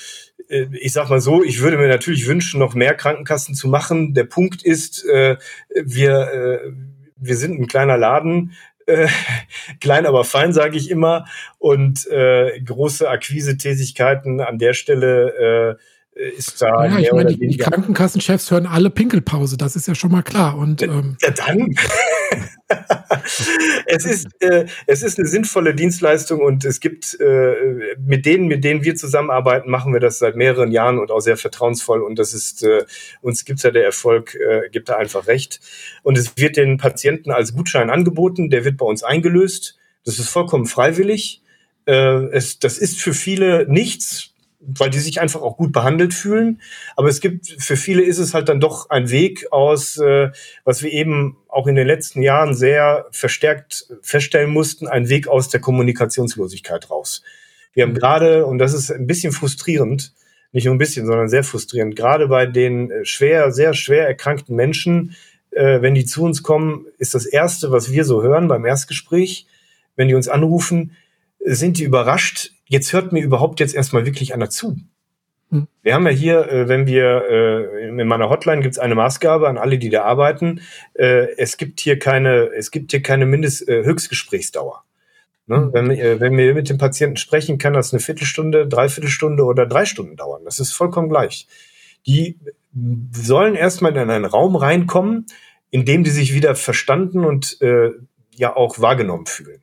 äh, 0.53 0.69
ich 0.73 0.93
sag 0.93 1.09
mal 1.09 1.21
so, 1.21 1.43
ich 1.43 1.61
würde 1.61 1.79
mir 1.79 1.89
natürlich 1.89 2.27
wünschen, 2.27 2.61
noch 2.61 2.75
mehr 2.75 2.95
Krankenkassen 2.95 3.55
zu 3.55 3.69
machen. 3.69 4.15
Der 4.15 4.25
Punkt 4.25 4.63
ist, 4.63 5.05
äh, 5.07 5.37
wir, 5.75 6.13
äh, 6.33 6.73
wir 7.23 7.37
sind 7.37 7.61
ein 7.61 7.67
kleiner 7.67 7.97
Laden, 7.97 8.53
äh, 8.87 9.09
klein 9.81 10.07
aber 10.07 10.25
fein, 10.25 10.53
sage 10.53 10.77
ich 10.77 10.91
immer, 10.91 11.27
und 11.59 12.07
äh, 12.09 12.61
große 12.61 13.09
Akquise-Tätigkeiten 13.09 14.41
an 14.41 14.59
der 14.59 14.75
Stelle 14.75 15.79
äh, 15.79 15.83
ist 16.15 16.61
da. 16.61 16.87
Ja, 16.87 16.99
ich 16.99 17.13
meine, 17.13 17.35
die, 17.35 17.47
die, 17.47 17.57
Krankenkassenchefs 17.57 18.51
hören 18.51 18.67
alle 18.67 18.91
Pinkelpause, 18.91 19.57
das 19.57 19.77
ist 19.77 19.89
ja 19.89 19.95
schon 19.95 20.13
mal 20.13 20.23
klar. 20.23 20.59
Und, 20.59 20.83
ähm, 20.83 21.17
ja, 21.23 21.31
dann. 21.31 21.75
es, 23.87 24.05
ist, 24.05 24.29
äh, 24.41 24.67
es 24.87 25.03
ist 25.03 25.19
eine 25.19 25.27
sinnvolle 25.27 25.75
Dienstleistung 25.75 26.41
und 26.41 26.65
es 26.65 26.81
gibt 26.81 27.19
äh, 27.21 27.97
mit 27.99 28.27
denen, 28.27 28.47
mit 28.47 28.65
denen 28.65 28.85
wir 28.85 28.95
zusammenarbeiten, 28.95 29.71
machen 29.71 29.93
wir 29.93 30.01
das 30.01 30.19
seit 30.19 30.37
mehreren 30.37 30.71
Jahren 30.71 30.99
und 30.99 31.11
auch 31.11 31.21
sehr 31.21 31.37
vertrauensvoll 31.37 32.03
und 32.03 32.19
das 32.19 32.35
ist, 32.35 32.63
äh, 32.63 32.85
uns 33.21 33.45
gibt's 33.45 33.63
ja 33.63 33.71
der 33.71 33.85
Erfolg, 33.85 34.35
äh, 34.35 34.69
gibt 34.71 34.89
da 34.89 34.97
einfach 34.97 35.27
recht. 35.27 35.61
Und 36.03 36.19
es 36.19 36.37
wird 36.37 36.57
den 36.57 36.77
Patienten 36.77 37.31
als 37.31 37.55
Gutschein 37.55 37.91
angeboten, 37.91 38.51
der 38.51 38.65
wird 38.65 38.77
bei 38.77 38.87
uns 38.87 39.03
eingelöst. 39.03 39.79
Das 40.05 40.19
ist 40.19 40.29
vollkommen 40.29 40.67
freiwillig. 40.67 41.43
Äh, 41.87 42.27
es, 42.33 42.59
das 42.59 42.79
ist 42.79 43.01
für 43.01 43.15
viele 43.15 43.67
nichts, 43.69 44.32
weil 44.65 44.91
die 44.91 44.99
sich 44.99 45.21
einfach 45.21 45.43
auch 45.43 45.57
gut 45.57 45.73
behandelt 45.73 46.15
fühlen. 46.15 46.61
Aber 46.97 47.09
es 47.09 47.21
gibt, 47.21 47.57
für 47.59 47.77
viele 47.77 48.03
ist 48.03 48.19
es 48.19 48.35
halt 48.35 48.49
dann 48.49 48.61
doch 48.61 48.91
ein 48.91 49.11
Weg 49.11 49.53
aus, 49.53 49.99
äh, 49.99 50.31
was 50.65 50.83
wir 50.83 50.93
eben 50.93 51.37
auch 51.49 51.67
in 51.67 51.75
den 51.75 51.87
letzten 51.87 52.23
Jahren 52.23 52.55
sehr 52.55 53.07
verstärkt 53.11 53.87
feststellen 54.03 54.51
mussten, 54.51 54.87
ein 54.87 55.09
Weg 55.09 55.29
aus 55.29 55.49
der 55.49 55.61
Kommunikationslosigkeit 55.61 56.91
raus. 56.91 57.23
Wir 57.75 57.85
haben 57.85 57.95
gerade, 57.95 58.47
und 58.47 58.59
das 58.59 58.75
ist 58.75 58.91
ein 58.91 59.07
bisschen 59.07 59.33
frustrierend, 59.33 60.15
nicht 60.53 60.67
nur 60.67 60.75
ein 60.75 60.79
bisschen, 60.79 61.07
sondern 61.07 61.29
sehr 61.29 61.45
frustrierend, 61.45 61.97
gerade 61.97 62.29
bei 62.29 62.47
den 62.47 62.91
äh, 62.91 63.05
schwer, 63.05 63.53
sehr 63.53 63.75
schwer 63.75 64.07
erkrankten 64.07 64.55
Menschen, 64.55 65.17
äh, 65.51 65.83
wenn 65.83 65.95
die 65.95 66.05
zu 66.05 66.23
uns 66.23 66.43
kommen, 66.43 66.87
ist 66.99 67.15
das 67.15 67.27
Erste, 67.27 67.71
was 67.73 67.91
wir 67.91 68.05
so 68.05 68.23
hören 68.23 68.49
beim 68.49 68.65
Erstgespräch, 68.65 69.47
wenn 69.97 70.09
die 70.09 70.15
uns 70.15 70.29
anrufen, 70.29 70.97
sind 71.45 71.79
die 71.79 71.85
überrascht, 71.85 72.53
jetzt 72.73 72.93
hört 72.95 73.13
mir 73.13 73.23
überhaupt 73.23 73.61
jetzt 73.61 73.75
erstmal 73.75 74.07
wirklich 74.07 74.35
einer 74.35 74.49
zu. 74.49 74.79
Hm. 75.51 75.69
Wir 75.83 75.95
haben 75.95 76.07
ja 76.07 76.13
hier, 76.13 76.49
äh, 76.51 76.69
wenn 76.69 76.87
wir, 76.87 77.25
äh, 77.31 77.89
in 77.89 78.09
meiner 78.09 78.31
Hotline 78.31 78.63
gibt 78.63 78.73
es 78.73 78.79
eine 78.79 78.95
Maßgabe 78.95 79.47
an 79.47 79.59
alle, 79.59 79.79
die 79.79 79.91
da 79.91 80.05
arbeiten. 80.05 80.63
Äh, 80.95 81.37
es 81.37 81.59
gibt 81.59 81.81
hier 81.81 81.99
keine, 81.99 82.51
es 82.57 82.71
gibt 82.71 82.91
hier 82.91 83.03
keine 83.03 83.27
Mindest, 83.27 83.69
äh, 83.69 83.85
Höchstgesprächsdauer. 83.85 84.85
Ne? 85.47 85.57
Hm. 85.57 85.73
Wenn, 85.75 85.91
äh, 85.91 86.19
wenn 86.19 86.37
wir 86.37 86.55
mit 86.55 86.71
dem 86.71 86.79
Patienten 86.79 87.19
sprechen, 87.19 87.59
kann 87.59 87.75
das 87.75 87.93
eine 87.93 88.01
Viertelstunde, 88.01 88.67
Dreiviertelstunde 88.67 89.45
oder 89.45 89.67
drei 89.67 89.85
Stunden 89.85 90.17
dauern. 90.17 90.43
Das 90.47 90.59
ist 90.59 90.73
vollkommen 90.73 91.11
gleich. 91.11 91.47
Die 92.07 92.39
sollen 93.13 93.55
erstmal 93.55 93.95
in 93.95 94.11
einen 94.11 94.25
Raum 94.25 94.57
reinkommen, 94.57 95.27
in 95.71 95.85
dem 95.85 96.05
die 96.05 96.11
sich 96.11 96.33
wieder 96.33 96.55
verstanden 96.55 97.25
und 97.25 97.61
äh, 97.61 97.91
ja 98.35 98.57
auch 98.57 98.81
wahrgenommen 98.81 99.27
fühlen. 99.27 99.62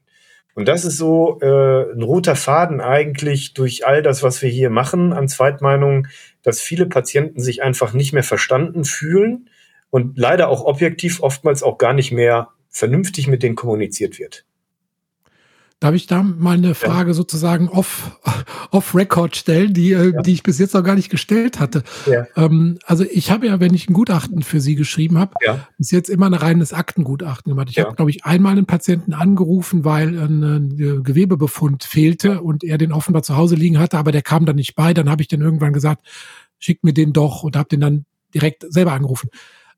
Und 0.60 0.68
das 0.68 0.84
ist 0.84 0.98
so 0.98 1.40
äh, 1.42 1.94
ein 1.94 2.02
roter 2.02 2.36
Faden 2.36 2.82
eigentlich 2.82 3.54
durch 3.54 3.88
all 3.88 4.04
das, 4.04 4.24
was 4.24 4.42
wir 4.42 4.50
hier 4.50 4.70
machen 4.70 5.14
an 5.14 5.30
Zweitmeinungen, 5.30 6.10
dass 6.44 6.60
viele 6.60 6.86
Patienten 6.86 7.40
sich 7.40 7.64
einfach 7.64 7.94
nicht 7.94 8.12
mehr 8.12 8.24
verstanden 8.24 8.84
fühlen 8.84 9.50
und 9.90 10.18
leider 10.18 10.50
auch 10.50 10.66
objektiv 10.66 11.24
oftmals 11.24 11.64
auch 11.64 11.78
gar 11.78 11.94
nicht 11.94 12.12
mehr 12.12 12.50
vernünftig 12.70 13.30
mit 13.30 13.42
denen 13.42 13.56
kommuniziert 13.56 14.20
wird. 14.20 14.44
Darf 15.80 15.96
ich 15.96 16.08
da 16.08 16.24
mal 16.24 16.58
eine 16.58 16.76
Frage 16.76 17.12
ja. 17.12 17.14
sozusagen 17.14 17.70
off, 17.70 18.20
off 18.72 18.94
Record 18.94 19.38
stellen, 19.38 19.74
die, 19.74 19.94
äh, 19.94 20.14
ja. 20.14 20.22
die 20.22 20.34
ich 20.34 20.44
bis 20.44 20.60
jetzt 20.60 20.74
noch 20.74 20.84
gar 20.84 20.96
nicht 20.96 21.10
gestellt 21.10 21.62
hatte? 21.62 21.84
Ja. 22.06 22.28
Ähm, 22.36 22.80
also 22.86 23.06
ich 23.10 23.32
habe 23.32 23.48
ja, 23.48 23.62
wenn 23.62 23.74
ich 23.74 23.90
ein 23.90 23.94
Gutachten 23.94 24.44
für 24.44 24.60
Sie 24.60 24.76
geschrieben 24.76 25.18
habe, 25.18 25.36
bis 25.78 25.92
jetzt 25.92 26.10
immer 26.10 26.26
ein 26.26 26.34
reines 26.34 26.74
Aktengutachten 26.74 27.52
gemacht. 27.52 27.70
Ich 27.70 27.80
habe, 27.80 27.96
glaube 27.96 28.12
ich, 28.12 28.26
einmal 28.26 28.52
einen 28.52 28.66
Patienten 28.66 29.14
angerufen, 29.14 29.86
weil 29.86 30.20
ein, 30.20 30.44
ein, 30.44 31.04
Gewebebefund 31.04 31.86
fehlte 31.86 32.42
und 32.42 32.66
er 32.66 32.78
den 32.78 32.92
offenbar 32.92 33.24
zu 33.24 33.38
Hause 33.38 33.56
liegen 33.56 33.80
hatte, 33.80 33.98
aber 33.98 34.12
der 34.12 34.22
kam 34.22 34.46
dann 34.46 34.58
nicht 34.58 34.76
bei. 34.76 34.94
Dann 34.94 35.10
habe 35.10 35.22
ich 35.22 35.30
dann 35.30 35.42
irgendwann 35.42 35.72
gesagt, 35.72 36.06
schickt 36.60 36.84
mir 36.84 36.94
den 36.94 37.14
doch 37.14 37.44
und 37.44 37.56
habe 37.56 37.70
den 37.70 37.80
dann 37.80 38.06
direkt 38.34 38.66
selber 38.70 38.92
angerufen 38.92 39.30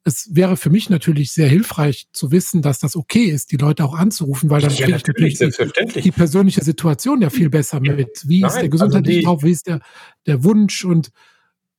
es 0.03 0.29
wäre 0.33 0.57
für 0.57 0.69
mich 0.69 0.89
natürlich 0.89 1.31
sehr 1.31 1.47
hilfreich 1.47 2.07
zu 2.11 2.31
wissen, 2.31 2.61
dass 2.61 2.79
das 2.79 2.95
okay 2.95 3.25
ist, 3.25 3.51
die 3.51 3.57
Leute 3.57 3.85
auch 3.85 3.93
anzurufen, 3.93 4.49
weil 4.49 4.61
dann 4.61 4.71
ja, 4.71 4.85
kriege 4.85 4.97
ich 4.97 5.07
natürlich 5.07 5.39
die, 5.39 6.01
die, 6.01 6.11
persönliche 6.11 6.63
Situation 6.63 7.21
ja 7.21 7.29
viel 7.29 7.49
besser 7.49 7.79
mit. 7.79 8.23
Wie 8.25 8.41
Nein, 8.41 8.49
ist 8.49 8.61
der 8.61 8.69
gesundheitliche 8.69 9.19
also 9.19 9.29
drauf, 9.29 9.43
wie 9.43 9.51
ist 9.51 9.67
der, 9.67 9.79
der 10.25 10.43
Wunsch 10.43 10.85
und 10.85 11.11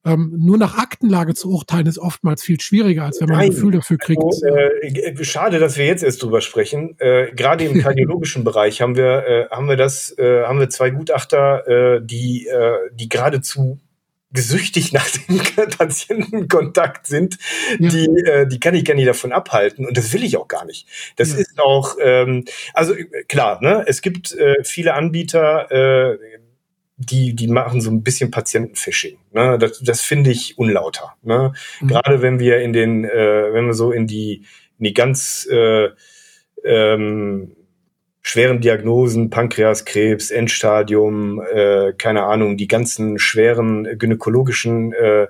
ähm, 0.04 0.34
nur 0.36 0.58
nach 0.58 0.78
Aktenlage 0.78 1.34
zu 1.34 1.50
urteilen 1.50 1.86
ist 1.86 1.98
oftmals 1.98 2.42
viel 2.42 2.60
schwieriger, 2.60 3.04
als 3.04 3.20
wenn 3.20 3.28
man 3.28 3.38
Nein. 3.38 3.46
ein 3.46 3.54
Gefühl 3.54 3.72
dafür 3.72 3.98
kriegt. 3.98 4.22
Also, 4.22 4.46
äh, 4.46 5.24
schade, 5.24 5.60
dass 5.60 5.76
wir 5.76 5.86
jetzt 5.86 6.02
erst 6.02 6.22
drüber 6.22 6.40
sprechen. 6.40 6.96
Äh, 6.98 7.32
Gerade 7.34 7.64
im 7.64 7.78
kardiologischen 7.82 8.42
Bereich 8.42 8.80
haben 8.80 8.96
wir 8.96 9.26
äh, 9.26 9.48
haben 9.50 9.68
wir 9.68 9.76
das 9.76 10.16
äh, 10.18 10.42
haben 10.42 10.58
wir 10.58 10.70
zwei 10.70 10.90
Gutachter, 10.90 11.68
äh, 11.68 12.00
die 12.04 12.48
äh, 12.48 12.90
die 12.94 13.08
geradezu 13.08 13.78
gesüchtig 14.32 14.92
nach 14.92 15.08
dem 15.10 15.38
Patientenkontakt 15.78 17.06
sind, 17.06 17.38
ja. 17.78 17.88
die, 17.88 18.06
äh, 18.06 18.46
die 18.46 18.60
kann 18.60 18.74
ich 18.74 18.84
gar 18.84 18.94
nicht 18.94 19.08
davon 19.08 19.32
abhalten 19.32 19.86
und 19.86 19.96
das 19.96 20.12
will 20.12 20.24
ich 20.24 20.36
auch 20.36 20.48
gar 20.48 20.64
nicht. 20.64 20.86
Das 21.16 21.32
ja. 21.32 21.38
ist 21.38 21.58
auch, 21.58 21.96
ähm, 22.00 22.44
also 22.74 22.94
klar, 23.28 23.60
ne, 23.62 23.84
es 23.86 24.02
gibt 24.02 24.32
äh, 24.32 24.64
viele 24.64 24.94
Anbieter, 24.94 25.70
äh, 25.70 26.18
die, 26.96 27.34
die 27.34 27.48
machen 27.48 27.80
so 27.80 27.90
ein 27.90 28.02
bisschen 28.02 28.30
Patientenfishing. 28.30 29.18
Ne? 29.32 29.58
Das, 29.58 29.80
das 29.80 30.00
finde 30.00 30.30
ich 30.30 30.58
unlauter. 30.58 31.14
Ne? 31.22 31.52
Mhm. 31.80 31.88
Gerade 31.88 32.22
wenn 32.22 32.38
wir 32.38 32.60
in 32.60 32.72
den, 32.72 33.04
äh, 33.04 33.52
wenn 33.52 33.66
wir 33.66 33.74
so 33.74 33.92
in 33.92 34.06
die, 34.06 34.44
in 34.78 34.84
die 34.84 34.94
ganz 34.94 35.46
äh, 35.50 35.88
ähm, 36.64 37.56
schweren 38.22 38.60
Diagnosen, 38.60 39.30
Pankreaskrebs, 39.30 40.30
Endstadium, 40.30 41.42
äh, 41.52 41.92
keine 41.92 42.24
Ahnung, 42.24 42.56
die 42.56 42.68
ganzen 42.68 43.18
schweren 43.18 43.98
gynäkologischen 43.98 44.92
äh, 44.92 45.26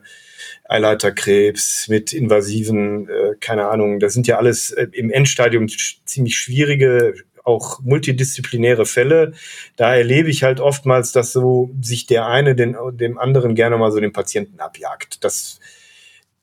Eileiterkrebs 0.69 1.89
mit 1.89 2.13
invasiven, 2.13 3.09
äh, 3.09 3.35
keine 3.41 3.69
Ahnung, 3.69 3.99
das 3.99 4.13
sind 4.13 4.27
ja 4.27 4.37
alles 4.37 4.71
äh, 4.71 4.87
im 4.93 5.11
Endstadium 5.11 5.69
ziemlich 6.05 6.37
schwierige, 6.37 7.15
auch 7.45 7.81
multidisziplinäre 7.81 8.87
Fälle. 8.87 9.33
Da 9.77 9.95
erlebe 9.95 10.31
ich 10.31 10.43
halt 10.45 10.61
oftmals, 10.61 11.13
dass 11.13 11.33
so 11.33 11.71
sich 11.81 12.07
der 12.07 12.27
eine 12.27 12.55
den, 12.55 12.77
dem 12.93 13.19
anderen 13.19 13.55
gerne 13.55 13.77
mal 13.79 13.91
so 13.91 14.01
den 14.01 14.13
Patienten 14.13 14.61
abjagt. 14.61 15.25
Das 15.25 15.59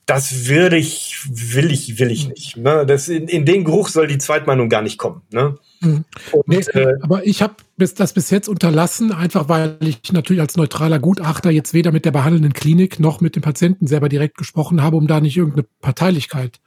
das 0.10 0.48
würde 0.48 0.76
ich, 0.76 1.22
will 1.30 1.72
ich, 1.72 2.00
will 2.00 2.10
ich 2.10 2.28
nicht. 2.28 2.58
Ne? 2.58 2.84
Das, 2.88 3.10
in, 3.10 3.28
in 3.28 3.46
den 3.46 3.64
Geruch 3.64 3.90
soll 3.90 4.08
die 4.08 4.18
Zweitmeinung 4.18 4.68
gar 4.68 4.82
nicht 4.82 4.98
kommen. 4.98 5.22
Ne? 5.32 5.56
Mhm. 5.82 6.04
Und, 6.32 6.48
nee, 6.48 6.58
äh, 6.74 6.96
aber 7.02 7.28
ich 7.28 7.44
habe 7.44 7.54
bis, 7.78 7.94
das 7.94 8.14
bis 8.14 8.32
jetzt 8.32 8.50
unterlassen, 8.50 9.12
einfach 9.12 9.50
weil 9.50 9.78
ich 9.82 10.12
natürlich 10.12 10.42
als 10.42 10.58
neutraler 10.58 10.98
Gutachter 10.98 11.52
jetzt 11.52 11.76
weder 11.76 11.92
mit 11.92 12.06
der 12.06 12.12
behandelnden 12.12 12.54
Klinik 12.54 13.00
noch 13.00 13.22
mit 13.22 13.36
dem 13.36 13.44
Patienten 13.44 13.86
selber 13.86 14.10
direkt 14.10 14.38
gesprochen 14.38 14.82
habe, 14.82 14.98
um 14.98 15.06
da 15.06 15.22
nicht 15.22 15.38
irgendeine 15.38 15.68
Parteilichkeit 15.80 16.60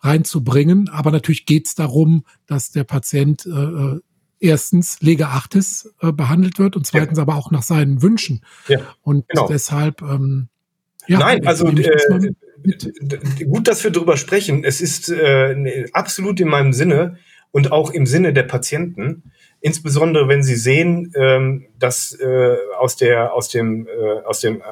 reinzubringen. 0.00 0.88
Aber 0.88 1.10
natürlich 1.10 1.44
geht 1.44 1.66
es 1.66 1.74
darum, 1.74 2.24
dass 2.46 2.70
der 2.70 2.84
Patient 2.84 3.44
äh, 3.44 3.50
äh, 3.50 4.00
erstens 4.40 5.02
Lega 5.02 5.28
Achtis 5.28 5.92
äh, 6.00 6.12
behandelt 6.12 6.58
wird 6.58 6.76
und 6.76 6.86
zweitens 6.86 7.18
ja. 7.18 7.22
aber 7.22 7.36
auch 7.36 7.50
nach 7.50 7.62
seinen 7.62 8.00
Wünschen. 8.00 8.40
Ja, 8.68 8.78
und 9.02 9.28
genau. 9.28 9.48
deshalb 9.48 10.00
ähm, 10.00 10.48
ja, 11.06 11.18
Nein, 11.18 11.46
also 11.46 11.68
äh, 11.68 12.32
gut, 13.44 13.68
dass 13.68 13.84
wir 13.84 13.90
darüber 13.90 14.16
sprechen. 14.16 14.64
Es 14.64 14.80
ist 14.80 15.10
äh, 15.10 15.86
absolut 15.92 16.40
in 16.40 16.48
meinem 16.48 16.72
Sinne 16.72 17.18
und 17.52 17.72
auch 17.72 17.90
im 17.90 18.06
Sinne 18.06 18.32
der 18.32 18.42
Patienten. 18.42 19.32
Insbesondere 19.60 20.28
wenn 20.28 20.42
sie 20.42 20.56
sehen, 20.56 21.12
ähm, 21.16 21.66
dass 21.78 22.12
äh, 22.12 22.56
aus 22.78 22.96
der 22.96 23.32
aus 23.32 23.48
dem 23.48 23.86
äh, 23.86 24.20
aus 24.24 24.40
dem 24.40 24.62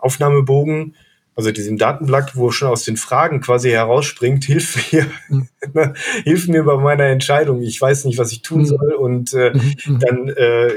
Aufnahmebogen, 0.00 0.96
also 1.36 1.52
diesem 1.52 1.78
Datenblatt, 1.78 2.36
wo 2.36 2.50
schon 2.50 2.68
aus 2.68 2.84
den 2.84 2.96
Fragen 2.96 3.40
quasi 3.40 3.70
herausspringt, 3.70 4.44
hilf 4.44 4.92
mir, 4.92 5.06
mhm. 5.28 5.48
hilf 6.24 6.48
mir 6.48 6.64
bei 6.64 6.76
meiner 6.76 7.04
Entscheidung. 7.04 7.62
Ich 7.62 7.80
weiß 7.80 8.06
nicht, 8.06 8.18
was 8.18 8.32
ich 8.32 8.42
tun 8.42 8.60
mhm. 8.60 8.66
soll. 8.66 8.92
Und 8.92 9.32
äh, 9.34 9.52
mhm. 9.52 9.74
mhm. 9.86 9.98
dann 9.98 10.28
äh, 10.28 10.70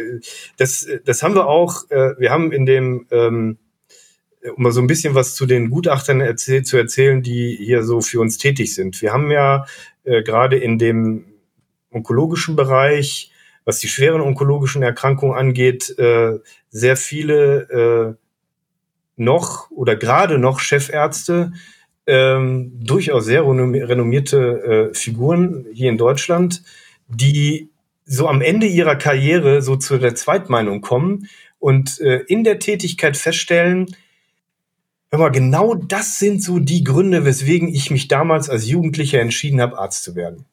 das 0.58 0.88
das 1.06 1.24
haben 1.24 1.36
wir 1.36 1.48
auch. 1.48 1.90
Äh, 1.90 2.20
wir 2.20 2.30
haben 2.30 2.52
in 2.52 2.66
dem 2.66 3.08
ähm, 3.12 3.58
um 4.56 4.64
mal 4.64 4.72
so 4.72 4.82
ein 4.82 4.88
bisschen 4.88 5.16
was 5.16 5.36
zu 5.36 5.46
den 5.46 5.70
Gutachtern 5.70 6.22
erzähl 6.22 6.64
zu 6.64 6.78
erzählen, 6.78 7.22
die 7.22 7.58
hier 7.60 7.84
so 7.84 8.02
für 8.02 8.20
uns 8.20 8.38
tätig 8.38 8.74
sind. 8.76 9.02
Wir 9.02 9.14
haben 9.14 9.32
ja 9.32 9.66
äh, 10.04 10.24
gerade 10.24 10.58
in 10.58 10.78
dem 10.78 11.26
onkologischen 11.92 12.56
Bereich, 12.56 13.32
was 13.66 13.80
die 13.80 13.88
schweren 13.88 14.22
onkologischen 14.22 14.84
Erkrankungen 14.84 15.38
angeht, 15.38 15.98
äh, 15.98 16.40
sehr 16.70 16.98
viele 16.98 18.18
äh, 18.18 18.24
noch 19.16 19.72
oder 19.72 19.96
gerade 19.96 20.38
noch 20.38 20.60
Chefärzte, 20.60 21.54
ähm, 22.06 22.74
durchaus 22.84 23.26
sehr 23.26 23.44
renommierte 23.46 24.92
äh, 24.92 24.94
Figuren 24.94 25.66
hier 25.72 25.90
in 25.90 25.98
Deutschland, 25.98 26.64
die 27.08 27.70
so 28.06 28.28
am 28.28 28.42
Ende 28.42 28.68
ihrer 28.68 28.98
Karriere 28.98 29.62
so 29.62 29.78
zu 29.78 29.98
der 29.98 30.16
Zweitmeinung 30.16 30.82
kommen 30.82 31.30
und 31.60 32.02
äh, 32.02 32.20
in 32.28 32.44
der 32.44 32.60
Tätigkeit 32.60 33.16
feststellen, 33.16 33.96
Hör 35.14 35.20
mal, 35.20 35.30
genau 35.30 35.76
das 35.76 36.18
sind 36.18 36.42
so 36.42 36.58
die 36.58 36.84
Gründe, 36.84 37.24
weswegen 37.24 37.72
ich 37.72 37.92
mich 37.92 38.08
damals 38.08 38.50
als 38.50 38.68
Jugendlicher 38.68 39.20
entschieden 39.20 39.62
habe, 39.62 39.78
Arzt 39.78 40.02
zu 40.02 40.16
werden. 40.16 40.46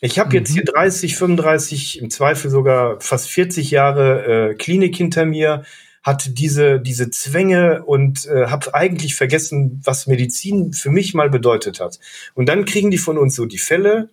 Ich 0.00 0.20
habe 0.20 0.28
mhm. 0.28 0.34
jetzt 0.36 0.52
hier 0.52 0.64
30, 0.64 1.16
35, 1.16 1.98
im 2.00 2.10
Zweifel 2.10 2.48
sogar 2.48 3.00
fast 3.00 3.28
40 3.28 3.72
Jahre 3.72 4.50
äh, 4.50 4.54
Klinik 4.54 4.94
hinter 4.94 5.24
mir, 5.24 5.64
hatte 6.04 6.30
diese, 6.30 6.78
diese 6.78 7.10
Zwänge 7.10 7.82
und 7.86 8.24
äh, 8.26 8.46
habe 8.46 8.72
eigentlich 8.72 9.16
vergessen, 9.16 9.80
was 9.82 10.06
Medizin 10.06 10.74
für 10.74 10.90
mich 10.90 11.14
mal 11.14 11.28
bedeutet 11.28 11.80
hat. 11.80 11.98
Und 12.34 12.48
dann 12.48 12.66
kriegen 12.66 12.92
die 12.92 12.98
von 12.98 13.18
uns 13.18 13.34
so 13.34 13.46
die 13.46 13.58
Fälle. 13.58 14.10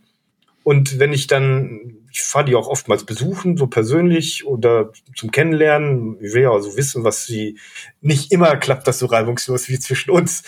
Und 0.64 0.97
wenn 0.97 1.14
ich 1.14 1.28
dann 1.28 2.01
ich 2.12 2.22
fahre 2.22 2.45
die 2.45 2.55
auch 2.55 2.68
oftmals 2.68 3.05
besuchen, 3.05 3.55
so 3.55 3.68
persönlich 3.68 4.45
oder 4.45 4.91
zum 5.16 5.32
Kennenlernen. 5.32 6.18
Ich 6.22 6.34
will 6.34 6.43
ja 6.43 6.51
also 6.51 6.76
wissen, 6.76 7.03
was 7.03 7.26
sie, 7.26 7.57
nicht 8.01 8.32
immer 8.32 8.57
klappt 8.57 8.88
das 8.88 8.99
so 8.99 9.05
reibungslos 9.05 9.70
wie 9.70 9.80
zwischen 9.80 10.12
uns. 10.12 10.43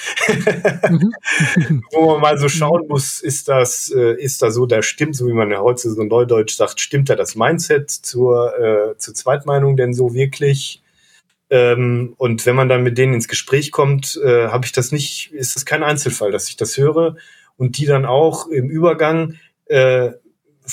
Mhm. 0.89 1.13
Wo 1.91 2.11
man 2.11 2.21
mal 2.21 2.37
so 2.37 2.49
schauen 2.49 2.87
muss, 2.87 3.19
ist 3.19 3.47
das, 3.47 3.91
äh, 3.95 4.21
ist 4.21 4.41
da 4.41 4.51
so, 4.51 4.65
da 4.65 4.81
stimmt, 4.81 5.15
so 5.15 5.25
wie 5.27 5.33
man 5.33 5.51
ja 5.51 5.59
heute 5.59 5.89
so 5.89 6.03
neudeutsch 6.03 6.55
sagt, 6.55 6.81
stimmt 6.81 7.09
da 7.09 7.15
das 7.15 7.35
Mindset 7.35 7.89
zur, 7.89 8.59
äh, 8.59 8.97
zur 8.97 9.13
Zweitmeinung 9.13 9.77
denn 9.77 9.93
so 9.93 10.13
wirklich? 10.13 10.83
Ähm, 11.49 12.13
und 12.17 12.45
wenn 12.45 12.55
man 12.55 12.67
dann 12.67 12.83
mit 12.83 12.97
denen 12.97 13.13
ins 13.13 13.27
Gespräch 13.27 13.71
kommt, 13.71 14.19
äh, 14.23 14.47
habe 14.47 14.65
ich 14.65 14.71
das 14.71 14.91
nicht, 14.91 15.31
ist 15.33 15.55
das 15.55 15.65
kein 15.65 15.83
Einzelfall, 15.83 16.31
dass 16.31 16.49
ich 16.49 16.57
das 16.57 16.77
höre 16.77 17.15
und 17.57 17.77
die 17.77 17.85
dann 17.85 18.05
auch 18.05 18.47
im 18.47 18.69
Übergang 18.69 19.35
äh, 19.65 20.11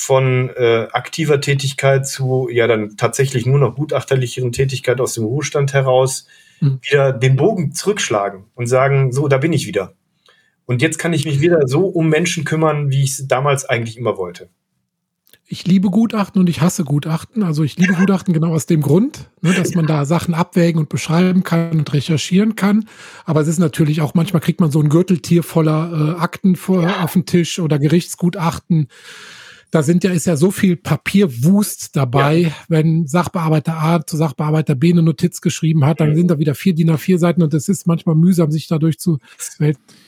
von 0.01 0.51
äh, 0.57 0.89
aktiver 0.93 1.41
Tätigkeit 1.41 2.07
zu 2.07 2.49
ja 2.51 2.67
dann 2.67 2.97
tatsächlich 2.97 3.47
nur 3.47 3.59
noch 3.59 3.77
gutachterlicheren 3.77 4.53
Tätigkeit 4.53 5.01
aus 5.01 5.15
dem 5.15 5.25
Ruhestand 5.25 5.73
heraus 5.73 6.27
mhm. 6.61 6.81
wieder 6.83 7.13
den 7.13 7.37
Bogen 7.37 7.73
zurückschlagen 7.73 8.45
und 8.55 8.67
sagen, 8.67 9.13
so, 9.13 9.29
da 9.29 9.39
bin 9.39 9.53
ich 9.53 9.67
wieder. 9.67 9.95
Und 10.67 10.83
jetzt 10.83 10.99
kann 10.99 11.13
ich 11.13 11.25
mich 11.25 11.41
wieder 11.41 11.67
so 11.67 11.87
um 11.87 12.09
Menschen 12.09 12.45
kümmern, 12.45 12.91
wie 12.91 13.03
ich 13.03 13.11
es 13.11 13.29
damals 13.29 13.65
eigentlich 13.65 13.97
immer 13.97 14.17
wollte. 14.17 14.49
Ich 15.53 15.67
liebe 15.67 15.91
Gutachten 15.91 16.41
und 16.41 16.49
ich 16.49 16.61
hasse 16.61 16.85
Gutachten. 16.85 17.43
Also 17.43 17.65
ich 17.65 17.77
liebe 17.77 17.95
Gutachten 17.95 18.33
genau 18.33 18.53
aus 18.53 18.67
dem 18.67 18.81
Grund, 18.81 19.31
ne, 19.41 19.53
dass 19.53 19.75
man 19.75 19.85
da 19.85 20.05
Sachen 20.05 20.33
abwägen 20.33 20.81
und 20.81 20.89
beschreiben 20.89 21.43
kann 21.43 21.73
und 21.73 21.93
recherchieren 21.93 22.55
kann. 22.55 22.85
Aber 23.25 23.41
es 23.41 23.49
ist 23.49 23.59
natürlich 23.59 24.01
auch, 24.01 24.15
manchmal 24.15 24.41
kriegt 24.41 24.61
man 24.61 24.71
so 24.71 24.81
ein 24.81 24.89
Gürteltier 24.89 25.43
voller 25.43 26.15
äh, 26.17 26.21
Akten 26.21 26.55
vor, 26.55 26.85
ja. 26.85 27.03
auf 27.03 27.15
den 27.15 27.27
Tisch 27.27 27.59
oder 27.59 27.81
Gerichtsgutachten 27.81 28.87
da 29.71 29.83
sind 29.83 30.03
ja, 30.03 30.11
ist 30.11 30.27
ja 30.27 30.37
so 30.37 30.51
viel 30.51 30.77
Papierwust 30.77 31.95
dabei. 31.95 32.39
Ja. 32.39 32.53
Wenn 32.69 33.07
Sachbearbeiter 33.07 33.77
A 33.81 34.05
zu 34.05 34.17
Sachbearbeiter 34.17 34.75
B 34.75 34.91
eine 34.91 35.03
Notiz 35.03 35.41
geschrieben 35.41 35.85
hat, 35.85 36.01
dann 36.01 36.11
mhm. 36.11 36.17
sind 36.17 36.31
da 36.31 36.39
wieder 36.39 36.55
vier 36.55 36.75
DIN 36.75 36.91
A4 36.91 37.19
Seiten 37.19 37.43
und 37.43 37.55
es 37.55 37.69
ist 37.69 37.87
manchmal 37.87 38.17
mühsam, 38.17 38.51
sich 38.51 38.67
dadurch 38.67 38.99
zu, 38.99 39.19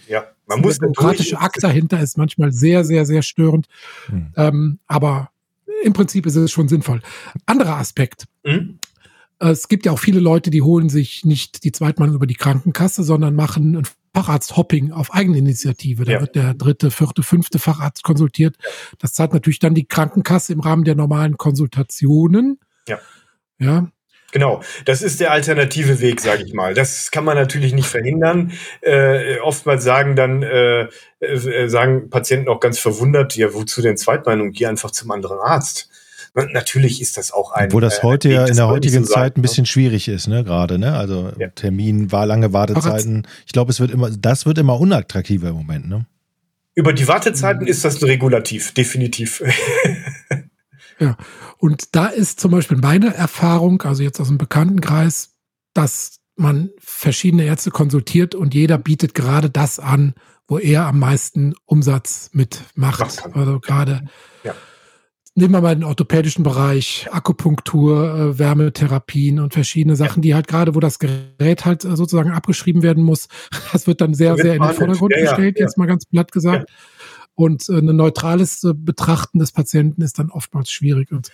ja, 0.09 0.25
man 0.47 0.61
muss 0.61 0.79
der 0.79 0.89
demokratische 0.89 1.41
Akt 1.41 1.63
dahinter 1.63 2.01
ist 2.01 2.19
manchmal 2.19 2.53
sehr, 2.53 2.85
sehr, 2.85 3.07
sehr 3.07 3.23
störend. 3.23 3.67
Mhm. 4.11 4.33
Ähm, 4.37 4.79
aber 4.87 5.31
im 5.85 5.93
Prinzip 5.93 6.27
ist 6.27 6.37
es 6.37 6.51
schon 6.51 6.69
sinnvoll. 6.69 7.01
Anderer 7.47 7.77
Aspekt. 7.77 8.27
Mhm. 8.45 8.79
Es 9.39 9.69
gibt 9.69 9.87
ja 9.87 9.93
auch 9.93 9.99
viele 9.99 10.21
Leute, 10.21 10.51
die 10.51 10.63
holen 10.63 10.89
sich 10.89 11.25
nicht 11.25 11.65
die 11.65 11.73
Zweitmeinung 11.73 12.15
über 12.15 12.29
die 12.29 12.35
Krankenkasse, 12.35 13.03
sondern 13.03 13.35
machen 13.35 13.77
ein 13.77 13.87
Facharzt-Hopping 14.15 14.93
auf 14.93 15.13
Eigeninitiative. 15.15 16.05
Da 16.05 16.13
ja. 16.13 16.21
wird 16.21 16.37
der 16.37 16.55
dritte, 16.55 16.91
vierte, 16.91 17.23
fünfte 17.23 17.59
Facharzt 17.59 18.03
konsultiert. 18.03 18.57
Das 18.99 19.15
zahlt 19.15 19.33
natürlich 19.33 19.59
dann 19.59 19.75
die 19.75 19.87
Krankenkasse 19.87 20.53
im 20.53 20.61
Rahmen 20.61 20.85
der 20.85 20.95
normalen 20.95 21.39
Konsultationen. 21.39 22.61
Ja. 22.87 22.99
Ja. 23.59 23.89
Genau, 24.33 24.63
das 24.87 25.03
ist 25.03 25.21
der 25.21 25.31
alternative 25.31 26.01
Weg, 26.01 26.21
sage 26.21 26.43
ich 26.45 26.55
mal. 26.55 26.73
Das 26.73 27.11
kann 27.11 27.25
man 27.25 27.37
natürlich 27.37 27.75
nicht 27.75 27.87
verhindern. 27.87 28.53
Äh, 28.81 29.39
oftmals 29.41 29.85
sagen 29.85 30.17
dann 30.17 30.43
äh, 30.43 30.89
äh, 31.21 31.69
sagen 31.69 32.09
Patienten 32.09 32.49
auch 32.49 32.59
ganz 32.59 32.79
verwundert, 32.79 33.37
ja, 33.37 33.53
wozu 33.53 33.83
denn 33.83 33.99
Zweitmeinung? 33.99 34.53
Geh 34.53 34.67
einfach 34.67 34.91
zum 34.91 35.11
anderen 35.11 35.39
Arzt. 35.39 35.91
Natürlich 36.35 37.03
ist 37.03 37.19
das 37.19 37.31
auch 37.31 37.53
ein. 37.53 37.73
Wo 37.73 37.81
das 37.81 37.99
äh, 37.99 38.03
heute 38.03 38.31
ja 38.31 38.47
in 38.47 38.57
der 38.57 38.67
heutigen 38.67 39.05
so 39.05 39.13
Zeit 39.13 39.37
ein 39.37 39.41
ne? 39.41 39.43
bisschen 39.43 39.67
schwierig 39.67 40.09
ist, 40.09 40.29
ne, 40.29 40.45
gerade, 40.45 40.79
ne? 40.79 40.97
Also 40.97 41.31
ja. 41.39 41.49
Termin, 41.49 42.11
war 42.11 42.25
lange 42.25 42.55
Wartezeiten. 42.55 43.27
Ich 43.47 43.53
glaube, 43.53 43.71
es 43.71 43.81
wird 43.81 43.91
immer, 43.91 44.11
das 44.11 44.47
wird 44.47 44.57
immer 44.57 44.81
unattraktiver 44.81 45.51
im 45.51 45.57
Moment, 45.57 45.89
ne? 45.89 46.07
Über 46.75 46.95
die 46.95 47.07
Wartezeiten 47.07 47.67
ist 47.67 47.85
das 47.85 48.03
ein 48.03 48.07
Regulativ, 48.07 48.73
definitiv. 48.73 49.43
ja, 50.99 51.19
und 51.59 51.95
da 51.95 52.07
ist 52.07 52.41
zum 52.41 52.51
Beispiel 52.51 52.79
meine 52.79 53.15
Erfahrung, 53.15 53.83
also 53.83 54.03
jetzt 54.03 54.19
aus 54.19 54.29
dem 54.29 54.39
Bekanntenkreis, 54.39 55.35
dass 55.75 56.21
man 56.35 56.71
verschiedene 56.79 57.45
Ärzte 57.45 57.71
konsultiert 57.71 58.35
und 58.35 58.55
jeder 58.55 58.79
bietet 58.79 59.15
gerade 59.15 59.51
das 59.51 59.79
an, 59.79 60.15
wo 60.49 60.59
er 60.59 60.87
am 60.87 60.99
meisten 60.99 61.53
Umsatz 61.67 62.31
mitmacht. 62.33 63.23
Also 63.35 63.61
gerade 63.61 64.07
ja 64.45 64.55
nehmen 65.35 65.55
wir 65.55 65.61
mal 65.61 65.75
den 65.75 65.85
orthopädischen 65.85 66.43
Bereich, 66.43 67.09
Akupunktur, 67.11 68.15
äh, 68.15 68.39
Wärmetherapien 68.39 69.41
und 69.41 69.55
verschiedene 69.55 69.97
Sachen, 69.97 70.23
die 70.23 70.35
halt 70.35 70.47
gerade, 70.47 70.75
wo 70.75 70.81
das 70.81 70.99
Gerät 70.99 71.65
halt 71.65 71.85
äh, 71.85 71.97
sozusagen 71.97 72.31
abgeschrieben 72.31 72.83
werden 72.83 73.03
muss, 73.03 73.29
das 73.73 73.87
wird 73.87 74.01
dann 74.01 74.15
sehr, 74.15 74.37
sehr 74.37 74.55
in 74.55 74.63
den 74.63 74.73
Vordergrund 74.73 75.13
ja, 75.17 75.23
gestellt, 75.23 75.59
ja, 75.59 75.65
jetzt 75.65 75.79
mal 75.79 75.87
ganz 75.87 76.07
platt 76.07 76.33
gesagt. 76.33 76.69
Ja. 76.69 76.77
Und 77.35 77.67
äh, 77.71 77.79
ein 77.79 77.97
neutrales 77.97 78.67
Betrachten 78.75 79.39
des 79.39 79.53
Patienten 79.53 80.03
ist 80.03 80.19
dann 80.19 80.31
oftmals 80.31 80.71
schwierig. 80.71 81.13
Und 81.13 81.31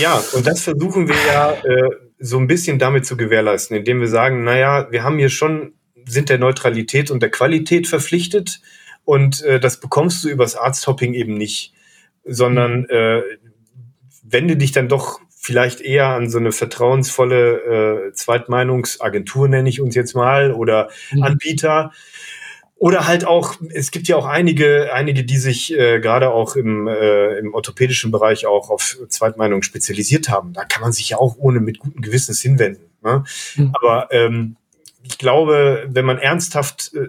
ja, 0.00 0.22
und 0.32 0.46
das 0.46 0.62
versuchen 0.62 1.08
wir 1.08 1.16
ja 1.26 1.52
äh, 1.52 1.90
so 2.18 2.38
ein 2.38 2.46
bisschen 2.46 2.78
damit 2.78 3.04
zu 3.04 3.18
gewährleisten, 3.18 3.76
indem 3.76 4.00
wir 4.00 4.08
sagen, 4.08 4.44
naja, 4.44 4.88
wir 4.90 5.02
haben 5.02 5.18
hier 5.18 5.28
schon, 5.28 5.74
sind 6.06 6.30
der 6.30 6.38
Neutralität 6.38 7.10
und 7.10 7.22
der 7.22 7.30
Qualität 7.30 7.86
verpflichtet 7.86 8.62
und 9.04 9.42
äh, 9.42 9.60
das 9.60 9.78
bekommst 9.78 10.24
du 10.24 10.30
übers 10.30 10.56
Arzthopping 10.56 11.12
eben 11.12 11.34
nicht 11.34 11.74
sondern 12.24 12.84
äh, 12.86 13.22
wende 14.22 14.56
dich 14.56 14.72
dann 14.72 14.88
doch 14.88 15.20
vielleicht 15.42 15.80
eher 15.80 16.06
an 16.08 16.30
so 16.30 16.38
eine 16.38 16.52
vertrauensvolle 16.52 18.10
äh, 18.10 18.12
Zweitmeinungsagentur, 18.12 19.48
nenne 19.48 19.68
ich 19.68 19.80
uns 19.80 19.94
jetzt 19.94 20.14
mal, 20.14 20.52
oder 20.52 20.88
mhm. 21.10 21.22
Anbieter. 21.24 21.92
Oder 22.76 23.06
halt 23.06 23.24
auch, 23.24 23.54
es 23.72 23.92
gibt 23.92 24.08
ja 24.08 24.16
auch 24.16 24.26
einige, 24.26 24.92
einige, 24.92 25.24
die 25.24 25.36
sich 25.36 25.72
äh, 25.72 26.00
gerade 26.00 26.30
auch 26.30 26.56
im, 26.56 26.88
äh, 26.88 27.38
im 27.38 27.54
orthopädischen 27.54 28.10
Bereich 28.10 28.46
auch 28.46 28.70
auf 28.70 28.98
Zweitmeinungen 29.08 29.62
spezialisiert 29.62 30.28
haben. 30.28 30.52
Da 30.52 30.64
kann 30.64 30.82
man 30.82 30.92
sich 30.92 31.10
ja 31.10 31.18
auch 31.18 31.36
ohne 31.38 31.60
mit 31.60 31.78
gutem 31.78 32.02
Gewissens 32.02 32.40
hinwenden. 32.40 32.84
Ne? 33.02 33.24
Mhm. 33.56 33.72
Aber 33.80 34.08
ähm, 34.10 34.56
ich 35.02 35.18
glaube, 35.18 35.86
wenn 35.88 36.04
man 36.04 36.18
ernsthaft 36.18 36.92
äh, 36.94 37.08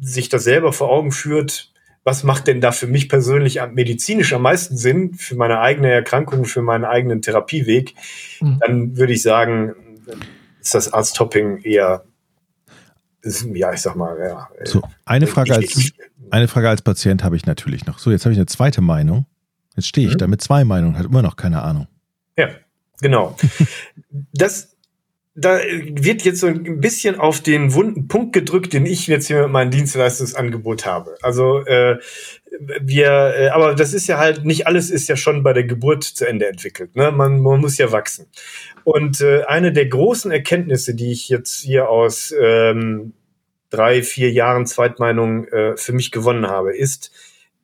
sich 0.00 0.28
das 0.28 0.44
selber 0.44 0.72
vor 0.72 0.88
Augen 0.88 1.10
führt, 1.12 1.72
was 2.04 2.24
macht 2.24 2.46
denn 2.46 2.60
da 2.60 2.72
für 2.72 2.86
mich 2.86 3.08
persönlich 3.08 3.60
medizinisch 3.72 4.32
am 4.32 4.42
meisten 4.42 4.76
Sinn, 4.76 5.14
für 5.14 5.36
meine 5.36 5.60
eigene 5.60 5.90
Erkrankung, 5.90 6.44
für 6.44 6.62
meinen 6.62 6.84
eigenen 6.84 7.22
Therapieweg, 7.22 7.94
mhm. 8.40 8.58
dann 8.60 8.96
würde 8.96 9.12
ich 9.12 9.22
sagen, 9.22 9.74
ist 10.60 10.74
das 10.74 10.92
Arzttopping 10.92 11.62
eher, 11.62 12.04
ja, 13.52 13.72
ich 13.72 13.80
sag 13.80 13.96
mal, 13.96 14.18
ja. 14.18 14.48
So, 14.64 14.82
eine 15.04 15.26
Frage 15.26 15.54
als, 15.54 15.92
eine 16.30 16.48
Frage 16.48 16.68
als 16.68 16.82
Patient 16.82 17.24
habe 17.24 17.36
ich 17.36 17.46
natürlich 17.46 17.86
noch. 17.86 17.98
So, 17.98 18.10
jetzt 18.10 18.24
habe 18.24 18.32
ich 18.32 18.38
eine 18.38 18.46
zweite 18.46 18.80
Meinung. 18.80 19.26
Jetzt 19.76 19.88
stehe 19.88 20.06
ich 20.06 20.14
mhm. 20.14 20.18
da 20.18 20.26
mit 20.26 20.40
zwei 20.40 20.64
Meinungen, 20.64 20.98
hat 20.98 21.06
immer 21.06 21.22
noch 21.22 21.36
keine 21.36 21.62
Ahnung. 21.62 21.88
Ja, 22.36 22.48
genau. 23.00 23.36
das 24.32 24.77
da 25.38 25.58
wird 25.60 26.22
jetzt 26.22 26.40
so 26.40 26.48
ein 26.48 26.80
bisschen 26.80 27.18
auf 27.18 27.40
den 27.40 27.72
wunden 27.72 28.08
Punkt 28.08 28.32
gedrückt, 28.32 28.72
den 28.72 28.86
ich 28.86 29.06
jetzt 29.06 29.28
hier 29.28 29.42
mit 29.42 29.52
meinem 29.52 29.70
Dienstleistungsangebot 29.70 30.84
habe. 30.84 31.16
Also 31.22 31.64
äh, 31.64 31.98
wir, 32.80 33.34
äh, 33.36 33.48
aber 33.50 33.74
das 33.74 33.94
ist 33.94 34.08
ja 34.08 34.18
halt 34.18 34.44
nicht 34.44 34.66
alles 34.66 34.90
ist 34.90 35.08
ja 35.08 35.16
schon 35.16 35.42
bei 35.44 35.52
der 35.52 35.64
Geburt 35.64 36.02
zu 36.02 36.26
Ende 36.26 36.48
entwickelt. 36.48 36.96
Ne? 36.96 37.12
Man, 37.12 37.40
man 37.40 37.60
muss 37.60 37.78
ja 37.78 37.92
wachsen. 37.92 38.26
Und 38.82 39.20
äh, 39.20 39.44
eine 39.44 39.72
der 39.72 39.86
großen 39.86 40.30
Erkenntnisse, 40.32 40.94
die 40.94 41.12
ich 41.12 41.28
jetzt 41.28 41.60
hier 41.60 41.88
aus 41.88 42.34
ähm, 42.38 43.12
drei, 43.70 44.02
vier 44.02 44.32
Jahren 44.32 44.66
Zweitmeinung 44.66 45.46
äh, 45.48 45.76
für 45.76 45.92
mich 45.92 46.10
gewonnen 46.10 46.48
habe, 46.48 46.76
ist, 46.76 47.12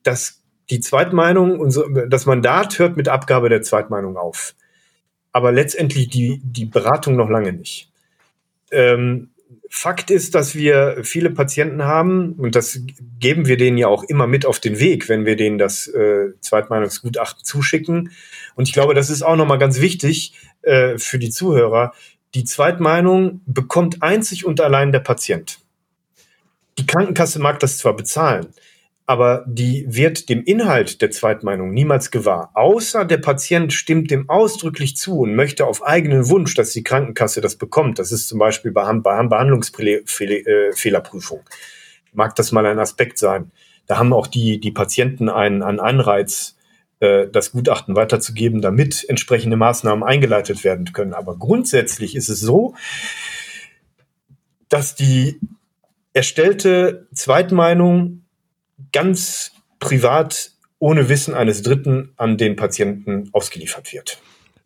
dass 0.03 0.41
die 0.69 0.79
Zweitmeinung, 0.79 1.71
das 2.09 2.25
Mandat 2.25 2.79
hört 2.79 2.95
mit 2.95 3.09
Abgabe 3.09 3.49
der 3.49 3.61
Zweitmeinung 3.61 4.17
auf 4.17 4.55
aber 5.35 5.51
letztendlich 5.51 6.07
die, 6.07 6.39
die 6.41 6.63
Beratung 6.63 7.17
noch 7.17 7.29
lange 7.29 7.51
nicht. 7.51 7.91
Ähm, 8.71 9.31
Fakt 9.69 10.09
ist, 10.09 10.33
dass 10.33 10.55
wir 10.55 10.99
viele 11.03 11.29
Patienten 11.29 11.83
haben, 11.83 12.35
und 12.37 12.55
das 12.55 12.79
geben 13.19 13.45
wir 13.45 13.57
denen 13.57 13.77
ja 13.77 13.89
auch 13.89 14.05
immer 14.05 14.27
mit 14.27 14.45
auf 14.45 14.61
den 14.61 14.79
Weg, 14.79 15.09
wenn 15.09 15.25
wir 15.25 15.35
denen 15.35 15.57
das 15.57 15.87
äh, 15.87 16.29
Zweitmeinungsgutachten 16.39 17.43
zuschicken. 17.43 18.11
Und 18.55 18.69
ich 18.69 18.73
glaube, 18.73 18.93
das 18.93 19.09
ist 19.09 19.23
auch 19.23 19.35
nochmal 19.35 19.57
ganz 19.57 19.81
wichtig 19.81 20.35
äh, 20.61 20.97
für 20.97 21.19
die 21.19 21.31
Zuhörer. 21.31 21.91
Die 22.33 22.45
Zweitmeinung 22.45 23.41
bekommt 23.45 24.03
einzig 24.03 24.45
und 24.45 24.61
allein 24.61 24.93
der 24.93 25.01
Patient. 25.01 25.59
Die 26.77 26.85
Krankenkasse 26.85 27.39
mag 27.39 27.59
das 27.59 27.77
zwar 27.77 27.97
bezahlen, 27.97 28.47
aber 29.07 29.45
die 29.47 29.85
wird 29.87 30.29
dem 30.29 30.43
Inhalt 30.43 30.99
der 31.01 31.11
Zweitmeinung 31.11 31.71
niemals 31.71 32.09
gewahr. 32.09 32.49
Außer 32.55 33.05
der 33.05 33.17
Patient 33.17 33.71
stimmt 33.71 34.09
dem 34.09 34.27
ausdrücklich 34.29 34.97
zu 34.97 35.19
und 35.19 35.35
möchte 35.35 35.67
auf 35.67 35.85
eigenen 35.85 36.27
Wunsch, 36.29 36.55
dass 36.55 36.71
die 36.71 36.81
Krankenkasse 36.81 37.39
das 37.39 37.55
bekommt. 37.55 37.99
Das 37.99 38.11
ist 38.11 38.27
zum 38.27 38.39
Beispiel 38.39 38.71
bei, 38.71 38.91
Behandlungsfehlerprüfung. 38.91 41.41
Mag 42.13 42.35
das 42.35 42.51
mal 42.51 42.65
ein 42.65 42.79
Aspekt 42.79 43.19
sein. 43.19 43.51
Da 43.85 43.99
haben 43.99 44.11
auch 44.11 44.25
die, 44.25 44.59
die 44.59 44.71
Patienten 44.71 45.29
einen, 45.29 45.61
einen 45.61 45.79
Anreiz, 45.79 46.55
äh, 46.99 47.27
das 47.27 47.51
Gutachten 47.51 47.95
weiterzugeben, 47.95 48.61
damit 48.61 49.07
entsprechende 49.07 49.57
Maßnahmen 49.57 50.03
eingeleitet 50.03 50.63
werden 50.63 50.93
können. 50.93 51.13
Aber 51.13 51.37
grundsätzlich 51.37 52.15
ist 52.15 52.29
es 52.29 52.39
so, 52.39 52.73
dass 54.67 54.95
die 54.95 55.39
erstellte 56.13 57.07
Zweitmeinung 57.13 58.24
ganz 58.95 59.51
privat 59.79 60.51
ohne 60.79 61.09
Wissen 61.09 61.33
eines 61.33 61.61
Dritten 61.61 62.13
an 62.15 62.37
den 62.37 62.55
Patienten 62.55 63.29
ausgeliefert 63.33 63.91
wird. 63.91 64.21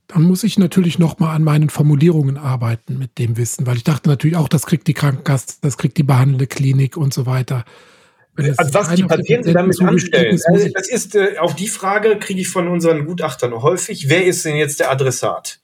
Dann 0.08 0.22
muss 0.24 0.44
ich 0.44 0.60
natürlich 0.60 1.00
noch 1.00 1.18
mal 1.18 1.34
an 1.34 1.44
meinen 1.44 1.70
Formulierungen 1.70 2.38
arbeiten 2.38 3.00
mit 3.00 3.18
dem 3.18 3.38
Wissen, 3.38 3.66
weil 3.66 3.78
ich 3.78 3.84
dachte 3.84 4.08
natürlich 4.08 4.38
auch, 4.38 4.48
das 4.48 4.68
kriegt 4.68 4.88
die 4.88 4.94
Krankenkasse, 4.94 5.58
das 5.62 5.78
kriegt 5.78 5.98
die 5.98 6.04
behandelnde 6.04 6.46
Klinik 6.46 6.96
und 6.96 7.14
so 7.14 7.26
weiter. 7.26 7.66
Also 8.36 8.74
was 8.74 8.94
die 8.96 9.04
Patienten 9.04 9.54
damit 9.54 9.82
anstellen, 9.82 10.36
ist, 10.36 10.48
also 10.48 10.70
das 10.74 10.90
ist 10.90 11.16
äh, 11.16 11.38
auch 11.40 11.54
die 11.54 11.68
Frage, 11.68 12.18
kriege 12.20 12.42
ich 12.42 12.48
von 12.48 12.68
unseren 12.68 13.06
Gutachtern 13.06 13.54
häufig, 13.62 14.10
wer 14.10 14.26
ist 14.26 14.46
denn 14.46 14.56
jetzt 14.56 14.80
der 14.80 14.92
Adressat? 14.92 15.60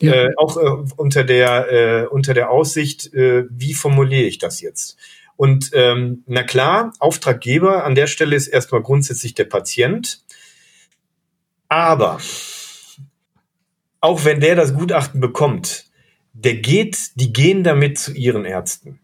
Ja. 0.00 0.12
Äh, 0.12 0.30
auch 0.36 0.56
äh, 0.56 0.92
unter 0.96 1.24
der 1.24 1.72
äh, 1.72 2.06
unter 2.06 2.32
der 2.32 2.50
Aussicht, 2.50 3.12
äh, 3.12 3.44
wie 3.50 3.74
formuliere 3.74 4.22
ich 4.24 4.38
das 4.38 4.60
jetzt? 4.60 4.96
Und 5.36 5.70
ähm, 5.72 6.22
na 6.26 6.42
klar, 6.42 6.92
Auftraggeber 6.98 7.84
an 7.84 7.94
der 7.94 8.06
Stelle 8.06 8.36
ist 8.36 8.48
erstmal 8.48 8.82
grundsätzlich 8.82 9.34
der 9.34 9.44
Patient. 9.44 10.22
Aber 11.68 12.18
auch 14.00 14.24
wenn 14.24 14.40
der 14.40 14.54
das 14.54 14.74
Gutachten 14.74 15.20
bekommt, 15.20 15.86
der 16.34 16.56
geht, 16.56 17.12
die 17.14 17.32
gehen 17.32 17.64
damit 17.64 17.98
zu 17.98 18.12
ihren 18.12 18.44
Ärzten. 18.44 19.00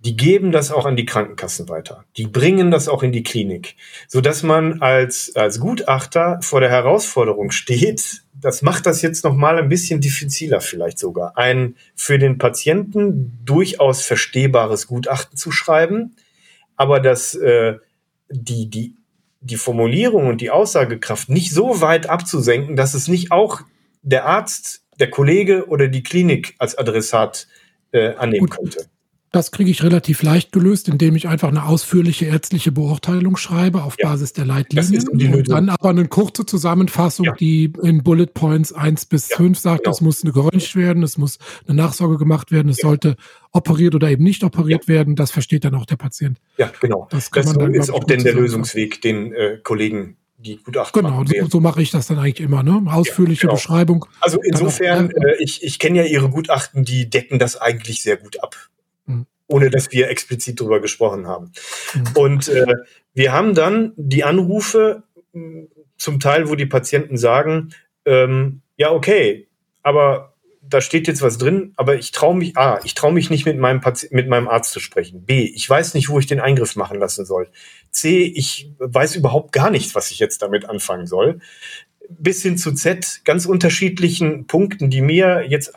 Die 0.00 0.16
geben 0.16 0.52
das 0.52 0.70
auch 0.70 0.84
an 0.84 0.96
die 0.96 1.06
Krankenkassen 1.06 1.68
weiter. 1.70 2.04
Die 2.18 2.26
bringen 2.26 2.70
das 2.70 2.88
auch 2.88 3.02
in 3.02 3.10
die 3.10 3.22
Klinik, 3.22 3.76
so 4.06 4.20
dass 4.20 4.42
man 4.42 4.82
als 4.82 5.34
als 5.34 5.60
Gutachter 5.60 6.38
vor 6.42 6.60
der 6.60 6.68
Herausforderung 6.68 7.52
steht, 7.52 8.23
das 8.44 8.60
macht 8.60 8.84
das 8.84 9.00
jetzt 9.00 9.24
noch 9.24 9.34
mal 9.34 9.58
ein 9.58 9.70
bisschen 9.70 10.02
diffiziler 10.02 10.60
vielleicht 10.60 10.98
sogar, 10.98 11.38
ein 11.38 11.76
für 11.94 12.18
den 12.18 12.36
Patienten 12.36 13.40
durchaus 13.42 14.02
verstehbares 14.02 14.86
Gutachten 14.86 15.38
zu 15.38 15.50
schreiben, 15.50 16.14
aber 16.76 17.00
das 17.00 17.34
äh, 17.34 17.78
die 18.28 18.68
die 18.68 18.96
die 19.40 19.56
Formulierung 19.56 20.26
und 20.26 20.42
die 20.42 20.50
Aussagekraft 20.50 21.30
nicht 21.30 21.52
so 21.52 21.80
weit 21.80 22.10
abzusenken, 22.10 22.76
dass 22.76 22.92
es 22.92 23.08
nicht 23.08 23.32
auch 23.32 23.62
der 24.02 24.26
Arzt, 24.26 24.82
der 25.00 25.08
Kollege 25.08 25.66
oder 25.68 25.88
die 25.88 26.02
Klinik 26.02 26.54
als 26.58 26.76
Adressat 26.76 27.46
äh, 27.92 28.14
annehmen 28.14 28.46
Gut. 28.46 28.58
könnte. 28.58 28.86
Das 29.34 29.50
kriege 29.50 29.68
ich 29.68 29.82
relativ 29.82 30.22
leicht 30.22 30.52
gelöst, 30.52 30.88
indem 30.88 31.16
ich 31.16 31.26
einfach 31.26 31.48
eine 31.48 31.64
ausführliche 31.64 32.26
ärztliche 32.26 32.70
Beurteilung 32.70 33.36
schreibe 33.36 33.82
auf 33.82 33.96
ja, 33.98 34.10
Basis 34.10 34.32
der 34.32 34.44
Leitlinien 34.44 35.08
und 35.08 35.48
dann 35.48 35.70
aber 35.70 35.90
eine 35.90 36.06
kurze 36.06 36.46
Zusammenfassung, 36.46 37.26
ja. 37.26 37.32
die 37.32 37.72
in 37.82 38.04
Bullet 38.04 38.26
Points 38.26 38.72
1 38.72 39.06
bis 39.06 39.30
ja, 39.30 39.38
5 39.38 39.58
sagt, 39.58 39.84
genau. 39.84 39.92
es 39.92 40.00
muss 40.00 40.22
eine 40.22 40.32
geröntgt 40.32 40.76
werden, 40.76 41.02
es 41.02 41.18
muss 41.18 41.38
eine 41.66 41.76
Nachsorge 41.76 42.16
gemacht 42.16 42.52
werden, 42.52 42.68
es 42.68 42.76
sollte 42.76 43.16
operiert 43.50 43.96
oder 43.96 44.08
eben 44.08 44.22
nicht 44.22 44.44
operiert 44.44 44.86
werden. 44.86 45.16
Das 45.16 45.32
versteht 45.32 45.64
dann 45.64 45.74
auch 45.74 45.86
der 45.86 45.96
Patient. 45.96 46.38
Ja, 46.56 46.70
genau. 46.80 47.08
Das, 47.10 47.28
das 47.30 47.46
ist 47.46 47.90
auch 47.90 48.04
denn 48.04 48.22
der 48.22 48.34
Lösungsweg, 48.34 49.02
den 49.02 49.32
äh, 49.32 49.58
Kollegen 49.64 50.16
die 50.38 50.58
Gutachten 50.62 51.02
Genau, 51.02 51.24
so, 51.24 51.48
so 51.48 51.60
mache 51.60 51.82
ich 51.82 51.90
das 51.90 52.06
dann 52.06 52.18
eigentlich 52.18 52.40
immer, 52.40 52.62
ne? 52.62 52.82
Ausführliche 52.86 53.42
genau. 53.42 53.54
Beschreibung. 53.54 54.06
Also 54.20 54.38
insofern, 54.42 55.10
äh, 55.10 55.36
ich, 55.38 55.64
ich 55.64 55.78
kenne 55.78 55.98
ja 55.98 56.04
Ihre 56.04 56.28
Gutachten, 56.28 56.84
die 56.84 57.10
decken 57.10 57.38
das 57.38 57.56
eigentlich 57.56 58.02
sehr 58.02 58.16
gut 58.16 58.40
ab 58.42 58.70
ohne 59.54 59.70
dass 59.70 59.92
wir 59.92 60.10
explizit 60.10 60.60
darüber 60.60 60.80
gesprochen 60.80 61.28
haben. 61.28 61.52
Mhm. 61.94 62.04
Und 62.16 62.48
äh, 62.48 62.74
wir 63.12 63.32
haben 63.32 63.54
dann 63.54 63.92
die 63.96 64.24
Anrufe 64.24 65.04
zum 65.96 66.18
Teil, 66.18 66.48
wo 66.48 66.56
die 66.56 66.66
Patienten 66.66 67.16
sagen, 67.16 67.72
ähm, 68.04 68.62
ja, 68.76 68.90
okay, 68.90 69.46
aber 69.84 70.34
da 70.60 70.80
steht 70.80 71.06
jetzt 71.06 71.22
was 71.22 71.38
drin, 71.38 71.72
aber 71.76 71.94
ich 71.94 72.10
traue 72.10 72.34
mich, 72.34 72.56
A, 72.56 72.80
ich 72.82 72.94
traue 72.94 73.12
mich 73.12 73.30
nicht 73.30 73.46
mit 73.46 73.56
meinem, 73.56 73.80
Pati 73.80 74.08
mit 74.10 74.28
meinem 74.28 74.48
Arzt 74.48 74.72
zu 74.72 74.80
sprechen. 74.80 75.24
B, 75.24 75.44
ich 75.44 75.70
weiß 75.70 75.94
nicht, 75.94 76.08
wo 76.08 76.18
ich 76.18 76.26
den 76.26 76.40
Eingriff 76.40 76.74
machen 76.74 76.98
lassen 76.98 77.24
soll. 77.24 77.48
C, 77.90 78.24
ich 78.24 78.72
weiß 78.78 79.14
überhaupt 79.14 79.52
gar 79.52 79.70
nichts, 79.70 79.94
was 79.94 80.10
ich 80.10 80.18
jetzt 80.18 80.42
damit 80.42 80.68
anfangen 80.68 81.06
soll 81.06 81.40
bis 82.08 82.42
hin 82.42 82.56
zu 82.58 82.72
Z 82.72 83.22
ganz 83.24 83.46
unterschiedlichen 83.46 84.46
Punkten, 84.46 84.90
die 84.90 85.00
mir 85.00 85.44
jetzt 85.48 85.72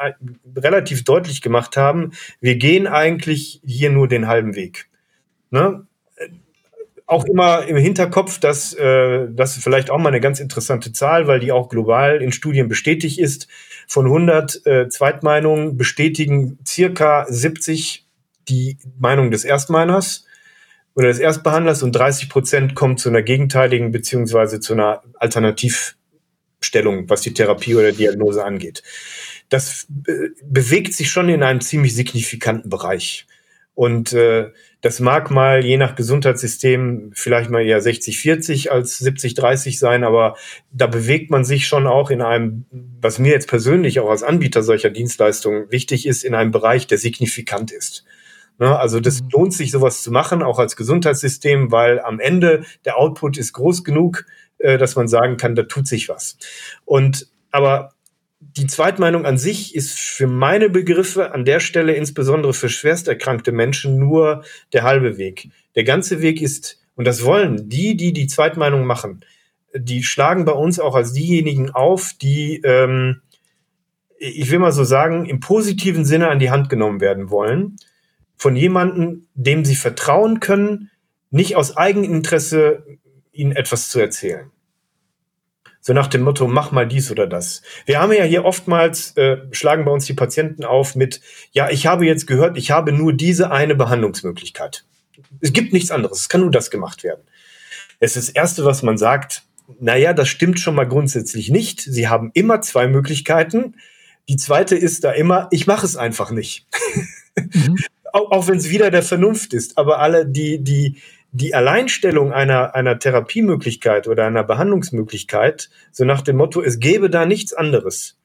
relativ 0.55 1.03
deutlich 1.03 1.41
gemacht 1.41 1.77
haben, 1.77 2.11
wir 2.41 2.55
gehen 2.55 2.87
eigentlich 2.87 3.61
hier 3.65 3.91
nur 3.91 4.07
den 4.07 4.27
halben 4.27 4.55
Weg. 4.55 4.89
Ne? 5.51 5.85
Auch 7.05 7.25
immer 7.25 7.65
im 7.65 7.77
Hinterkopf, 7.77 8.39
dass 8.39 8.73
äh, 8.73 9.27
das 9.31 9.55
vielleicht 9.55 9.89
auch 9.89 9.97
mal 9.97 10.09
eine 10.09 10.19
ganz 10.19 10.39
interessante 10.39 10.91
Zahl, 10.91 11.27
weil 11.27 11.39
die 11.39 11.53
auch 11.53 11.69
global 11.69 12.21
in 12.21 12.33
Studien 12.33 12.67
bestätigt 12.67 13.19
ist. 13.19 13.47
Von 13.87 14.05
100 14.05 14.65
äh, 14.65 14.89
Zweitmeinungen 14.89 15.77
bestätigen 15.77 16.59
circa 16.67 17.25
70 17.29 18.05
die 18.49 18.77
Meinung 18.99 19.31
des 19.31 19.45
Erstmeiners 19.45 20.25
oder 20.95 21.07
des 21.07 21.19
Erstbehandlers 21.19 21.83
und 21.83 21.93
30 21.93 22.27
Prozent 22.27 22.75
kommen 22.75 22.97
zu 22.97 23.09
einer 23.09 23.21
gegenteiligen 23.21 23.91
beziehungsweise 23.91 24.59
zu 24.59 24.73
einer 24.73 25.03
Alternativ 25.13 25.96
Stellung, 26.67 27.09
was 27.09 27.21
die 27.21 27.33
Therapie 27.33 27.75
oder 27.75 27.91
Diagnose 27.91 28.43
angeht. 28.43 28.83
Das 29.49 29.87
äh, 30.07 30.29
bewegt 30.43 30.93
sich 30.93 31.09
schon 31.09 31.29
in 31.29 31.41
einem 31.41 31.61
ziemlich 31.61 31.95
signifikanten 31.95 32.69
Bereich. 32.69 33.25
Und 33.73 34.11
äh, 34.13 34.51
das 34.81 34.99
mag 34.99 35.31
mal 35.31 35.63
je 35.63 35.77
nach 35.77 35.95
Gesundheitssystem 35.95 37.11
vielleicht 37.13 37.49
mal 37.49 37.63
eher 37.63 37.81
60-40 37.81 38.69
als 38.69 38.99
70-30 38.99 39.77
sein, 39.77 40.03
aber 40.03 40.35
da 40.71 40.87
bewegt 40.87 41.29
man 41.29 41.45
sich 41.45 41.67
schon 41.67 41.87
auch 41.87 42.09
in 42.09 42.21
einem, 42.21 42.65
was 43.01 43.19
mir 43.19 43.31
jetzt 43.31 43.47
persönlich 43.47 43.99
auch 43.99 44.09
als 44.09 44.23
Anbieter 44.23 44.63
solcher 44.63 44.89
Dienstleistungen 44.89 45.71
wichtig 45.71 46.07
ist, 46.07 46.23
in 46.23 46.35
einem 46.35 46.51
Bereich, 46.51 46.87
der 46.87 46.97
signifikant 46.97 47.71
ist. 47.71 48.03
Ne, 48.59 48.77
also 48.77 48.99
das 48.99 49.21
mhm. 49.21 49.29
lohnt 49.31 49.53
sich, 49.53 49.69
sowas 49.69 50.01
zu 50.01 50.11
machen, 50.11 50.41
auch 50.41 50.57
als 50.57 50.75
Gesundheitssystem, 50.75 51.71
weil 51.71 51.99
am 51.99 52.19
Ende 52.19 52.65
der 52.85 52.97
Output 52.97 53.37
ist 53.37 53.53
groß 53.53 53.83
genug, 53.83 54.25
äh, 54.59 54.77
dass 54.77 54.95
man 54.95 55.07
sagen 55.07 55.37
kann, 55.37 55.55
da 55.55 55.63
tut 55.63 55.87
sich 55.87 56.09
was. 56.09 56.37
Und 56.85 57.27
aber 57.51 57.91
die 58.39 58.67
Zweitmeinung 58.67 59.25
an 59.25 59.37
sich 59.37 59.75
ist 59.75 59.97
für 59.99 60.27
meine 60.27 60.69
Begriffe 60.69 61.31
an 61.33 61.45
der 61.45 61.59
Stelle, 61.59 61.93
insbesondere 61.93 62.53
für 62.53 62.69
schwerst 62.69 63.07
erkrankte 63.07 63.51
Menschen, 63.51 63.97
nur 63.97 64.43
der 64.73 64.83
halbe 64.83 65.17
Weg. 65.17 65.49
Der 65.75 65.83
ganze 65.83 66.21
Weg 66.21 66.41
ist, 66.41 66.79
und 66.95 67.05
das 67.05 67.23
wollen 67.23 67.69
die, 67.69 67.97
die 67.97 68.13
die 68.13 68.27
Zweitmeinung 68.27 68.85
machen, 68.85 69.23
die 69.75 70.03
schlagen 70.03 70.45
bei 70.45 70.51
uns 70.51 70.79
auch 70.79 70.95
als 70.95 71.13
diejenigen 71.13 71.71
auf, 71.71 72.13
die, 72.13 72.61
ähm, 72.63 73.21
ich 74.17 74.49
will 74.49 74.59
mal 74.59 74.71
so 74.71 74.83
sagen, 74.83 75.25
im 75.25 75.39
positiven 75.39 76.05
Sinne 76.05 76.29
an 76.29 76.39
die 76.39 76.49
Hand 76.49 76.69
genommen 76.69 77.01
werden 77.01 77.29
wollen. 77.29 77.77
Von 78.35 78.55
jemandem, 78.55 79.27
dem 79.33 79.65
sie 79.65 79.75
vertrauen 79.75 80.39
können, 80.39 80.89
nicht 81.29 81.55
aus 81.55 81.75
Eigeninteresse 81.75 82.83
ihnen 83.37 83.53
etwas 83.53 83.89
zu 83.89 83.99
erzählen. 83.99 84.51
So 85.81 85.93
nach 85.93 86.07
dem 86.07 86.23
Motto, 86.23 86.47
mach 86.47 86.71
mal 86.71 86.85
dies 86.85 87.11
oder 87.11 87.27
das. 87.27 87.61
Wir 87.85 88.01
haben 88.01 88.11
ja 88.11 88.25
hier 88.25 88.43
oftmals, 88.43 89.15
äh, 89.15 89.37
schlagen 89.51 89.85
bei 89.85 89.91
uns 89.91 90.05
die 90.05 90.13
Patienten 90.13 90.65
auf 90.65 90.95
mit, 90.95 91.21
ja, 91.51 91.69
ich 91.69 91.87
habe 91.87 92.05
jetzt 92.05 92.27
gehört, 92.27 92.57
ich 92.57 92.71
habe 92.71 92.91
nur 92.91 93.13
diese 93.13 93.51
eine 93.51 93.73
Behandlungsmöglichkeit. 93.73 94.83
Es 95.39 95.53
gibt 95.53 95.71
nichts 95.71 95.91
anderes, 95.91 96.19
es 96.21 96.29
kann 96.29 96.41
nur 96.41 96.51
das 96.51 96.71
gemacht 96.71 97.03
werden. 97.03 97.21
Es 97.99 98.17
ist 98.17 98.27
das 98.27 98.35
Erste, 98.35 98.65
was 98.65 98.83
man 98.83 98.97
sagt, 98.97 99.43
naja, 99.79 100.13
das 100.13 100.27
stimmt 100.27 100.59
schon 100.59 100.75
mal 100.75 100.87
grundsätzlich 100.87 101.49
nicht. 101.49 101.81
Sie 101.81 102.07
haben 102.07 102.31
immer 102.33 102.61
zwei 102.61 102.87
Möglichkeiten. 102.87 103.75
Die 104.29 104.37
zweite 104.37 104.75
ist 104.75 105.03
da 105.03 105.11
immer, 105.11 105.47
ich 105.51 105.67
mache 105.67 105.85
es 105.85 105.95
einfach 105.95 106.31
nicht. 106.31 106.67
Mhm. 107.35 107.77
auch, 108.13 108.31
auch 108.31 108.47
wenn 108.47 108.57
es 108.57 108.69
wieder 108.69 108.91
der 108.91 109.03
Vernunft 109.03 109.53
ist. 109.53 109.77
Aber 109.77 109.99
alle, 109.99 110.25
die, 110.25 110.63
die, 110.63 110.97
die 111.37 111.53
Alleinstellung 111.53 112.31
einer, 112.31 112.73
einer 112.73 112.97
Therapiemöglichkeit 112.97 114.07
oder 114.07 114.25
einer 114.25 114.43
Behandlungsmöglichkeit, 114.43 115.69
so 115.91 116.03
nach 116.03 116.21
dem 116.21 116.37
Motto, 116.37 116.63
es 116.63 116.79
gäbe 116.79 117.09
da 117.11 117.25
nichts 117.25 117.53
anderes, 117.53 118.17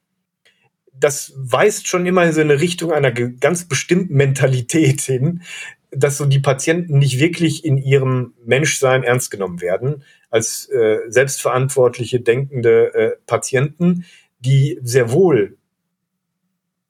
das 0.93 1.33
weist 1.35 1.87
schon 1.87 2.05
immer 2.05 2.23
in 2.23 2.33
so 2.33 2.41
eine 2.41 2.59
Richtung 2.59 2.91
einer 2.91 3.11
ganz 3.11 3.65
bestimmten 3.65 4.15
Mentalität 4.15 5.01
hin, 5.01 5.43
dass 5.91 6.17
so 6.17 6.25
die 6.25 6.39
Patienten 6.39 6.97
nicht 6.97 7.19
wirklich 7.19 7.63
in 7.63 7.77
ihrem 7.77 8.33
Menschsein 8.45 9.03
ernst 9.03 9.29
genommen 9.29 9.61
werden, 9.61 10.03
als 10.31 10.67
äh, 10.69 10.99
selbstverantwortliche, 11.07 12.19
denkende 12.19 12.93
äh, 12.95 13.11
Patienten, 13.27 14.05
die 14.39 14.79
sehr 14.81 15.11
wohl 15.11 15.57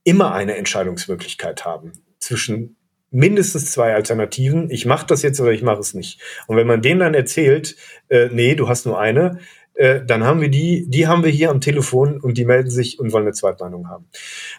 immer 0.06 0.34
eine 0.34 0.56
Entscheidungsmöglichkeit 0.56 1.66
haben 1.66 1.92
zwischen 2.20 2.78
mindestens 3.14 3.72
zwei 3.72 3.94
Alternativen. 3.94 4.70
Ich 4.70 4.86
mache 4.86 5.06
das 5.06 5.22
jetzt 5.22 5.40
oder 5.40 5.52
ich 5.52 5.62
mache 5.62 5.80
es 5.80 5.94
nicht. 5.94 6.20
Und 6.48 6.58
wenn 6.58 6.68
man 6.68 6.82
denen 6.82 7.00
dann 7.00 7.14
erzählt, 7.14 7.76
äh, 8.10 8.30
nee, 8.32 8.56
du 8.56 8.68
hast 8.68 8.86
nur 8.86 9.00
eine, 9.00 9.40
äh, 9.76 10.02
dann 10.06 10.24
haben 10.24 10.42
wir 10.42 10.50
die, 10.50 10.86
die 10.90 11.08
haben 11.08 11.24
wir 11.24 11.30
hier 11.30 11.52
am 11.52 11.62
Telefon 11.62 12.20
und 12.20 12.38
die 12.38 12.46
melden 12.46 12.70
sich 12.70 13.00
und 13.00 13.14
wollen 13.14 13.26
eine 13.26 13.34
Zweitmeinung 13.34 13.88
haben. 13.88 14.08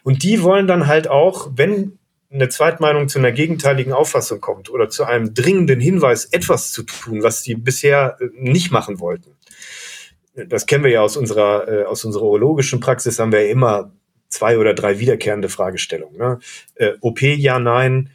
Und 0.05 0.23
die 0.23 0.43
wollen 0.43 0.67
dann 0.67 0.87
halt 0.87 1.09
auch, 1.09 1.51
wenn 1.55 1.99
eine 2.33 2.49
Zweitmeinung 2.49 3.09
zu 3.09 3.19
einer 3.19 3.33
gegenteiligen 3.33 3.93
Auffassung 3.93 4.41
kommt 4.41 4.71
oder 4.71 4.89
zu 4.89 5.05
einem 5.05 5.35
dringenden 5.35 5.81
Hinweis, 5.81 6.25
etwas 6.25 6.73
zu 6.73 6.83
tun, 6.85 7.23
was 7.23 7.43
die 7.43 7.55
bisher 7.55 8.17
äh, 8.21 8.29
nicht 8.35 8.71
machen 8.71 9.01
wollten. 9.01 9.37
Das 10.49 10.67
kennen 10.67 10.83
wir 10.83 10.91
ja 10.91 11.01
aus 11.01 11.17
unserer, 11.17 11.69
äh, 11.69 11.85
aus 11.85 12.05
unserer 12.05 12.25
urologischen 12.25 12.81
Praxis, 12.81 13.19
haben 13.19 13.31
wir 13.31 13.45
ja 13.45 13.51
immer 13.53 13.93
zwei 14.29 14.59
oder 14.59 14.75
drei 14.75 14.99
wiederkehrende 14.99 15.49
Fragestellungen. 15.49 16.19
Ne? 16.19 16.39
Äh, 16.75 16.93
OP 17.01 17.23
ja, 17.23 17.59
nein, 17.61 18.11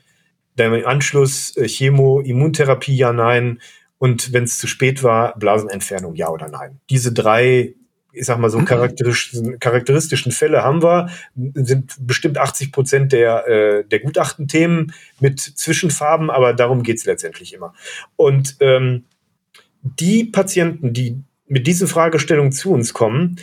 dann 0.60 0.74
im 0.74 0.86
Anschluss 0.86 1.56
äh, 1.58 1.68
Chemo, 1.68 2.22
Immuntherapie, 2.22 2.96
ja, 2.96 3.14
nein. 3.14 3.60
Und 3.98 4.34
wenn 4.34 4.46
es 4.46 4.60
zu 4.60 4.68
spät 4.68 5.04
war, 5.04 5.38
Blasenentfernung, 5.38 6.16
ja 6.16 6.30
oder 6.30 6.48
nein. 6.48 6.80
Diese 6.90 7.12
drei, 7.12 7.76
ich 8.14 8.26
sag 8.26 8.40
mal 8.40 8.50
so 8.50 8.60
mhm. 8.60 8.66
charakteristischen, 8.66 9.60
charakteristischen 9.60 10.32
Fälle 10.32 10.64
haben 10.64 10.82
wir, 10.82 11.10
sind 11.36 11.96
bestimmt 12.00 12.38
80 12.38 12.72
Prozent 12.72 13.12
der, 13.12 13.48
äh, 13.48 13.84
der 13.86 14.00
Gutachtenthemen 14.00 14.94
mit 15.20 15.40
Zwischenfarben, 15.40 16.30
aber 16.30 16.54
darum 16.54 16.84
geht's 16.84 17.06
letztendlich 17.06 17.54
immer. 17.54 17.74
Und 18.16 18.56
ähm, 18.62 19.04
die 19.82 20.26
Patienten, 20.26 20.94
die 20.94 21.22
mit 21.48 21.68
diesen 21.68 21.88
Fragestellungen 21.88 22.52
zu 22.52 22.72
uns 22.72 22.94
kommen, 22.94 23.38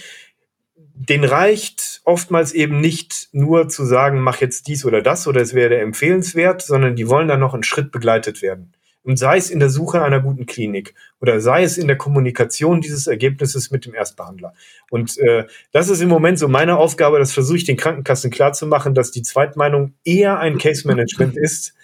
den 0.98 1.24
reicht 1.24 2.00
oftmals 2.04 2.52
eben 2.52 2.80
nicht 2.80 3.28
nur 3.32 3.68
zu 3.68 3.84
sagen, 3.84 4.20
mach 4.20 4.40
jetzt 4.40 4.66
dies 4.66 4.84
oder 4.84 5.02
das 5.02 5.26
oder 5.26 5.42
es 5.42 5.52
wäre 5.52 5.78
empfehlenswert, 5.78 6.62
sondern 6.62 6.96
die 6.96 7.08
wollen 7.08 7.28
dann 7.28 7.40
noch 7.40 7.52
einen 7.52 7.62
Schritt 7.62 7.92
begleitet 7.92 8.40
werden. 8.40 8.72
Und 9.02 9.18
sei 9.18 9.36
es 9.36 9.50
in 9.50 9.60
der 9.60 9.68
Suche 9.68 10.02
einer 10.02 10.20
guten 10.20 10.46
Klinik 10.46 10.94
oder 11.20 11.40
sei 11.40 11.62
es 11.62 11.78
in 11.78 11.86
der 11.86 11.98
Kommunikation 11.98 12.80
dieses 12.80 13.06
Ergebnisses 13.06 13.70
mit 13.70 13.84
dem 13.84 13.94
Erstbehandler. 13.94 14.54
Und 14.90 15.16
äh, 15.18 15.46
das 15.70 15.90
ist 15.90 16.00
im 16.00 16.08
Moment 16.08 16.38
so 16.38 16.48
meine 16.48 16.76
Aufgabe, 16.76 17.18
das 17.18 17.32
versuche 17.32 17.58
ich 17.58 17.64
den 17.64 17.76
Krankenkassen 17.76 18.30
klarzumachen, 18.30 18.94
dass 18.94 19.12
die 19.12 19.22
Zweitmeinung 19.22 19.94
eher 20.02 20.40
ein 20.40 20.58
Case 20.58 20.88
Management 20.88 21.36
ist. 21.36 21.74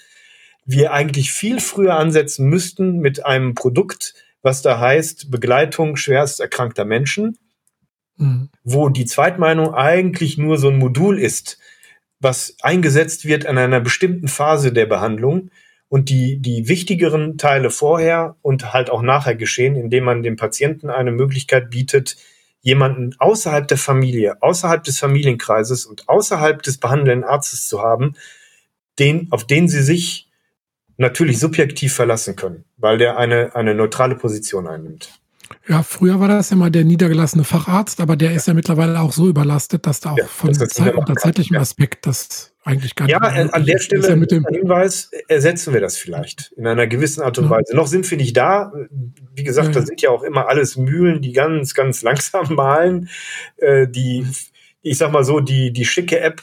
Wir 0.65 0.93
eigentlich 0.93 1.33
viel 1.33 1.61
früher 1.61 1.95
ansetzen 1.95 2.49
müssten 2.49 2.99
mit 2.99 3.25
einem 3.25 3.55
Produkt, 3.55 4.15
was 4.43 4.63
da 4.63 4.81
heißt 4.81 5.31
Begleitung 5.31 5.97
schwerst 5.97 6.41
erkrankter 6.41 6.85
Menschen 6.85 7.39
mhm. 8.17 8.51
wo 8.65 8.89
die 8.89 9.07
Zweitmeinung 9.07 9.75
eigentlich 9.75 10.39
nur 10.39 10.59
so 10.59 10.69
ein 10.69 10.79
Modul 10.79 11.19
ist, 11.19 11.59
was 12.21 12.57
eingesetzt 12.63 13.25
wird 13.25 13.47
an 13.47 13.59
einer 13.59 13.81
bestimmten 13.81 14.29
Phase 14.29 14.73
der 14.73 14.87
Behandlung 14.87 15.51
und 15.89 16.09
die, 16.09 16.39
die 16.39 16.69
wichtigeren 16.69 17.37
Teile 17.37 17.71
vorher 17.71 18.37
und 18.43 18.73
halt 18.73 18.91
auch 18.91 19.03
nachher 19.03 19.35
geschehen, 19.35 19.77
indem 19.77 20.05
man 20.05 20.23
dem 20.23 20.37
Patienten 20.37 20.89
eine 20.89 21.13
Möglichkeit 21.13 21.71
bietet, 21.71 22.17
jemanden 22.63 23.15
außerhalb 23.19 23.67
der 23.67 23.77
Familie, 23.77 24.41
außerhalb 24.41 24.85
des 24.85 24.99
Familienkreises 25.01 25.85
und 25.85 26.09
außerhalb 26.09 26.63
des 26.63 26.79
behandelnden 26.79 27.29
Arztes 27.29 27.69
zu 27.69 27.83
haben, 27.83 28.15
den, 28.99 29.29
auf 29.33 29.47
den 29.47 29.69
sie 29.69 29.83
sich 29.83 30.31
natürlich 30.97 31.39
subjektiv 31.41 31.93
verlassen 31.93 32.37
können, 32.37 32.65
weil 32.77 32.99
der 32.99 33.17
eine, 33.17 33.55
eine 33.57 33.75
neutrale 33.75 34.15
Position 34.15 34.69
einnimmt. 34.69 35.22
Ja, 35.68 35.82
früher 35.82 36.20
war 36.20 36.28
das 36.28 36.50
ja 36.50 36.57
mal 36.57 36.70
der 36.70 36.84
niedergelassene 36.84 37.44
Facharzt, 37.44 38.00
aber 38.00 38.16
der 38.16 38.32
ist 38.32 38.46
ja 38.46 38.55
mittlerweile 38.55 39.00
auch 39.00 39.12
so 39.12 39.28
überlastet, 39.28 39.86
dass 39.86 40.00
da 40.00 40.12
auch 40.12 40.18
ja, 40.18 40.26
von 40.26 40.55
Zeit, 40.55 40.94
unter 40.94 41.14
zeitlichem 41.14 41.57
Aspekt 41.57 42.07
das 42.07 42.53
eigentlich 42.64 42.94
gar 42.94 43.09
ja, 43.09 43.18
nicht 43.18 43.36
Ja, 43.36 43.53
an 43.53 43.64
der 43.66 43.78
Stelle 43.78 44.09
ja 44.09 44.16
mit 44.16 44.30
dem 44.30 44.46
Hinweis 44.46 45.11
ersetzen 45.28 45.72
wir 45.72 45.80
das 45.80 45.96
vielleicht 45.96 46.53
in 46.57 46.66
einer 46.66 46.86
gewissen 46.86 47.22
Art 47.22 47.38
und 47.38 47.50
Weise. 47.50 47.74
Noch 47.74 47.86
sind 47.86 48.09
wir 48.11 48.18
nicht 48.18 48.36
da. 48.36 48.72
Wie 49.34 49.44
gesagt, 49.44 49.74
da 49.74 49.82
sind 49.82 50.00
ja 50.00 50.11
auch 50.11 50.22
immer 50.22 50.48
alles 50.48 50.76
Mühlen, 50.76 51.22
die 51.22 51.32
ganz, 51.32 51.74
ganz 51.74 52.03
langsam 52.03 52.55
malen. 52.55 53.09
Äh, 53.57 53.88
die, 53.88 54.26
ich 54.82 54.98
sag 54.98 55.12
mal 55.12 55.24
so, 55.24 55.40
die, 55.40 55.72
die 55.72 55.84
schicke 55.84 56.20
App 56.20 56.42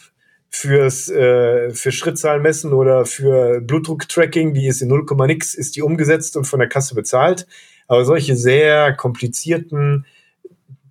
fürs 0.50 1.10
äh, 1.10 1.72
für 1.72 1.91
Schrittzahlen 1.91 2.41
messen 2.41 2.74
oder 2.74 3.06
für 3.06 3.62
Blutdruck-Tracking, 3.62 4.54
die 4.54 4.68
ist 4.68 4.82
in 4.82 4.88
0, 4.88 5.06
nix, 5.28 5.54
ist 5.54 5.76
die 5.76 5.82
umgesetzt 5.82 6.36
und 6.38 6.45
von 6.45 6.60
der 6.60 6.70
Kasse 6.70 6.95
bezahlt. 6.95 7.47
Aber 7.88 8.06
solche 8.06 8.36
sehr 8.36 8.93
komplizierten 8.93 10.06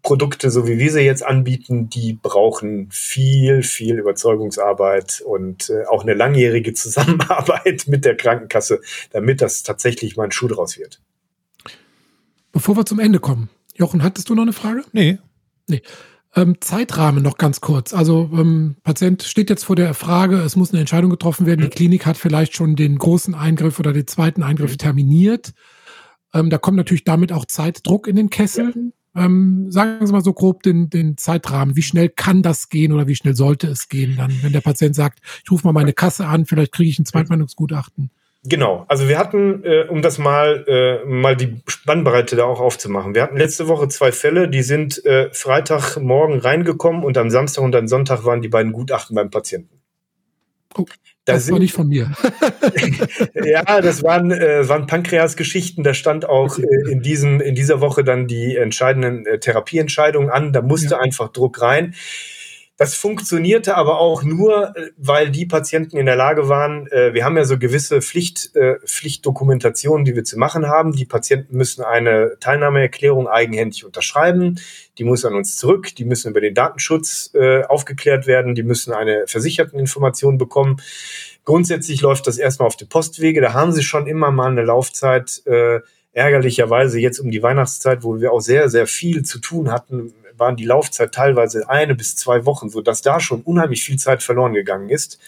Produkte, 0.02 0.50
so 0.50 0.66
wie 0.66 0.78
wir 0.78 0.90
sie 0.90 1.00
jetzt 1.00 1.24
anbieten, 1.24 1.90
die 1.90 2.14
brauchen 2.14 2.88
viel, 2.90 3.62
viel 3.62 3.98
Überzeugungsarbeit 3.98 5.20
und 5.20 5.70
äh, 5.70 5.84
auch 5.86 6.02
eine 6.02 6.14
langjährige 6.14 6.72
Zusammenarbeit 6.74 7.84
mit 7.88 8.04
der 8.04 8.16
Krankenkasse, 8.16 8.80
damit 9.10 9.42
das 9.42 9.64
tatsächlich 9.64 10.16
mal 10.16 10.24
ein 10.24 10.32
Schuh 10.32 10.48
draus 10.48 10.78
wird. 10.78 11.00
Bevor 12.52 12.76
wir 12.76 12.86
zum 12.86 13.00
Ende 13.00 13.20
kommen, 13.20 13.50
Jochen, 13.74 14.02
hattest 14.02 14.28
du 14.28 14.34
noch 14.34 14.42
eine 14.42 14.52
Frage? 14.52 14.84
Nee. 14.92 15.18
Nee. 15.66 15.82
Ähm, 16.38 16.56
Zeitrahmen 16.60 17.22
noch 17.22 17.36
ganz 17.36 17.60
kurz. 17.60 17.92
Also 17.92 18.30
ähm, 18.32 18.76
Patient 18.84 19.22
steht 19.24 19.50
jetzt 19.50 19.64
vor 19.64 19.74
der 19.74 19.92
Frage, 19.94 20.36
es 20.36 20.54
muss 20.54 20.70
eine 20.70 20.80
Entscheidung 20.80 21.10
getroffen 21.10 21.46
werden. 21.46 21.62
Die 21.62 21.66
mhm. 21.66 21.72
Klinik 21.72 22.06
hat 22.06 22.16
vielleicht 22.16 22.54
schon 22.54 22.76
den 22.76 22.96
großen 22.96 23.34
Eingriff 23.34 23.80
oder 23.80 23.92
den 23.92 24.06
zweiten 24.06 24.44
Eingriff 24.44 24.72
mhm. 24.72 24.78
terminiert. 24.78 25.52
Ähm, 26.32 26.48
da 26.50 26.58
kommt 26.58 26.76
natürlich 26.76 27.04
damit 27.04 27.32
auch 27.32 27.44
Zeitdruck 27.44 28.06
in 28.06 28.14
den 28.14 28.30
Kessel. 28.30 28.72
Ja. 29.16 29.24
Ähm, 29.24 29.72
sagen 29.72 30.06
Sie 30.06 30.12
mal 30.12 30.22
so 30.22 30.32
grob 30.32 30.62
den, 30.62 30.90
den 30.90 31.16
Zeitrahmen. 31.16 31.74
Wie 31.74 31.82
schnell 31.82 32.08
kann 32.08 32.42
das 32.42 32.68
gehen 32.68 32.92
oder 32.92 33.08
wie 33.08 33.16
schnell 33.16 33.34
sollte 33.34 33.66
es 33.66 33.88
gehen 33.88 34.14
dann, 34.16 34.32
wenn 34.42 34.52
der 34.52 34.60
Patient 34.60 34.94
sagt, 34.94 35.20
ich 35.42 35.50
rufe 35.50 35.66
mal 35.66 35.72
meine 35.72 35.92
Kasse 35.92 36.26
an, 36.26 36.46
vielleicht 36.46 36.70
kriege 36.72 36.90
ich 36.90 37.00
ein 37.00 37.06
Zweitmeinungsgutachten? 37.06 38.10
Genau, 38.44 38.84
also 38.88 39.08
wir 39.08 39.18
hatten, 39.18 39.64
äh, 39.64 39.86
um 39.88 40.00
das 40.00 40.18
mal, 40.18 40.64
äh, 40.68 41.04
mal 41.04 41.36
die 41.36 41.60
Spannbreite 41.66 42.36
da 42.36 42.44
auch 42.44 42.60
aufzumachen, 42.60 43.14
wir 43.14 43.22
hatten 43.22 43.36
letzte 43.36 43.66
Woche 43.66 43.88
zwei 43.88 44.12
Fälle, 44.12 44.48
die 44.48 44.62
sind 44.62 45.04
äh, 45.04 45.28
Freitagmorgen 45.32 46.38
reingekommen 46.38 47.02
und 47.02 47.18
am 47.18 47.30
Samstag 47.30 47.64
und 47.64 47.74
am 47.74 47.88
Sonntag 47.88 48.24
waren 48.24 48.40
die 48.40 48.48
beiden 48.48 48.72
Gutachten 48.72 49.16
beim 49.16 49.30
Patienten. 49.30 49.80
Oh, 50.76 50.84
das, 51.24 51.36
das 51.36 51.44
sind, 51.46 51.52
war 51.54 51.60
nicht 51.60 51.74
von 51.74 51.88
mir. 51.88 52.12
ja, 53.34 53.80
das 53.80 54.02
waren, 54.02 54.30
äh, 54.30 54.68
waren 54.68 54.86
Pankreas-Geschichten. 54.86 55.82
Da 55.82 55.92
stand 55.92 56.26
auch 56.26 56.58
äh, 56.58 56.90
in, 56.90 57.02
diesem, 57.02 57.40
in 57.40 57.54
dieser 57.54 57.80
Woche 57.80 58.04
dann 58.04 58.26
die 58.26 58.56
entscheidenden 58.56 59.26
äh, 59.26 59.38
Therapieentscheidungen 59.38 60.30
an. 60.30 60.52
Da 60.52 60.62
musste 60.62 60.94
ja. 60.94 61.00
einfach 61.00 61.28
Druck 61.28 61.60
rein. 61.60 61.94
Das 62.78 62.94
funktionierte 62.94 63.76
aber 63.76 63.98
auch 63.98 64.22
nur, 64.22 64.76
äh, 64.76 64.90
weil 64.96 65.30
die 65.30 65.46
Patienten 65.46 65.96
in 65.96 66.06
der 66.06 66.14
Lage 66.14 66.48
waren, 66.48 66.86
äh, 66.86 67.12
wir 67.12 67.24
haben 67.24 67.36
ja 67.36 67.44
so 67.44 67.58
gewisse 67.58 68.00
Pflicht, 68.00 68.54
äh, 68.54 68.76
Pflichtdokumentationen, 68.86 70.04
die 70.04 70.14
wir 70.14 70.22
zu 70.22 70.38
machen 70.38 70.68
haben. 70.68 70.92
Die 70.92 71.04
Patienten 71.04 71.56
müssen 71.56 71.82
eine 71.82 72.36
Teilnahmeerklärung 72.38 73.26
eigenhändig 73.26 73.84
unterschreiben. 73.84 74.60
Die 74.96 75.02
muss 75.02 75.24
an 75.24 75.34
uns 75.34 75.56
zurück. 75.56 75.92
Die 75.96 76.04
müssen 76.04 76.30
über 76.30 76.40
den 76.40 76.54
Datenschutz 76.54 77.32
äh, 77.34 77.64
aufgeklärt 77.64 78.28
werden. 78.28 78.54
Die 78.54 78.62
müssen 78.62 78.94
eine 78.94 79.24
Versicherteninformation 79.26 80.38
bekommen. 80.38 80.80
Grundsätzlich 81.44 82.00
läuft 82.00 82.28
das 82.28 82.38
erstmal 82.38 82.68
auf 82.68 82.76
die 82.76 82.84
Postwege. 82.84 83.40
Da 83.40 83.54
haben 83.54 83.72
sie 83.72 83.82
schon 83.82 84.06
immer 84.06 84.30
mal 84.30 84.52
eine 84.52 84.62
Laufzeit. 84.62 85.42
Äh, 85.46 85.80
ärgerlicherweise 86.12 87.00
jetzt 87.00 87.18
um 87.18 87.30
die 87.30 87.42
Weihnachtszeit, 87.42 88.02
wo 88.02 88.20
wir 88.20 88.32
auch 88.32 88.40
sehr, 88.40 88.68
sehr 88.68 88.86
viel 88.86 89.24
zu 89.24 89.40
tun 89.40 89.70
hatten, 89.70 90.12
waren 90.38 90.56
die 90.56 90.64
Laufzeit 90.64 91.12
teilweise 91.12 91.68
eine 91.68 91.94
bis 91.94 92.16
zwei 92.16 92.44
Wochen, 92.46 92.68
so 92.68 92.80
dass 92.80 93.02
da 93.02 93.20
schon 93.20 93.42
unheimlich 93.42 93.84
viel 93.84 93.98
Zeit 93.98 94.22
verloren 94.22 94.54
gegangen 94.54 94.88
ist. 94.88 95.18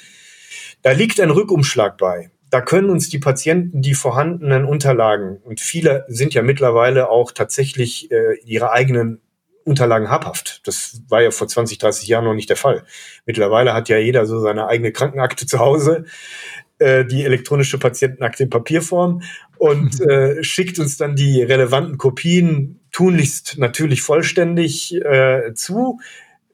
Da 0.82 0.92
liegt 0.92 1.20
ein 1.20 1.30
Rückumschlag 1.30 1.98
bei. 1.98 2.30
Da 2.50 2.60
können 2.60 2.90
uns 2.90 3.08
die 3.08 3.18
Patienten 3.18 3.80
die 3.82 3.94
vorhandenen 3.94 4.64
Unterlagen, 4.64 5.38
und 5.44 5.60
viele 5.60 6.04
sind 6.08 6.34
ja 6.34 6.42
mittlerweile 6.42 7.08
auch 7.08 7.30
tatsächlich 7.30 8.10
äh, 8.10 8.38
ihre 8.44 8.72
eigenen 8.72 9.20
Unterlagen 9.64 10.10
habhaft. 10.10 10.66
Das 10.66 11.02
war 11.08 11.22
ja 11.22 11.30
vor 11.30 11.46
20, 11.46 11.78
30 11.78 12.08
Jahren 12.08 12.24
noch 12.24 12.34
nicht 12.34 12.50
der 12.50 12.56
Fall. 12.56 12.84
Mittlerweile 13.24 13.72
hat 13.72 13.88
ja 13.88 13.98
jeder 13.98 14.26
so 14.26 14.40
seine 14.40 14.66
eigene 14.66 14.90
Krankenakte 14.90 15.46
zu 15.46 15.58
Hause, 15.58 16.06
äh, 16.80 17.04
die 17.04 17.24
elektronische 17.24 17.78
Patientenakte 17.78 18.44
in 18.44 18.50
Papierform 18.50 19.22
und 19.58 20.00
äh, 20.08 20.42
schickt 20.42 20.78
uns 20.78 20.96
dann 20.96 21.14
die 21.14 21.42
relevanten 21.42 21.98
Kopien 21.98 22.80
tunlichst 22.90 23.58
natürlich 23.58 24.02
vollständig 24.02 24.94
äh, 24.94 25.54
zu. 25.54 26.00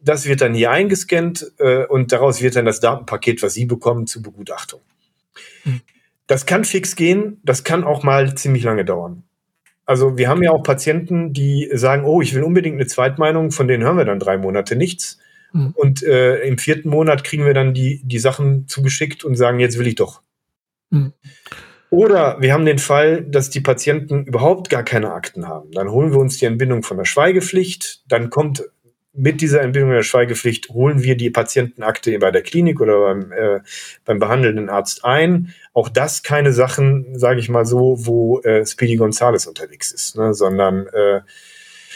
Das 0.01 0.27
wird 0.27 0.41
dann 0.41 0.55
hier 0.55 0.71
eingescannt 0.71 1.53
äh, 1.59 1.85
und 1.87 2.13
daraus 2.13 2.43
wird 2.43 2.57
dann 2.57 2.67
das 2.67 2.81
Datenpaket, 2.81 3.43
was 3.43 3.55
Sie 3.55 3.65
bekommen, 3.65 4.07
zur 4.07 4.23
Begutachtung. 4.23 4.81
Mhm. 5.65 5.81
Das 6.27 6.45
kann 6.45 6.65
fix 6.65 6.97
gehen, 6.97 7.41
das 7.45 7.65
kann 7.65 7.85
auch 7.85 8.03
mal 8.03 8.35
ziemlich 8.35 8.65
lange 8.65 8.85
dauern. 8.85 9.23
Also 9.85 10.19
wir 10.19 10.29
haben 10.29 10.43
ja 10.43 10.51
auch 10.51 10.65
Patienten, 10.65 11.33
die 11.33 11.71
sagen, 11.73 12.05
oh, 12.05 12.21
ich 12.21 12.35
will 12.35 12.43
unbedingt 12.43 12.75
eine 12.75 12.89
Zweitmeinung, 12.89 13.53
von 13.53 13.69
denen 13.69 13.85
hören 13.85 13.97
wir 13.97 14.05
dann 14.05 14.19
drei 14.19 14.37
Monate 14.37 14.75
nichts. 14.75 15.19
Mhm. 15.53 15.73
Und 15.75 16.03
äh, 16.03 16.41
im 16.43 16.59
vierten 16.59 16.89
Monat 16.89 17.25
kriegen 17.25 17.45
wir 17.45 17.55
dann 17.55 17.75
die, 17.75 18.01
die 18.05 18.19
Sachen 18.19 18.69
zugeschickt 18.69 19.25
und 19.25 19.37
sagen, 19.37 19.61
jetzt 19.61 19.79
will 19.79 19.87
ich 19.87 19.95
doch. 19.95 20.23
Mhm. 20.91 21.13
Oder 21.91 22.41
wir 22.41 22.53
haben 22.53 22.67
den 22.67 22.79
Fall, 22.79 23.23
dass 23.23 23.49
die 23.49 23.61
Patienten 23.61 24.25
überhaupt 24.25 24.71
gar 24.71 24.83
keine 24.83 25.13
Akten 25.13 25.47
haben. 25.47 25.71
Dann 25.71 25.91
holen 25.91 26.13
wir 26.13 26.19
uns 26.19 26.39
die 26.39 26.47
Entbindung 26.47 26.83
von 26.83 26.97
der 26.97 27.05
Schweigepflicht. 27.05 28.03
Dann 28.09 28.29
kommt 28.29 28.65
mit 29.13 29.41
dieser 29.41 29.63
Entbindung 29.63 29.93
der 29.93 30.03
Schweigepflicht, 30.03 30.69
holen 30.69 31.03
wir 31.03 31.17
die 31.17 31.31
Patientenakte 31.31 32.19
bei 32.19 32.31
der 32.31 32.43
Klinik 32.43 32.81
oder 32.81 33.01
beim, 33.01 33.33
äh, 33.33 33.61
beim 34.05 34.19
behandelnden 34.19 34.69
Arzt 34.69 35.05
ein. 35.05 35.55
Auch 35.73 35.89
das 35.89 36.23
keine 36.23 36.53
Sachen, 36.53 37.19
sage 37.19 37.41
ich 37.41 37.49
mal 37.49 37.65
so, 37.65 37.97
wo 38.01 38.41
äh, 38.41 38.67
Speedy 38.67 38.97
Gonzales 38.97 39.47
unterwegs 39.47 39.93
ist, 39.93 40.17
ne? 40.17 40.35
sondern 40.35 40.87
äh, 40.89 41.21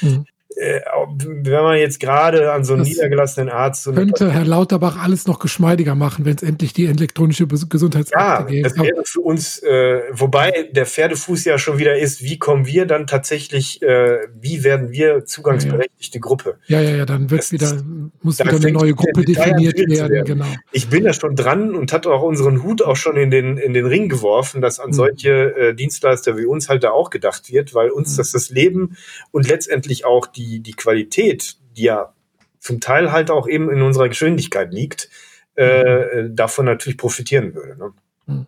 mhm 0.01 0.25
wenn 0.57 1.63
man 1.63 1.79
jetzt 1.79 2.01
gerade 2.01 2.53
an 2.53 2.65
so 2.65 2.73
einen 2.73 2.83
das 2.83 2.89
niedergelassenen 2.89 3.49
Arzt. 3.49 3.85
So 3.85 3.93
könnte 3.93 4.33
Herr 4.33 4.45
Lauterbach 4.45 5.03
alles 5.03 5.27
noch 5.27 5.39
geschmeidiger 5.39 5.95
machen, 5.95 6.25
wenn 6.25 6.35
es 6.35 6.43
endlich 6.43 6.73
die 6.73 6.87
elektronische 6.87 7.47
Gesundheitskarte 7.47 8.43
ja, 8.43 8.63
gibt. 8.63 8.67
Das 8.67 8.77
wäre 8.77 9.03
für 9.05 9.21
uns, 9.21 9.63
äh, 9.63 10.01
wobei 10.13 10.69
der 10.73 10.87
Pferdefuß 10.87 11.45
ja 11.45 11.59
schon 11.59 11.79
wieder 11.79 11.99
ist, 11.99 12.23
wie 12.23 12.39
kommen 12.39 12.67
wir 12.67 12.87
dann 12.87 13.07
tatsächlich, 13.07 13.81
äh, 13.83 14.19
wie 14.41 14.65
werden 14.65 14.91
wir 14.91 15.25
zugangsberechtigte 15.25 16.19
ja, 16.19 16.21
ja. 16.21 16.21
Gruppe? 16.21 16.59
Ja, 16.67 16.81
ja, 16.81 16.97
ja, 16.97 17.07
dann 17.07 17.31
wird 17.31 17.51
wieder, 17.53 17.83
muss 18.23 18.41
wieder 18.41 18.57
eine 18.57 18.73
neue 18.73 18.95
Gruppe 18.95 19.25
definiert 19.25 19.79
werden, 19.79 20.11
werden, 20.11 20.25
genau. 20.25 20.47
Ich 20.73 20.89
bin 20.89 21.05
da 21.05 21.13
schon 21.13 21.37
dran 21.37 21.77
und 21.77 21.93
hatte 21.93 22.11
auch 22.11 22.23
unseren 22.23 22.63
Hut 22.63 22.83
auch 22.83 22.97
schon 22.97 23.17
in 23.17 23.31
den, 23.31 23.57
in 23.57 23.73
den 23.73 23.87
Ring 23.87 24.09
geworfen, 24.09 24.61
dass 24.61 24.81
an 24.81 24.89
mhm. 24.89 24.95
solche 24.95 25.31
äh, 25.57 25.75
Dienstleister 25.75 26.37
wie 26.37 26.45
uns 26.45 26.69
halt 26.69 26.83
da 26.83 26.91
auch 26.91 27.11
gedacht 27.11 27.53
wird, 27.53 27.73
weil 27.73 27.91
uns 27.91 28.15
mhm. 28.15 28.17
das 28.17 28.33
das 28.33 28.51
Leben 28.51 28.97
und 29.31 29.49
letztendlich 29.49 30.05
auch 30.05 30.27
die 30.27 30.39
die, 30.41 30.61
die 30.61 30.72
Qualität, 30.72 31.57
die 31.76 31.84
ja 31.84 32.14
zum 32.59 32.80
Teil 32.80 33.12
halt 33.12 33.30
auch 33.30 33.49
eben 33.49 33.70
in 33.70 33.82
unserer 33.82 34.09
Geschwindigkeit 34.09 34.72
liegt, 34.72 35.09
äh, 35.57 36.22
mhm. 36.22 36.36
davon 36.36 36.66
natürlich 36.66 36.99
profitieren 36.99 37.55
würde. 37.55 37.76
Ne? 37.76 37.93
Mhm. 38.26 38.47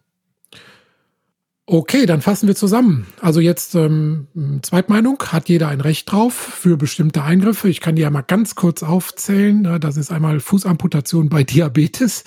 Okay, 1.64 2.06
dann 2.06 2.20
fassen 2.20 2.48
wir 2.48 2.56
zusammen. 2.56 3.06
Also 3.20 3.40
jetzt 3.40 3.74
ähm, 3.74 4.26
Zweitmeinung, 4.62 5.22
hat 5.28 5.48
jeder 5.48 5.68
ein 5.68 5.80
Recht 5.80 6.10
drauf 6.10 6.34
für 6.34 6.76
bestimmte 6.76 7.22
Eingriffe. 7.22 7.68
Ich 7.68 7.80
kann 7.80 7.94
die 7.94 8.02
ja 8.02 8.10
mal 8.10 8.22
ganz 8.22 8.56
kurz 8.56 8.82
aufzählen. 8.82 9.62
Ne? 9.62 9.80
Das 9.80 9.96
ist 9.96 10.10
einmal 10.10 10.40
Fußamputation 10.40 11.28
bei 11.28 11.44
Diabetes. 11.44 12.24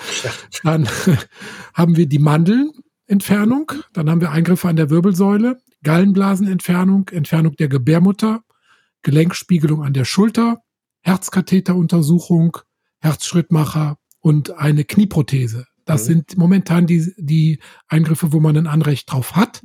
Dann 0.63 0.87
haben 1.73 1.97
wir 1.97 2.07
die 2.07 2.19
Mandelentfernung. 2.19 3.71
Dann 3.93 4.09
haben 4.09 4.21
wir 4.21 4.31
Eingriffe 4.31 4.69
an 4.69 4.77
der 4.77 4.89
Wirbelsäule, 4.89 5.57
Gallenblasenentfernung, 5.83 7.09
Entfernung 7.09 7.55
der 7.57 7.67
Gebärmutter, 7.67 8.41
Gelenkspiegelung 9.05 9.83
an 9.83 9.93
der 9.93 10.03
Schulter, 10.03 10.63
Herzkatheteruntersuchung, 11.01 12.57
Herzschrittmacher 12.97 13.99
und 14.19 14.57
eine 14.57 14.83
Knieprothese. 14.83 15.67
Das 15.85 16.01
mhm. 16.01 16.05
sind 16.07 16.37
momentan 16.37 16.87
die, 16.87 17.13
die 17.17 17.59
Eingriffe, 17.87 18.33
wo 18.33 18.39
man 18.39 18.57
ein 18.57 18.65
Anrecht 18.65 19.11
drauf 19.11 19.35
hat. 19.35 19.63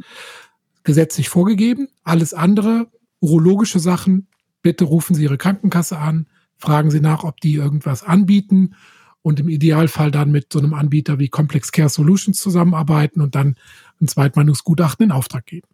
Gesetzlich 0.84 1.30
vorgegeben. 1.30 1.88
Alles 2.04 2.34
andere, 2.34 2.92
urologische 3.20 3.80
Sachen, 3.80 4.28
bitte 4.60 4.84
rufen 4.84 5.14
Sie 5.14 5.22
Ihre 5.22 5.38
Krankenkasse 5.38 5.96
an, 5.98 6.26
fragen 6.58 6.90
Sie 6.90 7.00
nach, 7.00 7.24
ob 7.24 7.40
die 7.40 7.54
irgendwas 7.54 8.02
anbieten. 8.02 8.74
und 9.22 9.38
im 9.38 9.50
Idealfall 9.50 10.10
dann 10.10 10.30
mit 10.30 10.50
so 10.50 10.58
einem 10.58 10.72
Anbieter 10.72 11.18
wie 11.18 11.28
Complex 11.28 11.72
Care 11.72 11.90
Solutions 11.90 12.40
zusammenarbeiten 12.40 13.20
und 13.20 13.34
dann 13.34 13.56
ein 14.00 14.08
Zweitmeinungsgutachten 14.08 15.04
in 15.04 15.12
Auftrag 15.12 15.44
geben. 15.44 15.68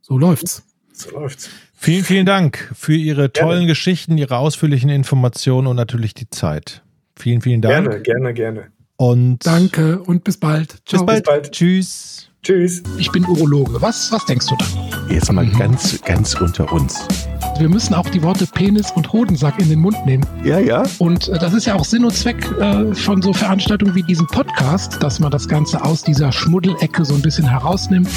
So 0.00 0.16
läuft's. 0.16 0.67
So 1.00 1.10
läuft's. 1.10 1.48
Vielen, 1.74 2.04
vielen 2.04 2.26
Dank 2.26 2.72
für 2.74 2.94
Ihre 2.94 3.32
tollen 3.32 3.50
gerne. 3.50 3.66
Geschichten, 3.68 4.18
Ihre 4.18 4.38
ausführlichen 4.38 4.90
Informationen 4.90 5.68
und 5.68 5.76
natürlich 5.76 6.12
die 6.14 6.28
Zeit. 6.28 6.82
Vielen, 7.16 7.40
vielen 7.40 7.62
Dank. 7.62 7.84
Gerne, 7.84 8.02
gerne, 8.02 8.34
gerne. 8.34 8.66
Und 8.96 9.46
Danke 9.46 10.00
und 10.00 10.24
bis 10.24 10.38
bald. 10.38 10.76
Ciao. 10.86 11.04
Bis 11.04 11.06
bald. 11.06 11.24
Bis 11.24 11.32
bald. 11.32 11.52
Tschüss. 11.52 12.28
Tschüss. 12.42 12.82
Ich 12.98 13.12
bin 13.12 13.24
Urologe. 13.26 13.80
Was, 13.80 14.10
was 14.10 14.24
denkst 14.26 14.46
du 14.46 14.56
da? 14.56 14.66
Jetzt 15.12 15.30
mal 15.32 15.44
mhm. 15.44 15.58
ganz, 15.58 16.00
ganz 16.02 16.34
unter 16.34 16.72
uns. 16.72 17.06
Wir 17.58 17.68
müssen 17.68 17.94
auch 17.94 18.08
die 18.08 18.22
Worte 18.22 18.46
Penis 18.46 18.90
und 18.92 19.12
Hodensack 19.12 19.58
in 19.60 19.68
den 19.68 19.80
Mund 19.80 19.96
nehmen. 20.06 20.24
Ja, 20.44 20.58
ja. 20.58 20.84
Und 20.98 21.28
äh, 21.28 21.38
das 21.38 21.52
ist 21.54 21.66
ja 21.66 21.74
auch 21.74 21.84
Sinn 21.84 22.04
und 22.04 22.14
Zweck 22.14 22.44
äh, 22.60 22.94
von 22.94 23.22
so 23.22 23.32
Veranstaltungen 23.32 23.94
wie 23.94 24.02
diesem 24.02 24.26
Podcast, 24.26 25.02
dass 25.02 25.18
man 25.18 25.30
das 25.30 25.48
Ganze 25.48 25.84
aus 25.84 26.02
dieser 26.02 26.32
Schmuddelecke 26.32 27.04
so 27.04 27.14
ein 27.14 27.22
bisschen 27.22 27.48
herausnimmt. 27.48 28.08